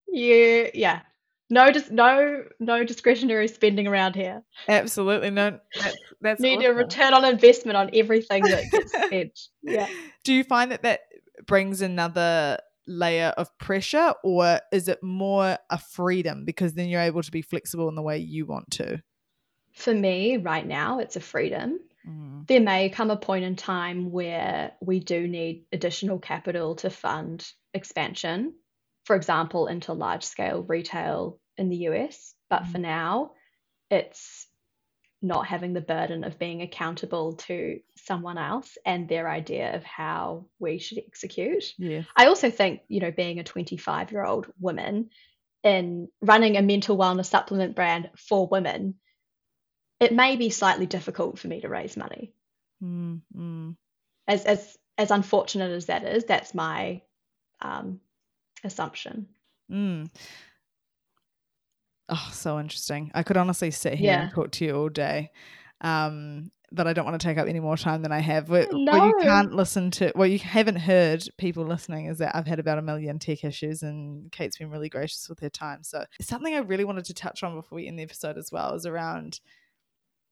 you, 0.07 0.69
yeah, 0.73 1.01
no 1.49 1.71
just 1.71 1.91
no 1.91 2.43
no 2.59 2.83
discretionary 2.83 3.47
spending 3.47 3.87
around 3.87 4.15
here. 4.15 4.43
Absolutely 4.67 5.29
no 5.29 5.59
that's, 5.79 5.97
that's 6.21 6.41
need 6.41 6.59
awesome. 6.59 6.71
a 6.71 6.73
return 6.73 7.13
on 7.13 7.25
investment 7.25 7.77
on 7.77 7.89
everything 7.93 8.43
that 8.43 8.63
gets 8.71 8.91
spent. 9.05 9.39
Yeah. 9.63 9.87
Do 10.23 10.33
you 10.33 10.43
find 10.43 10.71
that 10.71 10.83
that 10.83 11.01
brings 11.45 11.81
another 11.81 12.59
layer 12.87 13.33
of 13.37 13.55
pressure 13.57 14.13
or 14.23 14.59
is 14.71 14.87
it 14.87 15.01
more 15.03 15.57
a 15.69 15.77
freedom 15.77 16.45
because 16.45 16.73
then 16.73 16.87
you're 16.87 17.01
able 17.01 17.21
to 17.21 17.31
be 17.31 17.41
flexible 17.41 17.89
in 17.89 17.95
the 17.95 18.01
way 18.01 18.17
you 18.17 18.45
want 18.45 18.69
to? 18.71 19.01
For 19.73 19.93
me 19.93 20.37
right 20.37 20.65
now 20.65 20.99
it's 20.99 21.15
a 21.15 21.21
freedom 21.21 21.79
mm. 22.07 22.47
there 22.47 22.61
may 22.61 22.89
come 22.89 23.11
a 23.11 23.17
point 23.17 23.43
in 23.43 23.55
time 23.55 24.11
where 24.11 24.71
we 24.81 24.99
do 24.99 25.27
need 25.27 25.65
additional 25.71 26.19
capital 26.19 26.75
to 26.75 26.89
fund 26.89 27.47
expansion 27.73 28.53
for 29.07 29.15
example, 29.15 29.67
into 29.67 29.93
large 29.93 30.23
scale 30.23 30.63
retail 30.63 31.39
in 31.55 31.69
the 31.69 31.87
US. 31.87 32.35
But 32.49 32.63
mm. 32.63 32.71
for 32.73 32.77
now, 32.77 33.31
it's 33.89 34.47
not 35.21 35.47
having 35.47 35.71
the 35.71 35.79
burden 35.79 36.25
of 36.25 36.37
being 36.37 36.61
accountable 36.61 37.37
to 37.37 37.79
someone 37.95 38.37
else 38.37 38.77
and 38.85 39.07
their 39.07 39.29
idea 39.29 39.73
of 39.73 39.83
how 39.85 40.47
we 40.59 40.77
should 40.77 40.97
execute. 40.97 41.73
Yeah. 41.77 42.01
I 42.17 42.25
also 42.27 42.51
think, 42.51 42.81
you 42.89 42.99
know, 42.99 43.11
being 43.11 43.39
a 43.39 43.45
25 43.45 44.11
year 44.11 44.25
old 44.25 44.47
woman 44.59 45.09
in 45.63 46.09
running 46.21 46.57
a 46.57 46.61
mental 46.61 46.97
wellness 46.97 47.27
supplement 47.27 47.77
brand 47.77 48.09
for 48.17 48.45
women, 48.45 48.95
it 49.99 50.13
may 50.13 50.35
be 50.35 50.49
slightly 50.49 50.85
difficult 50.85 51.39
for 51.39 51.47
me 51.47 51.61
to 51.61 51.69
raise 51.69 51.97
money. 51.97 52.33
Mm, 52.83 53.21
mm. 53.35 53.75
As 54.27 54.45
as 54.45 54.77
as 54.97 55.11
unfortunate 55.11 55.71
as 55.71 55.87
that 55.87 56.03
is, 56.03 56.25
that's 56.25 56.53
my 56.53 57.01
um, 57.61 57.99
assumption. 58.63 59.27
Mm. 59.71 60.09
Oh, 62.09 62.29
so 62.31 62.59
interesting. 62.59 63.11
I 63.13 63.23
could 63.23 63.37
honestly 63.37 63.71
sit 63.71 63.95
here 63.95 64.11
yeah. 64.11 64.21
and 64.23 64.31
talk 64.31 64.51
to 64.51 64.65
you 64.65 64.75
all 64.75 64.89
day. 64.89 65.31
Um, 65.81 66.51
but 66.71 66.87
I 66.87 66.93
don't 66.93 67.05
want 67.05 67.19
to 67.19 67.25
take 67.25 67.37
up 67.37 67.47
any 67.47 67.59
more 67.59 67.77
time 67.77 68.01
than 68.01 68.11
I 68.11 68.19
have. 68.19 68.49
What, 68.49 68.71
no. 68.73 68.91
what, 68.91 69.05
you 69.07 69.15
can't 69.21 69.53
listen 69.53 69.91
to, 69.91 70.11
what 70.15 70.29
you 70.29 70.39
haven't 70.39 70.77
heard 70.77 71.23
people 71.37 71.65
listening 71.65 72.07
is 72.07 72.17
that 72.17 72.35
I've 72.35 72.47
had 72.47 72.59
about 72.59 72.77
a 72.77 72.81
million 72.81 73.19
tech 73.19 73.43
issues 73.43 73.83
and 73.83 74.31
Kate's 74.31 74.57
been 74.57 74.69
really 74.69 74.89
gracious 74.89 75.29
with 75.29 75.39
her 75.39 75.49
time. 75.49 75.83
So 75.83 76.05
something 76.21 76.53
I 76.53 76.59
really 76.59 76.83
wanted 76.83 77.05
to 77.05 77.13
touch 77.13 77.43
on 77.43 77.55
before 77.55 77.77
we 77.77 77.87
end 77.87 77.99
the 77.99 78.03
episode 78.03 78.37
as 78.37 78.51
well 78.51 78.73
is 78.73 78.85
around 78.85 79.39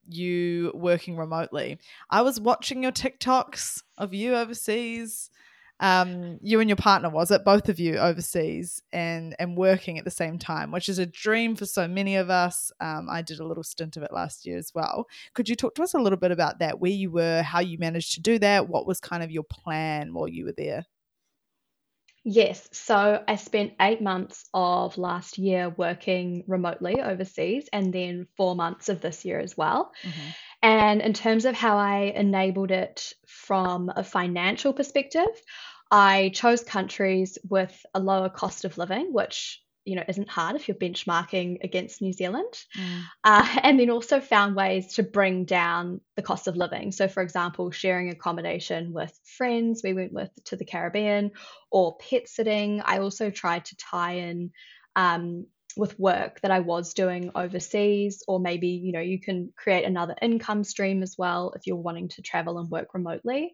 you 0.07 0.71
working 0.73 1.17
remotely. 1.17 1.79
I 2.09 2.21
was 2.21 2.39
watching 2.39 2.83
your 2.83 2.91
TikToks 2.91 3.83
of 3.97 4.13
you 4.13 4.35
overseas. 4.35 5.29
Um, 5.81 6.39
you 6.41 6.61
and 6.61 6.69
your 6.69 6.77
partner 6.77 7.09
was 7.09 7.31
it? 7.31 7.43
Both 7.43 7.67
of 7.67 7.79
you 7.79 7.97
overseas 7.97 8.81
and 8.93 9.35
and 9.39 9.57
working 9.57 9.99
at 9.99 10.05
the 10.05 10.11
same 10.11 10.39
time 10.39 10.71
which 10.71 10.87
is 10.87 10.99
a 10.99 11.05
dream 11.05 11.55
for 11.55 11.65
so 11.65 11.85
many 11.85 12.15
of 12.15 12.29
us. 12.29 12.71
Um, 12.79 13.07
i 13.09 13.21
did 13.21 13.41
a 13.41 13.45
little 13.45 13.63
stint 13.63 13.97
of 13.97 14.03
it 14.03 14.13
last 14.13 14.45
year 14.45 14.57
as 14.57 14.71
well. 14.73 15.05
Could 15.33 15.49
you 15.49 15.55
talk 15.55 15.75
to 15.75 15.83
us 15.83 15.93
a 15.93 15.99
little 15.99 16.17
bit 16.17 16.31
about 16.31 16.59
that 16.59 16.79
where 16.79 16.91
you 16.91 17.11
were 17.11 17.41
how 17.41 17.59
you 17.59 17.77
managed 17.77 18.13
to 18.13 18.21
do 18.21 18.39
that 18.39 18.69
what 18.69 18.87
was 18.87 19.01
kind 19.01 19.21
of 19.21 19.31
your 19.31 19.43
plan 19.43 20.13
while 20.13 20.29
you 20.29 20.45
were 20.45 20.53
there 20.57 20.85
Yes, 22.27 22.67
so 22.71 23.23
I 23.27 23.35
spent 23.35 23.73
eight 23.79 24.01
months 24.01 24.49
of 24.51 24.97
last 24.97 25.37
year 25.37 25.69
working 25.69 26.43
remotely 26.47 26.99
overseas 26.99 27.69
and 27.71 27.93
then 27.93 28.25
four 28.35 28.55
months 28.55 28.89
of 28.89 28.99
this 28.99 29.25
year 29.25 29.39
as 29.39 29.55
well. 29.55 29.91
Mm-hmm. 30.01 30.29
And 30.63 31.01
in 31.01 31.13
terms 31.13 31.45
of 31.45 31.53
how 31.53 31.77
I 31.77 32.13
enabled 32.15 32.71
it 32.71 33.13
from 33.27 33.91
a 33.95 34.03
financial 34.03 34.73
perspective, 34.73 35.27
I 35.91 36.31
chose 36.33 36.63
countries 36.63 37.37
with 37.47 37.85
a 37.93 37.99
lower 37.99 38.29
cost 38.29 38.65
of 38.65 38.79
living, 38.79 39.13
which 39.13 39.61
you 39.85 39.95
know 39.95 40.03
isn't 40.07 40.29
hard 40.29 40.55
if 40.55 40.67
you're 40.67 40.75
benchmarking 40.75 41.63
against 41.63 42.01
New 42.01 42.11
Zealand, 42.11 42.53
mm. 42.77 43.01
uh, 43.23 43.59
and 43.63 43.79
then 43.79 43.89
also 43.89 44.19
found 44.19 44.55
ways 44.55 44.95
to 44.95 45.03
bring 45.03 45.45
down 45.45 46.01
the 46.15 46.21
cost 46.21 46.47
of 46.47 46.57
living. 46.57 46.91
So, 46.91 47.07
for 47.07 47.21
example, 47.21 47.71
sharing 47.71 48.09
accommodation 48.09 48.91
with 48.91 49.17
friends 49.37 49.81
we 49.83 49.93
went 49.93 50.11
with 50.11 50.31
to 50.45 50.55
the 50.55 50.65
Caribbean, 50.65 51.31
or 51.71 51.97
pet 51.97 52.27
sitting. 52.27 52.81
I 52.81 52.99
also 52.99 53.29
tried 53.29 53.65
to 53.65 53.77
tie 53.77 54.13
in 54.13 54.51
um, 54.95 55.45
with 55.77 55.99
work 55.99 56.41
that 56.41 56.51
I 56.51 56.59
was 56.59 56.93
doing 56.93 57.31
overseas, 57.35 58.23
or 58.27 58.39
maybe 58.39 58.69
you 58.69 58.91
know 58.91 59.01
you 59.01 59.19
can 59.19 59.53
create 59.55 59.85
another 59.85 60.15
income 60.21 60.63
stream 60.63 61.03
as 61.03 61.15
well 61.17 61.53
if 61.55 61.67
you're 61.67 61.75
wanting 61.75 62.09
to 62.09 62.21
travel 62.21 62.57
and 62.57 62.69
work 62.69 62.93
remotely. 62.93 63.53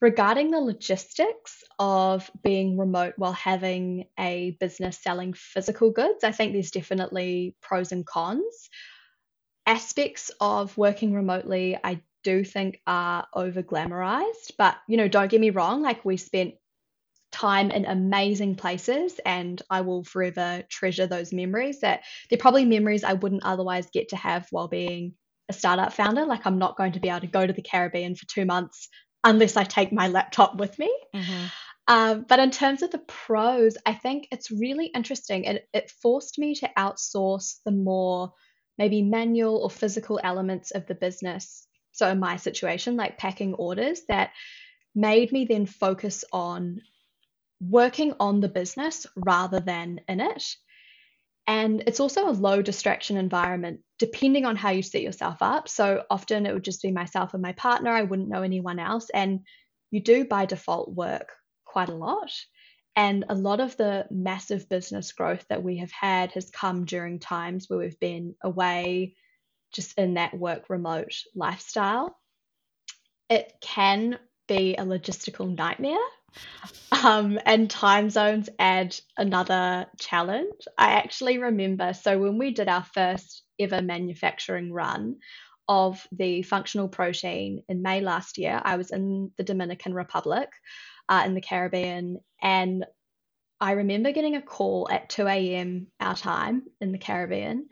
Regarding 0.00 0.52
the 0.52 0.60
logistics 0.60 1.64
of 1.80 2.30
being 2.44 2.78
remote 2.78 3.14
while 3.16 3.32
having 3.32 4.06
a 4.18 4.56
business 4.60 4.96
selling 4.98 5.32
physical 5.32 5.90
goods, 5.90 6.22
I 6.22 6.30
think 6.30 6.52
there's 6.52 6.70
definitely 6.70 7.56
pros 7.60 7.90
and 7.90 8.06
cons. 8.06 8.70
Aspects 9.66 10.30
of 10.40 10.76
working 10.78 11.14
remotely, 11.14 11.76
I 11.82 12.00
do 12.22 12.44
think 12.44 12.80
are 12.86 13.26
over 13.34 13.62
glamorized, 13.62 14.52
but 14.56 14.76
you 14.86 14.96
know, 14.96 15.08
don't 15.08 15.30
get 15.30 15.40
me 15.40 15.50
wrong, 15.50 15.82
like 15.82 16.04
we 16.04 16.16
spent 16.16 16.54
time 17.32 17.70
in 17.72 17.84
amazing 17.84 18.54
places 18.54 19.20
and 19.26 19.60
I 19.68 19.80
will 19.82 20.04
forever 20.04 20.62
treasure 20.70 21.06
those 21.06 21.32
memories 21.32 21.80
that 21.80 22.04
they're 22.30 22.38
probably 22.38 22.64
memories 22.64 23.04
I 23.04 23.12
wouldn't 23.14 23.44
otherwise 23.44 23.90
get 23.92 24.10
to 24.10 24.16
have 24.16 24.46
while 24.50 24.68
being 24.68 25.14
a 25.48 25.52
startup 25.52 25.92
founder. 25.92 26.24
Like 26.24 26.46
I'm 26.46 26.58
not 26.58 26.76
going 26.76 26.92
to 26.92 27.00
be 27.00 27.08
able 27.08 27.20
to 27.20 27.26
go 27.26 27.46
to 27.46 27.52
the 27.52 27.62
Caribbean 27.62 28.14
for 28.14 28.26
two 28.26 28.44
months 28.46 28.88
unless 29.24 29.56
I 29.56 29.64
take 29.64 29.92
my 29.92 30.08
laptop 30.08 30.56
with 30.56 30.78
me. 30.78 30.92
Mm-hmm. 31.14 31.46
Um, 31.88 32.26
but 32.28 32.38
in 32.38 32.50
terms 32.50 32.82
of 32.82 32.90
the 32.90 32.98
pros, 32.98 33.76
I 33.86 33.94
think 33.94 34.28
it's 34.30 34.50
really 34.50 34.86
interesting. 34.86 35.44
It, 35.44 35.68
it 35.72 35.90
forced 36.02 36.38
me 36.38 36.54
to 36.56 36.70
outsource 36.76 37.56
the 37.64 37.72
more 37.72 38.34
maybe 38.76 39.02
manual 39.02 39.56
or 39.56 39.70
physical 39.70 40.20
elements 40.22 40.70
of 40.70 40.86
the 40.86 40.94
business. 40.94 41.66
So, 41.92 42.08
in 42.08 42.20
my 42.20 42.36
situation, 42.36 42.96
like 42.96 43.18
packing 43.18 43.54
orders, 43.54 44.02
that 44.08 44.30
made 44.94 45.32
me 45.32 45.46
then 45.46 45.64
focus 45.66 46.24
on 46.32 46.82
working 47.60 48.14
on 48.20 48.40
the 48.40 48.48
business 48.48 49.06
rather 49.16 49.60
than 49.60 50.00
in 50.08 50.20
it. 50.20 50.44
And 51.48 51.82
it's 51.86 51.98
also 51.98 52.28
a 52.28 52.30
low 52.30 52.60
distraction 52.60 53.16
environment, 53.16 53.80
depending 53.98 54.44
on 54.44 54.54
how 54.54 54.68
you 54.68 54.82
set 54.82 55.00
yourself 55.00 55.38
up. 55.40 55.66
So 55.66 56.04
often 56.10 56.44
it 56.44 56.52
would 56.52 56.62
just 56.62 56.82
be 56.82 56.92
myself 56.92 57.32
and 57.32 57.42
my 57.42 57.52
partner. 57.52 57.90
I 57.90 58.02
wouldn't 58.02 58.28
know 58.28 58.42
anyone 58.42 58.78
else. 58.78 59.08
And 59.08 59.40
you 59.90 60.00
do 60.00 60.26
by 60.26 60.44
default 60.44 60.92
work 60.92 61.30
quite 61.64 61.88
a 61.88 61.94
lot. 61.94 62.30
And 62.94 63.24
a 63.30 63.34
lot 63.34 63.60
of 63.60 63.78
the 63.78 64.06
massive 64.10 64.68
business 64.68 65.12
growth 65.12 65.46
that 65.48 65.62
we 65.62 65.78
have 65.78 65.90
had 65.90 66.32
has 66.32 66.50
come 66.50 66.84
during 66.84 67.18
times 67.18 67.64
where 67.66 67.78
we've 67.78 67.98
been 67.98 68.34
away, 68.44 69.14
just 69.72 69.96
in 69.98 70.14
that 70.14 70.38
work 70.38 70.68
remote 70.68 71.14
lifestyle. 71.34 72.14
It 73.30 73.54
can 73.62 74.18
be 74.48 74.74
a 74.74 74.84
logistical 74.84 75.56
nightmare. 75.56 75.96
Um, 77.04 77.38
and 77.44 77.70
time 77.70 78.10
zones 78.10 78.48
add 78.58 78.96
another 79.16 79.86
challenge. 79.98 80.66
I 80.76 80.92
actually 80.92 81.38
remember, 81.38 81.92
so 81.92 82.18
when 82.18 82.38
we 82.38 82.50
did 82.52 82.68
our 82.68 82.84
first 82.84 83.42
ever 83.58 83.82
manufacturing 83.82 84.72
run 84.72 85.16
of 85.68 86.06
the 86.12 86.42
functional 86.42 86.88
protein 86.88 87.62
in 87.68 87.82
May 87.82 88.00
last 88.00 88.38
year, 88.38 88.60
I 88.64 88.76
was 88.76 88.90
in 88.90 89.30
the 89.36 89.44
Dominican 89.44 89.94
Republic 89.94 90.48
uh, 91.08 91.22
in 91.26 91.34
the 91.34 91.40
Caribbean. 91.40 92.18
And 92.42 92.84
I 93.60 93.72
remember 93.72 94.12
getting 94.12 94.36
a 94.36 94.42
call 94.42 94.88
at 94.90 95.10
2 95.10 95.26
a.m. 95.26 95.88
our 96.00 96.16
time 96.16 96.62
in 96.80 96.92
the 96.92 96.98
Caribbean 96.98 97.68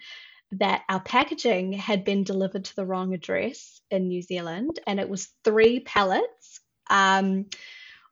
that 0.53 0.83
our 0.89 1.01
packaging 1.01 1.73
had 1.73 2.05
been 2.05 2.23
delivered 2.23 2.65
to 2.67 2.77
the 2.77 2.87
wrong 2.87 3.15
address 3.15 3.81
in 3.91 4.09
New 4.09 4.23
Zealand, 4.23 4.79
and 4.87 5.01
it 5.01 5.09
was 5.09 5.29
three 5.45 5.81
pallets 5.81 6.61
um, 6.89 7.47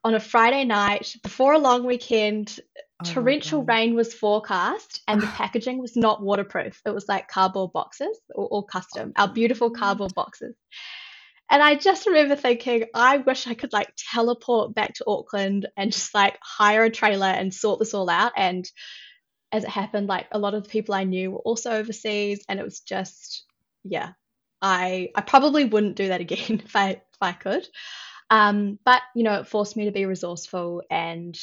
on 0.05 0.13
a 0.13 0.19
Friday 0.19 0.63
night 0.63 1.15
before 1.23 1.53
a 1.53 1.59
long 1.59 1.85
weekend. 1.85 2.59
Oh 3.03 3.11
torrential 3.11 3.63
rain 3.63 3.95
was 3.95 4.13
forecast, 4.13 5.01
and 5.07 5.19
the 5.19 5.27
packaging 5.35 5.79
was 5.79 5.97
not 5.97 6.21
waterproof. 6.21 6.79
It 6.85 6.91
was 6.91 7.09
like 7.09 7.27
cardboard 7.27 7.73
boxes, 7.73 8.17
all 8.33 8.63
custom, 8.63 9.11
our 9.17 9.27
beautiful 9.27 9.67
oh. 9.67 9.77
cardboard 9.77 10.13
boxes. 10.13 10.55
And 11.49 11.61
I 11.61 11.75
just 11.75 12.05
remember 12.05 12.35
thinking, 12.35 12.85
I 12.93 13.17
wish 13.17 13.47
I 13.47 13.53
could 13.53 13.73
like 13.73 13.91
teleport 13.97 14.73
back 14.73 14.93
to 14.95 15.05
Auckland 15.07 15.67
and 15.75 15.91
just 15.91 16.13
like 16.13 16.37
hire 16.41 16.83
a 16.83 16.89
trailer 16.89 17.27
and 17.27 17.53
sort 17.53 17.79
this 17.79 17.93
all 17.93 18.09
out. 18.09 18.31
And 18.35 18.65
as 19.51 19.63
it 19.63 19.69
happened, 19.69 20.07
like 20.07 20.27
a 20.31 20.39
lot 20.39 20.53
of 20.53 20.63
the 20.63 20.69
people 20.69 20.95
I 20.95 21.03
knew 21.03 21.31
were 21.31 21.39
also 21.39 21.71
overseas, 21.71 22.45
and 22.47 22.59
it 22.59 22.63
was 22.63 22.79
just, 22.79 23.43
yeah, 23.83 24.11
I 24.61 25.09
I 25.15 25.21
probably 25.21 25.65
wouldn't 25.65 25.95
do 25.97 26.09
that 26.09 26.21
again 26.21 26.61
if 26.63 26.75
I 26.75 26.89
if 26.91 27.19
I 27.21 27.31
could. 27.31 27.67
Um, 28.29 28.79
but 28.85 29.01
you 29.15 29.23
know, 29.23 29.39
it 29.39 29.47
forced 29.47 29.75
me 29.77 29.85
to 29.85 29.91
be 29.91 30.05
resourceful, 30.05 30.83
and 30.89 31.39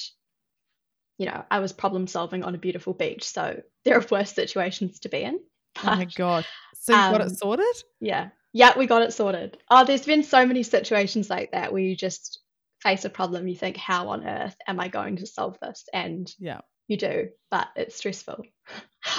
you 1.18 1.26
know, 1.26 1.44
I 1.50 1.60
was 1.60 1.72
problem 1.72 2.06
solving 2.06 2.42
on 2.42 2.54
a 2.54 2.58
beautiful 2.58 2.94
beach. 2.94 3.24
So 3.24 3.62
there 3.84 3.98
are 3.98 4.06
worse 4.10 4.32
situations 4.32 5.00
to 5.00 5.08
be 5.08 5.22
in. 5.22 5.40
But, 5.74 5.84
oh 5.84 5.96
my 5.96 6.04
god! 6.04 6.46
So 6.74 6.92
you 6.92 6.98
um, 6.98 7.12
got 7.12 7.20
it 7.20 7.28
um, 7.28 7.34
sorted? 7.34 7.76
Yeah, 8.00 8.28
yeah, 8.52 8.76
we 8.76 8.86
got 8.86 9.02
it 9.02 9.12
sorted. 9.12 9.58
Oh, 9.70 9.84
there's 9.84 10.04
been 10.04 10.22
so 10.22 10.44
many 10.44 10.62
situations 10.62 11.30
like 11.30 11.52
that 11.52 11.72
where 11.72 11.82
you 11.82 11.96
just 11.96 12.40
face 12.82 13.04
a 13.04 13.10
problem, 13.10 13.46
you 13.46 13.56
think, 13.56 13.76
how 13.76 14.08
on 14.08 14.26
earth 14.26 14.56
am 14.66 14.80
I 14.80 14.88
going 14.88 15.16
to 15.16 15.26
solve 15.26 15.56
this? 15.62 15.88
And 15.92 16.30
yeah, 16.38 16.60
you 16.92 16.98
do, 16.98 17.28
but 17.50 17.68
it's 17.74 17.96
stressful. 17.96 18.44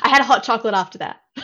I 0.02 0.10
had 0.10 0.22
a 0.22 0.24
hot 0.24 0.44
chocolate 0.44 0.74
after 0.74 1.00
that. 1.00 1.22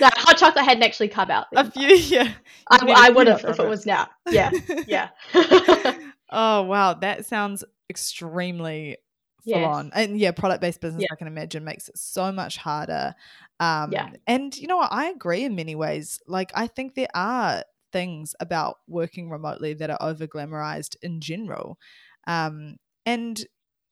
no, 0.00 0.08
hot 0.16 0.36
chocolate 0.36 0.64
hadn't 0.64 0.82
actually 0.82 1.08
come 1.08 1.30
out. 1.30 1.46
Then, 1.52 1.66
a 1.66 1.70
few, 1.70 1.88
yeah. 1.88 2.32
I, 2.70 3.06
I 3.06 3.10
would 3.10 3.26
have 3.28 3.44
if 3.44 3.58
it. 3.58 3.62
it 3.62 3.68
was 3.68 3.86
now. 3.86 4.08
Yeah, 4.28 4.50
yeah. 4.86 5.08
oh 6.30 6.62
wow, 6.62 6.94
that 6.94 7.24
sounds 7.24 7.64
extremely 7.88 8.98
full 9.44 9.60
yes. 9.60 9.66
on. 9.66 9.90
And 9.94 10.18
yeah, 10.18 10.32
product 10.32 10.60
based 10.60 10.80
business, 10.80 11.02
yeah. 11.02 11.12
I 11.12 11.16
can 11.16 11.28
imagine, 11.28 11.64
makes 11.64 11.88
it 11.88 11.96
so 11.96 12.32
much 12.32 12.56
harder. 12.56 13.14
Um, 13.60 13.92
yeah. 13.92 14.10
And 14.26 14.54
you 14.56 14.66
know 14.66 14.76
what? 14.76 14.92
I 14.92 15.06
agree 15.06 15.44
in 15.44 15.54
many 15.54 15.74
ways. 15.74 16.20
Like, 16.26 16.50
I 16.54 16.66
think 16.66 16.94
there 16.94 17.08
are 17.14 17.64
things 17.92 18.34
about 18.40 18.78
working 18.86 19.30
remotely 19.30 19.74
that 19.74 19.90
are 19.90 20.02
over 20.02 20.26
glamorized 20.26 20.96
in 21.02 21.20
general. 21.20 21.78
Um, 22.26 22.76
and 23.06 23.42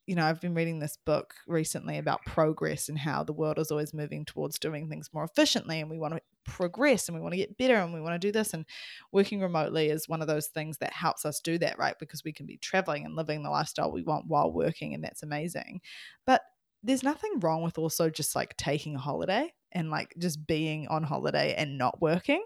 you 0.06 0.14
know, 0.14 0.24
I've 0.24 0.40
been 0.40 0.54
reading 0.54 0.78
this 0.78 0.96
book 1.04 1.34
recently 1.48 1.98
about 1.98 2.24
progress 2.24 2.88
and 2.88 2.98
how 2.98 3.24
the 3.24 3.32
world 3.32 3.58
is 3.58 3.70
always 3.72 3.92
moving 3.92 4.24
towards 4.24 4.58
doing 4.58 4.88
things 4.88 5.10
more 5.12 5.24
efficiently 5.24 5.80
and 5.80 5.90
we 5.90 5.98
want 5.98 6.14
to 6.14 6.20
progress 6.44 7.08
and 7.08 7.16
we 7.16 7.20
want 7.20 7.32
to 7.32 7.38
get 7.38 7.58
better 7.58 7.74
and 7.74 7.92
we 7.92 8.00
want 8.00 8.14
to 8.14 8.26
do 8.26 8.30
this. 8.30 8.54
And 8.54 8.64
working 9.10 9.40
remotely 9.40 9.88
is 9.88 10.08
one 10.08 10.22
of 10.22 10.28
those 10.28 10.46
things 10.46 10.78
that 10.78 10.92
helps 10.92 11.24
us 11.24 11.40
do 11.40 11.58
that, 11.58 11.78
right? 11.78 11.98
Because 11.98 12.22
we 12.24 12.32
can 12.32 12.46
be 12.46 12.56
traveling 12.58 13.04
and 13.04 13.16
living 13.16 13.42
the 13.42 13.50
lifestyle 13.50 13.90
we 13.90 14.04
want 14.04 14.26
while 14.28 14.52
working, 14.52 14.94
and 14.94 15.02
that's 15.02 15.24
amazing. 15.24 15.80
But 16.24 16.42
there's 16.82 17.02
nothing 17.02 17.40
wrong 17.40 17.62
with 17.62 17.78
also 17.78 18.08
just 18.08 18.36
like 18.36 18.56
taking 18.56 18.94
a 18.94 19.00
holiday 19.00 19.52
and 19.72 19.90
like 19.90 20.14
just 20.18 20.46
being 20.46 20.86
on 20.86 21.02
holiday 21.02 21.54
and 21.56 21.78
not 21.78 22.00
working. 22.00 22.44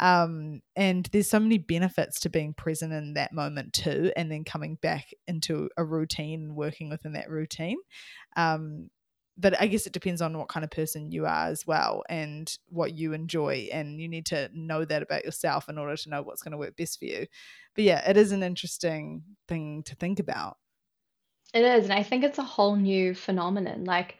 Um, 0.00 0.62
and 0.74 1.08
there's 1.12 1.30
so 1.30 1.38
many 1.38 1.58
benefits 1.58 2.20
to 2.20 2.30
being 2.30 2.54
present 2.54 2.92
in 2.92 3.14
that 3.14 3.32
moment 3.32 3.72
too, 3.72 4.12
and 4.16 4.30
then 4.30 4.44
coming 4.44 4.76
back 4.82 5.08
into 5.26 5.68
a 5.76 5.84
routine 5.84 6.54
working 6.54 6.90
within 6.90 7.12
that 7.12 7.30
routine. 7.30 7.78
Um, 8.36 8.90
but 9.38 9.58
I 9.60 9.66
guess 9.66 9.86
it 9.86 9.92
depends 9.92 10.20
on 10.20 10.36
what 10.36 10.48
kind 10.48 10.64
of 10.64 10.70
person 10.70 11.10
you 11.10 11.24
are 11.24 11.46
as 11.46 11.66
well 11.66 12.02
and 12.08 12.54
what 12.68 12.94
you 12.94 13.12
enjoy. 13.12 13.68
And 13.72 14.00
you 14.00 14.08
need 14.08 14.26
to 14.26 14.50
know 14.52 14.84
that 14.84 15.02
about 15.02 15.24
yourself 15.24 15.68
in 15.68 15.78
order 15.78 15.96
to 15.96 16.10
know 16.10 16.22
what's 16.22 16.42
going 16.42 16.52
to 16.52 16.58
work 16.58 16.76
best 16.76 16.98
for 16.98 17.06
you. 17.06 17.26
But 17.74 17.84
yeah, 17.84 18.08
it 18.08 18.16
is 18.16 18.32
an 18.32 18.42
interesting 18.42 19.22
thing 19.48 19.84
to 19.86 19.94
think 19.94 20.20
about. 20.20 20.58
It 21.54 21.64
is. 21.64 21.84
And 21.84 21.92
I 21.94 22.02
think 22.02 22.24
it's 22.24 22.38
a 22.38 22.42
whole 22.42 22.76
new 22.76 23.14
phenomenon. 23.14 23.84
Like 23.84 24.16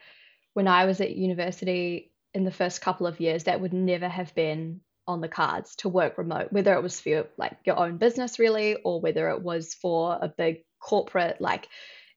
when 0.54 0.66
I 0.66 0.86
was 0.86 1.00
at 1.00 1.16
university 1.16 2.12
in 2.32 2.44
the 2.44 2.50
first 2.50 2.80
couple 2.80 3.06
of 3.06 3.20
years, 3.20 3.44
that 3.44 3.60
would 3.60 3.74
never 3.74 4.08
have 4.08 4.34
been 4.34 4.80
on 5.06 5.20
the 5.20 5.28
cards 5.28 5.76
to 5.76 5.88
work 5.88 6.18
remote, 6.18 6.52
whether 6.52 6.74
it 6.74 6.82
was 6.82 7.00
for 7.00 7.08
your, 7.08 7.26
like 7.36 7.56
your 7.64 7.78
own 7.78 7.98
business 7.98 8.38
really, 8.38 8.76
or 8.76 9.00
whether 9.00 9.28
it 9.30 9.42
was 9.42 9.74
for 9.74 10.18
a 10.20 10.28
big 10.28 10.64
corporate. 10.80 11.40
Like 11.40 11.68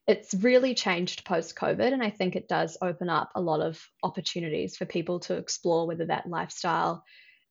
it's 0.07 0.33
really 0.35 0.75
changed 0.75 1.25
post 1.25 1.55
COVID, 1.55 1.91
and 1.91 2.03
I 2.03 2.11
think 2.11 2.35
it 2.35 2.47
does 2.47 2.77
open 2.81 3.09
up 3.09 3.31
a 3.35 3.41
lot 3.41 3.61
of 3.61 3.81
opportunities 4.03 4.77
for 4.77 4.85
people 4.85 5.19
to 5.21 5.35
explore 5.35 5.87
whether 5.87 6.05
that 6.05 6.29
lifestyle 6.29 7.03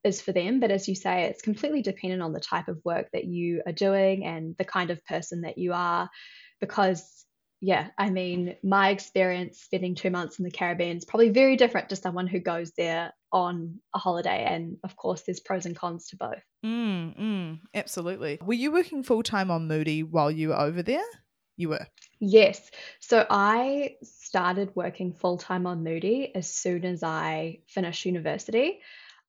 is 0.04 0.20
for 0.20 0.32
them. 0.32 0.60
But 0.60 0.70
as 0.70 0.86
you 0.86 0.94
say, 0.94 1.24
it's 1.24 1.42
completely 1.42 1.82
dependent 1.82 2.22
on 2.22 2.32
the 2.32 2.40
type 2.40 2.68
of 2.68 2.80
work 2.84 3.08
that 3.12 3.24
you 3.24 3.62
are 3.66 3.72
doing 3.72 4.24
and 4.24 4.54
the 4.56 4.64
kind 4.64 4.90
of 4.90 5.04
person 5.04 5.40
that 5.40 5.58
you 5.58 5.72
are, 5.72 6.08
because 6.60 7.24
yeah, 7.64 7.88
I 7.96 8.10
mean, 8.10 8.56
my 8.62 8.90
experience 8.90 9.58
spending 9.58 9.94
two 9.94 10.10
months 10.10 10.38
in 10.38 10.44
the 10.44 10.50
Caribbean 10.50 10.98
is 10.98 11.06
probably 11.06 11.30
very 11.30 11.56
different 11.56 11.88
to 11.88 11.96
someone 11.96 12.26
who 12.26 12.38
goes 12.38 12.72
there 12.72 13.14
on 13.32 13.80
a 13.94 13.98
holiday. 13.98 14.44
And 14.46 14.76
of 14.84 14.96
course, 14.96 15.22
there's 15.22 15.40
pros 15.40 15.64
and 15.64 15.74
cons 15.74 16.08
to 16.08 16.18
both. 16.18 16.42
Mm, 16.62 17.18
mm, 17.18 17.60
absolutely. 17.72 18.38
Were 18.42 18.52
you 18.52 18.70
working 18.70 19.02
full 19.02 19.22
time 19.22 19.50
on 19.50 19.66
Moodi 19.66 20.06
while 20.06 20.30
you 20.30 20.48
were 20.48 20.60
over 20.60 20.82
there? 20.82 21.06
You 21.56 21.70
were. 21.70 21.86
Yes. 22.20 22.70
So 23.00 23.24
I 23.30 23.96
started 24.02 24.76
working 24.76 25.14
full 25.14 25.38
time 25.38 25.66
on 25.66 25.82
Moodi 25.82 26.32
as 26.34 26.52
soon 26.52 26.84
as 26.84 27.02
I 27.02 27.60
finished 27.68 28.04
university. 28.04 28.80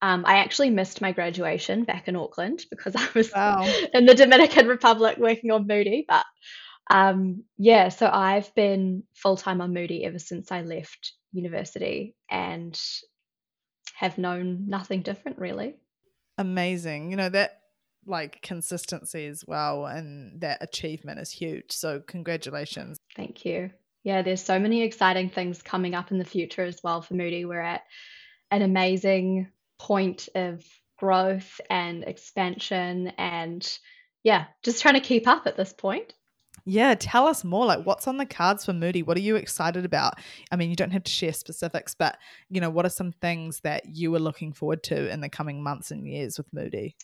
Um, 0.02 0.26
I 0.28 0.40
actually 0.40 0.72
missed 0.72 1.00
my 1.00 1.14
graduation 1.14 1.86
back 1.86 2.10
in 2.10 2.18
Auckland 2.18 2.66
because 2.70 2.98
I 2.98 3.08
was 3.16 3.32
wow. 3.34 3.66
in 3.94 4.06
the 4.06 4.14
Dominican 4.14 4.68
Republic 4.68 5.18
working 5.18 5.52
on 5.52 5.70
Moodi, 5.70 6.04
but 6.06 6.26
um, 6.90 7.44
yeah, 7.58 7.90
so 7.90 8.08
I've 8.12 8.54
been 8.56 9.04
full 9.14 9.38
time 9.38 9.62
on 9.62 9.74
Moodi 9.74 10.06
ever 10.06 10.20
since 10.20 10.52
I 10.52 10.62
left 10.62 11.14
university 11.32 12.16
and 12.30 12.80
have 13.96 14.18
known 14.18 14.68
nothing 14.68 15.02
different 15.02 15.40
really. 15.40 15.76
Amazing. 16.38 17.12
You 17.12 17.18
know, 17.18 17.30
that 17.30 17.60
like 18.06 18.42
consistency 18.44 19.26
as 19.26 19.44
well 19.48 19.86
and 19.86 20.42
that 20.42 20.62
achievement 20.62 21.20
is 21.20 21.32
huge. 21.32 21.72
So, 21.72 22.02
congratulations. 22.02 22.98
Thank 23.16 23.46
you. 23.46 23.72
Yeah, 24.04 24.22
there's 24.22 24.44
so 24.44 24.60
many 24.60 24.84
exciting 24.84 25.32
things 25.32 25.64
coming 25.64 25.96
up 25.96 26.12
in 26.12 26.20
the 26.20 26.26
future 26.26 26.64
as 26.64 26.80
well 26.84 27.02
for 27.02 27.16
Moodi. 27.16 27.48
We're 27.48 27.60
at 27.60 27.82
an 28.52 28.62
amazing 28.62 29.48
point 29.80 30.30
of 30.36 30.64
growth 31.00 31.60
and 31.70 32.04
expansion 32.04 33.08
and 33.18 33.68
yeah, 34.24 34.46
just 34.64 34.82
trying 34.82 34.94
to 34.94 35.00
keep 35.00 35.28
up 35.28 35.48
at 35.48 35.58
this 35.58 35.74
point. 35.74 36.14
Yeah, 36.66 36.96
tell 36.96 37.28
us 37.28 37.44
more. 37.44 37.66
Like, 37.66 37.86
what's 37.86 38.08
on 38.08 38.18
the 38.18 38.26
cards 38.26 38.66
for 38.66 38.74
Moodi? 38.74 39.06
What 39.06 39.18
are 39.18 39.22
you 39.22 39.36
excited 39.36 39.86
about? 39.86 40.16
I 40.52 40.56
mean, 40.56 40.72
you 40.72 40.76
don't 40.76 40.92
have 40.92 41.04
to 41.04 41.12
share 41.12 41.34
specifics, 41.34 41.94
but 41.94 42.18
you 42.50 42.60
know, 42.60 42.72
what 42.72 42.88
are 42.88 42.90
some 42.90 43.12
things 43.12 43.60
that 43.62 43.86
you 43.86 44.14
are 44.16 44.20
looking 44.20 44.52
forward 44.52 44.82
to 44.84 45.12
in 45.12 45.22
the 45.22 45.30
coming 45.30 45.62
months 45.62 45.92
and 45.92 46.08
years 46.08 46.38
with 46.38 46.52
Moodi? 46.52 46.96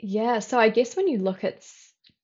Yeah, 0.00 0.40
so 0.40 0.58
I 0.58 0.68
guess 0.68 0.96
when 0.96 1.06
you 1.06 1.18
look 1.18 1.44
at 1.44 1.64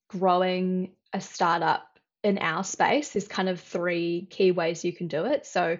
growing 0.09 0.93
a 1.13 1.21
startup 1.21 1.87
in 2.25 2.39
our 2.39 2.65
space, 2.65 3.11
there's 3.11 3.29
kind 3.29 3.49
of 3.49 3.61
three 3.61 4.27
key 4.29 4.51
ways 4.51 4.85
you 4.85 4.93
can 4.93 5.07
do 5.07 5.27
it. 5.27 5.47
So, 5.47 5.79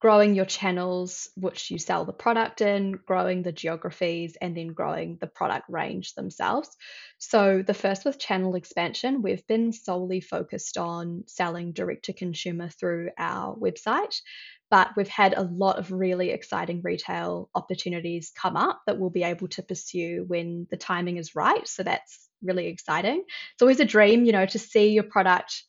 growing 0.00 0.34
your 0.34 0.46
channels 0.46 1.28
which 1.36 1.70
you 1.70 1.78
sell 1.78 2.06
the 2.06 2.12
product 2.12 2.62
in, 2.62 2.92
growing 2.92 3.42
the 3.42 3.52
geographies, 3.52 4.36
and 4.40 4.56
then 4.56 4.68
growing 4.68 5.18
the 5.20 5.26
product 5.26 5.66
range 5.68 6.14
themselves. 6.14 6.74
So, 7.18 7.62
the 7.62 7.74
first 7.74 8.06
with 8.06 8.18
channel 8.18 8.54
expansion, 8.54 9.20
we've 9.20 9.46
been 9.46 9.72
solely 9.72 10.22
focused 10.22 10.78
on 10.78 11.24
selling 11.26 11.72
direct 11.72 12.06
to 12.06 12.14
consumer 12.14 12.70
through 12.70 13.10
our 13.18 13.54
website, 13.54 14.16
but 14.70 14.88
we've 14.96 15.08
had 15.08 15.34
a 15.34 15.42
lot 15.42 15.78
of 15.78 15.92
really 15.92 16.30
exciting 16.30 16.80
retail 16.82 17.50
opportunities 17.54 18.32
come 18.34 18.56
up 18.56 18.80
that 18.86 18.98
we'll 18.98 19.10
be 19.10 19.22
able 19.22 19.48
to 19.48 19.62
pursue 19.62 20.24
when 20.26 20.66
the 20.70 20.78
timing 20.78 21.18
is 21.18 21.36
right. 21.36 21.68
So, 21.68 21.82
that's 21.82 22.30
really 22.42 22.68
exciting. 22.68 23.22
It's 23.52 23.62
always 23.62 23.80
a 23.80 23.84
dream, 23.84 24.24
you 24.24 24.32
know, 24.32 24.46
to 24.46 24.58
see 24.58 24.88
your 24.88 25.04
product 25.04 25.62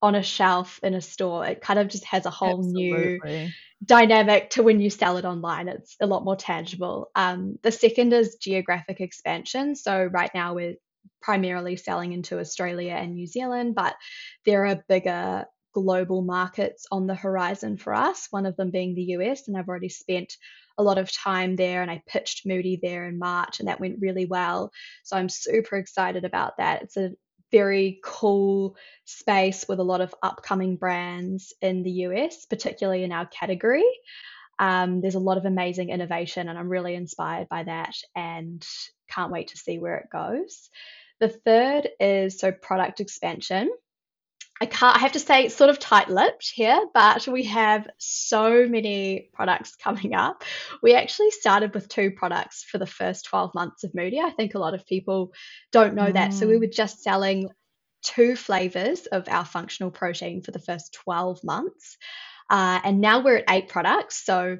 on 0.00 0.14
a 0.14 0.22
shelf 0.22 0.80
in 0.82 0.94
a 0.94 1.00
store. 1.00 1.46
It 1.46 1.60
kind 1.60 1.78
of 1.78 1.88
just 1.88 2.04
has 2.04 2.26
a 2.26 2.30
whole 2.30 2.60
Absolutely. 2.60 3.20
new 3.20 3.50
dynamic 3.84 4.50
to 4.50 4.62
when 4.62 4.80
you 4.80 4.90
sell 4.90 5.16
it 5.16 5.24
online. 5.24 5.68
It's 5.68 5.96
a 6.00 6.06
lot 6.06 6.24
more 6.24 6.36
tangible. 6.36 7.10
Um, 7.14 7.58
the 7.62 7.72
second 7.72 8.12
is 8.12 8.36
geographic 8.36 9.00
expansion. 9.00 9.74
So 9.74 10.04
right 10.04 10.30
now 10.34 10.54
we're 10.54 10.76
primarily 11.20 11.76
selling 11.76 12.12
into 12.12 12.38
Australia 12.38 12.92
and 12.92 13.14
New 13.14 13.26
Zealand, 13.26 13.74
but 13.74 13.94
there 14.44 14.66
are 14.66 14.84
bigger 14.88 15.46
global 15.74 16.22
markets 16.22 16.86
on 16.90 17.06
the 17.06 17.14
horizon 17.14 17.76
for 17.76 17.94
us, 17.94 18.28
one 18.30 18.46
of 18.46 18.56
them 18.56 18.70
being 18.70 18.94
the 18.94 19.14
US. 19.16 19.48
And 19.48 19.56
I've 19.56 19.68
already 19.68 19.88
spent 19.88 20.36
a 20.76 20.82
lot 20.82 20.98
of 20.98 21.12
time 21.12 21.56
there 21.56 21.82
and 21.82 21.90
I 21.90 22.02
pitched 22.06 22.46
Moodi 22.46 22.80
there 22.80 23.06
in 23.06 23.18
March 23.18 23.58
and 23.58 23.68
that 23.68 23.80
went 23.80 24.00
really 24.00 24.26
well. 24.26 24.72
So 25.02 25.16
I'm 25.16 25.28
super 25.28 25.76
excited 25.76 26.24
about 26.24 26.56
that. 26.58 26.82
It's 26.82 26.96
a 26.96 27.10
very 27.50 28.00
cool 28.02 28.76
space 29.04 29.66
with 29.68 29.80
a 29.80 29.84
lot 29.84 30.00
of 30.00 30.14
upcoming 30.22 30.76
brands 30.76 31.52
in 31.60 31.82
the 31.82 31.90
US, 31.90 32.46
particularly 32.46 33.04
in 33.04 33.12
our 33.12 33.26
category. 33.26 33.84
Um, 34.58 35.00
there's 35.00 35.14
a 35.14 35.20
lot 35.20 35.38
of 35.38 35.44
amazing 35.44 35.90
innovation, 35.90 36.48
and 36.48 36.58
I'm 36.58 36.68
really 36.68 36.94
inspired 36.94 37.48
by 37.48 37.62
that 37.64 37.94
and 38.16 38.66
can't 39.08 39.32
wait 39.32 39.48
to 39.48 39.56
see 39.56 39.78
where 39.78 39.96
it 39.96 40.10
goes. 40.10 40.68
The 41.20 41.28
third 41.28 41.88
is 42.00 42.38
so 42.38 42.52
product 42.52 43.00
expansion. 43.00 43.70
I 44.60 44.66
can't, 44.66 44.96
I 44.96 44.98
have 45.00 45.12
to 45.12 45.20
say, 45.20 45.44
it's 45.44 45.54
sort 45.54 45.70
of 45.70 45.78
tight 45.78 46.08
lipped 46.08 46.50
here, 46.50 46.80
but 46.92 47.28
we 47.28 47.44
have 47.44 47.88
so 47.98 48.66
many 48.66 49.30
products 49.32 49.76
coming 49.82 50.14
up. 50.14 50.42
We 50.82 50.94
actually 50.94 51.30
started 51.30 51.74
with 51.74 51.88
two 51.88 52.10
products 52.10 52.64
for 52.64 52.78
the 52.78 52.86
first 52.86 53.26
12 53.26 53.54
months 53.54 53.84
of 53.84 53.92
Moodi. 53.92 54.18
I 54.22 54.30
think 54.30 54.54
a 54.54 54.58
lot 54.58 54.74
of 54.74 54.86
people 54.86 55.32
don't 55.70 55.94
know 55.94 56.06
mm. 56.06 56.14
that. 56.14 56.32
So 56.34 56.46
we 56.46 56.54
mm. 56.54 56.60
were 56.60 56.66
just 56.66 57.02
selling 57.02 57.50
two 58.02 58.36
flavors 58.36 59.06
of 59.06 59.28
our 59.28 59.44
functional 59.44 59.90
protein 59.90 60.42
for 60.42 60.50
the 60.50 60.60
first 60.60 60.92
12 61.04 61.44
months. 61.44 61.96
Uh, 62.50 62.80
and 62.82 63.00
now 63.00 63.22
we're 63.22 63.38
at 63.38 63.50
eight 63.50 63.68
products. 63.68 64.24
So 64.24 64.58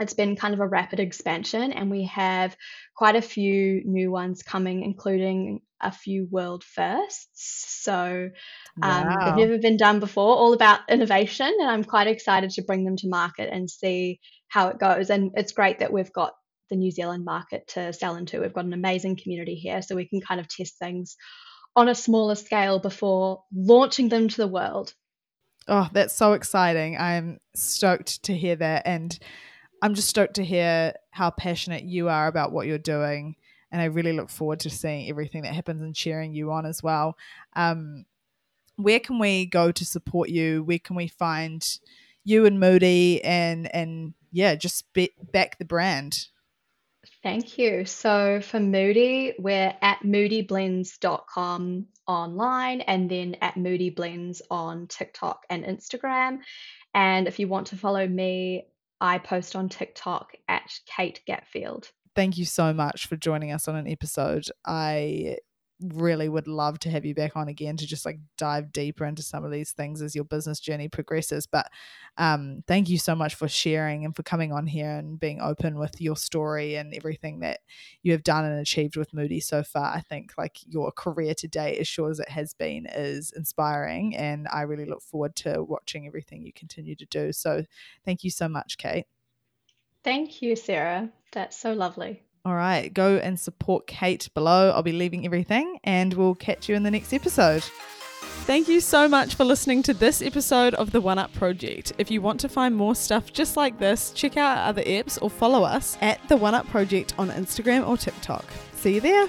it's 0.00 0.14
been 0.14 0.36
kind 0.36 0.54
of 0.54 0.60
a 0.60 0.66
rapid 0.66 1.00
expansion, 1.00 1.72
and 1.72 1.90
we 1.90 2.04
have 2.06 2.56
quite 2.96 3.16
a 3.16 3.22
few 3.22 3.82
new 3.84 4.10
ones 4.10 4.42
coming, 4.42 4.82
including 4.82 5.60
a 5.80 5.92
few 5.92 6.28
world 6.30 6.64
firsts. 6.64 7.82
So 7.82 8.30
um, 8.82 9.06
wow. 9.06 9.24
they've 9.24 9.48
never 9.48 9.58
been 9.58 9.76
done 9.76 10.00
before, 10.00 10.36
all 10.36 10.52
about 10.52 10.80
innovation, 10.88 11.52
and 11.60 11.70
I'm 11.70 11.84
quite 11.84 12.06
excited 12.06 12.50
to 12.50 12.62
bring 12.62 12.84
them 12.84 12.96
to 12.96 13.08
market 13.08 13.50
and 13.52 13.70
see 13.70 14.20
how 14.48 14.68
it 14.68 14.78
goes. 14.78 15.10
And 15.10 15.32
it's 15.34 15.52
great 15.52 15.80
that 15.80 15.92
we've 15.92 16.12
got 16.12 16.34
the 16.70 16.76
New 16.76 16.90
Zealand 16.90 17.24
market 17.24 17.66
to 17.68 17.92
sell 17.92 18.16
into. 18.16 18.40
We've 18.40 18.52
got 18.52 18.64
an 18.64 18.72
amazing 18.72 19.18
community 19.22 19.54
here, 19.54 19.82
so 19.82 19.94
we 19.94 20.08
can 20.08 20.20
kind 20.20 20.40
of 20.40 20.48
test 20.48 20.78
things 20.78 21.16
on 21.74 21.88
a 21.88 21.94
smaller 21.94 22.34
scale 22.34 22.78
before 22.78 23.42
launching 23.54 24.08
them 24.08 24.28
to 24.28 24.36
the 24.36 24.48
world. 24.48 24.94
Oh, 25.68 25.88
that's 25.92 26.14
so 26.14 26.32
exciting. 26.32 26.98
I'm 26.98 27.38
stoked 27.54 28.24
to 28.24 28.36
hear 28.36 28.56
that. 28.56 28.82
And 28.84 29.16
I'm 29.82 29.94
just 29.94 30.08
stoked 30.08 30.34
to 30.34 30.44
hear 30.44 30.94
how 31.10 31.30
passionate 31.30 31.82
you 31.82 32.08
are 32.08 32.28
about 32.28 32.52
what 32.52 32.68
you're 32.68 32.78
doing. 32.78 33.34
And 33.72 33.82
I 33.82 33.86
really 33.86 34.12
look 34.12 34.30
forward 34.30 34.60
to 34.60 34.70
seeing 34.70 35.08
everything 35.08 35.42
that 35.42 35.54
happens 35.54 35.82
and 35.82 35.94
cheering 35.94 36.32
you 36.34 36.52
on 36.52 36.66
as 36.66 36.82
well. 36.82 37.16
Um, 37.56 38.04
where 38.76 39.00
can 39.00 39.18
we 39.18 39.44
go 39.46 39.72
to 39.72 39.84
support 39.84 40.28
you? 40.28 40.62
Where 40.62 40.78
can 40.78 40.94
we 40.94 41.08
find 41.08 41.66
you 42.24 42.46
and 42.46 42.62
Moodi 42.62 43.20
and 43.24 43.74
and 43.74 44.14
yeah, 44.30 44.54
just 44.54 44.92
be, 44.92 45.10
back 45.32 45.58
the 45.58 45.64
brand? 45.64 46.28
Thank 47.22 47.58
you. 47.58 47.84
So 47.84 48.40
for 48.40 48.58
Moodi, 48.58 49.34
we're 49.38 49.74
at 49.82 50.00
moodiblends.com 50.02 51.86
online 52.06 52.80
and 52.82 53.10
then 53.10 53.36
at 53.40 53.54
Moodi 53.54 53.94
Blends 53.94 54.42
on 54.50 54.86
TikTok 54.86 55.44
and 55.50 55.64
Instagram. 55.64 56.38
And 56.94 57.26
if 57.26 57.38
you 57.38 57.48
want 57.48 57.68
to 57.68 57.76
follow 57.76 58.06
me, 58.06 58.66
I 59.02 59.18
post 59.18 59.56
on 59.56 59.68
TikTok 59.68 60.34
at 60.48 60.78
Kate 60.86 61.20
Gatfield. 61.28 61.90
Thank 62.14 62.38
you 62.38 62.44
so 62.44 62.72
much 62.72 63.08
for 63.08 63.16
joining 63.16 63.50
us 63.50 63.66
on 63.66 63.74
an 63.74 63.88
episode. 63.88 64.44
I 64.64 65.38
really 65.82 66.28
would 66.28 66.46
love 66.46 66.78
to 66.80 66.90
have 66.90 67.04
you 67.04 67.14
back 67.14 67.36
on 67.36 67.48
again 67.48 67.76
to 67.76 67.86
just 67.86 68.06
like 68.06 68.18
dive 68.36 68.72
deeper 68.72 69.04
into 69.04 69.22
some 69.22 69.44
of 69.44 69.50
these 69.50 69.72
things 69.72 70.02
as 70.02 70.14
your 70.14 70.24
business 70.24 70.60
journey 70.60 70.88
progresses. 70.88 71.46
But 71.46 71.70
um, 72.16 72.62
thank 72.66 72.88
you 72.88 72.98
so 72.98 73.14
much 73.14 73.34
for 73.34 73.48
sharing 73.48 74.04
and 74.04 74.14
for 74.14 74.22
coming 74.22 74.52
on 74.52 74.66
here 74.66 74.90
and 74.90 75.18
being 75.18 75.40
open 75.40 75.78
with 75.78 76.00
your 76.00 76.16
story 76.16 76.76
and 76.76 76.94
everything 76.94 77.40
that 77.40 77.60
you 78.02 78.12
have 78.12 78.22
done 78.22 78.44
and 78.44 78.60
achieved 78.60 78.96
with 78.96 79.12
Moodi 79.12 79.42
so 79.42 79.62
far. 79.62 79.94
I 79.94 80.00
think 80.00 80.32
like 80.36 80.58
your 80.66 80.92
career 80.92 81.34
to 81.34 81.48
date, 81.48 81.78
as 81.78 81.88
short 81.88 82.10
as 82.12 82.20
it 82.20 82.28
has 82.28 82.54
been, 82.54 82.86
is 82.86 83.32
inspiring. 83.36 84.16
And 84.16 84.48
I 84.52 84.62
really 84.62 84.86
look 84.86 85.02
forward 85.02 85.36
to 85.36 85.62
watching 85.62 86.06
everything 86.06 86.42
you 86.42 86.52
continue 86.52 86.94
to 86.96 87.06
do. 87.06 87.32
So 87.32 87.64
thank 88.04 88.24
you 88.24 88.30
so 88.30 88.48
much, 88.48 88.78
Kate. 88.78 89.06
Thank 90.04 90.42
you, 90.42 90.56
Sarah. 90.56 91.10
That's 91.32 91.56
so 91.56 91.72
lovely. 91.72 92.22
All 92.44 92.54
right, 92.54 92.92
go 92.92 93.16
and 93.16 93.38
support 93.38 93.86
Kate 93.86 94.28
below. 94.34 94.70
I'll 94.70 94.82
be 94.82 94.92
leaving 94.92 95.24
everything 95.24 95.78
and 95.84 96.12
we'll 96.14 96.34
catch 96.34 96.68
you 96.68 96.74
in 96.74 96.82
the 96.82 96.90
next 96.90 97.12
episode. 97.12 97.62
Thank 98.44 98.66
you 98.66 98.80
so 98.80 99.06
much 99.06 99.36
for 99.36 99.44
listening 99.44 99.84
to 99.84 99.94
this 99.94 100.20
episode 100.20 100.74
of 100.74 100.90
the 100.90 101.00
One 101.00 101.18
Up 101.18 101.32
Project. 101.32 101.92
If 101.98 102.10
you 102.10 102.20
want 102.20 102.40
to 102.40 102.48
find 102.48 102.74
more 102.74 102.96
stuff 102.96 103.32
just 103.32 103.56
like 103.56 103.78
this, 103.78 104.10
check 104.10 104.36
out 104.36 104.58
our 104.58 104.68
other 104.68 104.82
apps 104.82 105.16
or 105.22 105.30
follow 105.30 105.62
us 105.62 105.96
at 106.00 106.20
the 106.28 106.36
One 106.36 106.54
Up 106.54 106.66
Project 106.66 107.14
on 107.18 107.30
Instagram 107.30 107.86
or 107.86 107.96
TikTok. 107.96 108.44
See 108.74 108.96
you 108.96 109.00
there. 109.00 109.28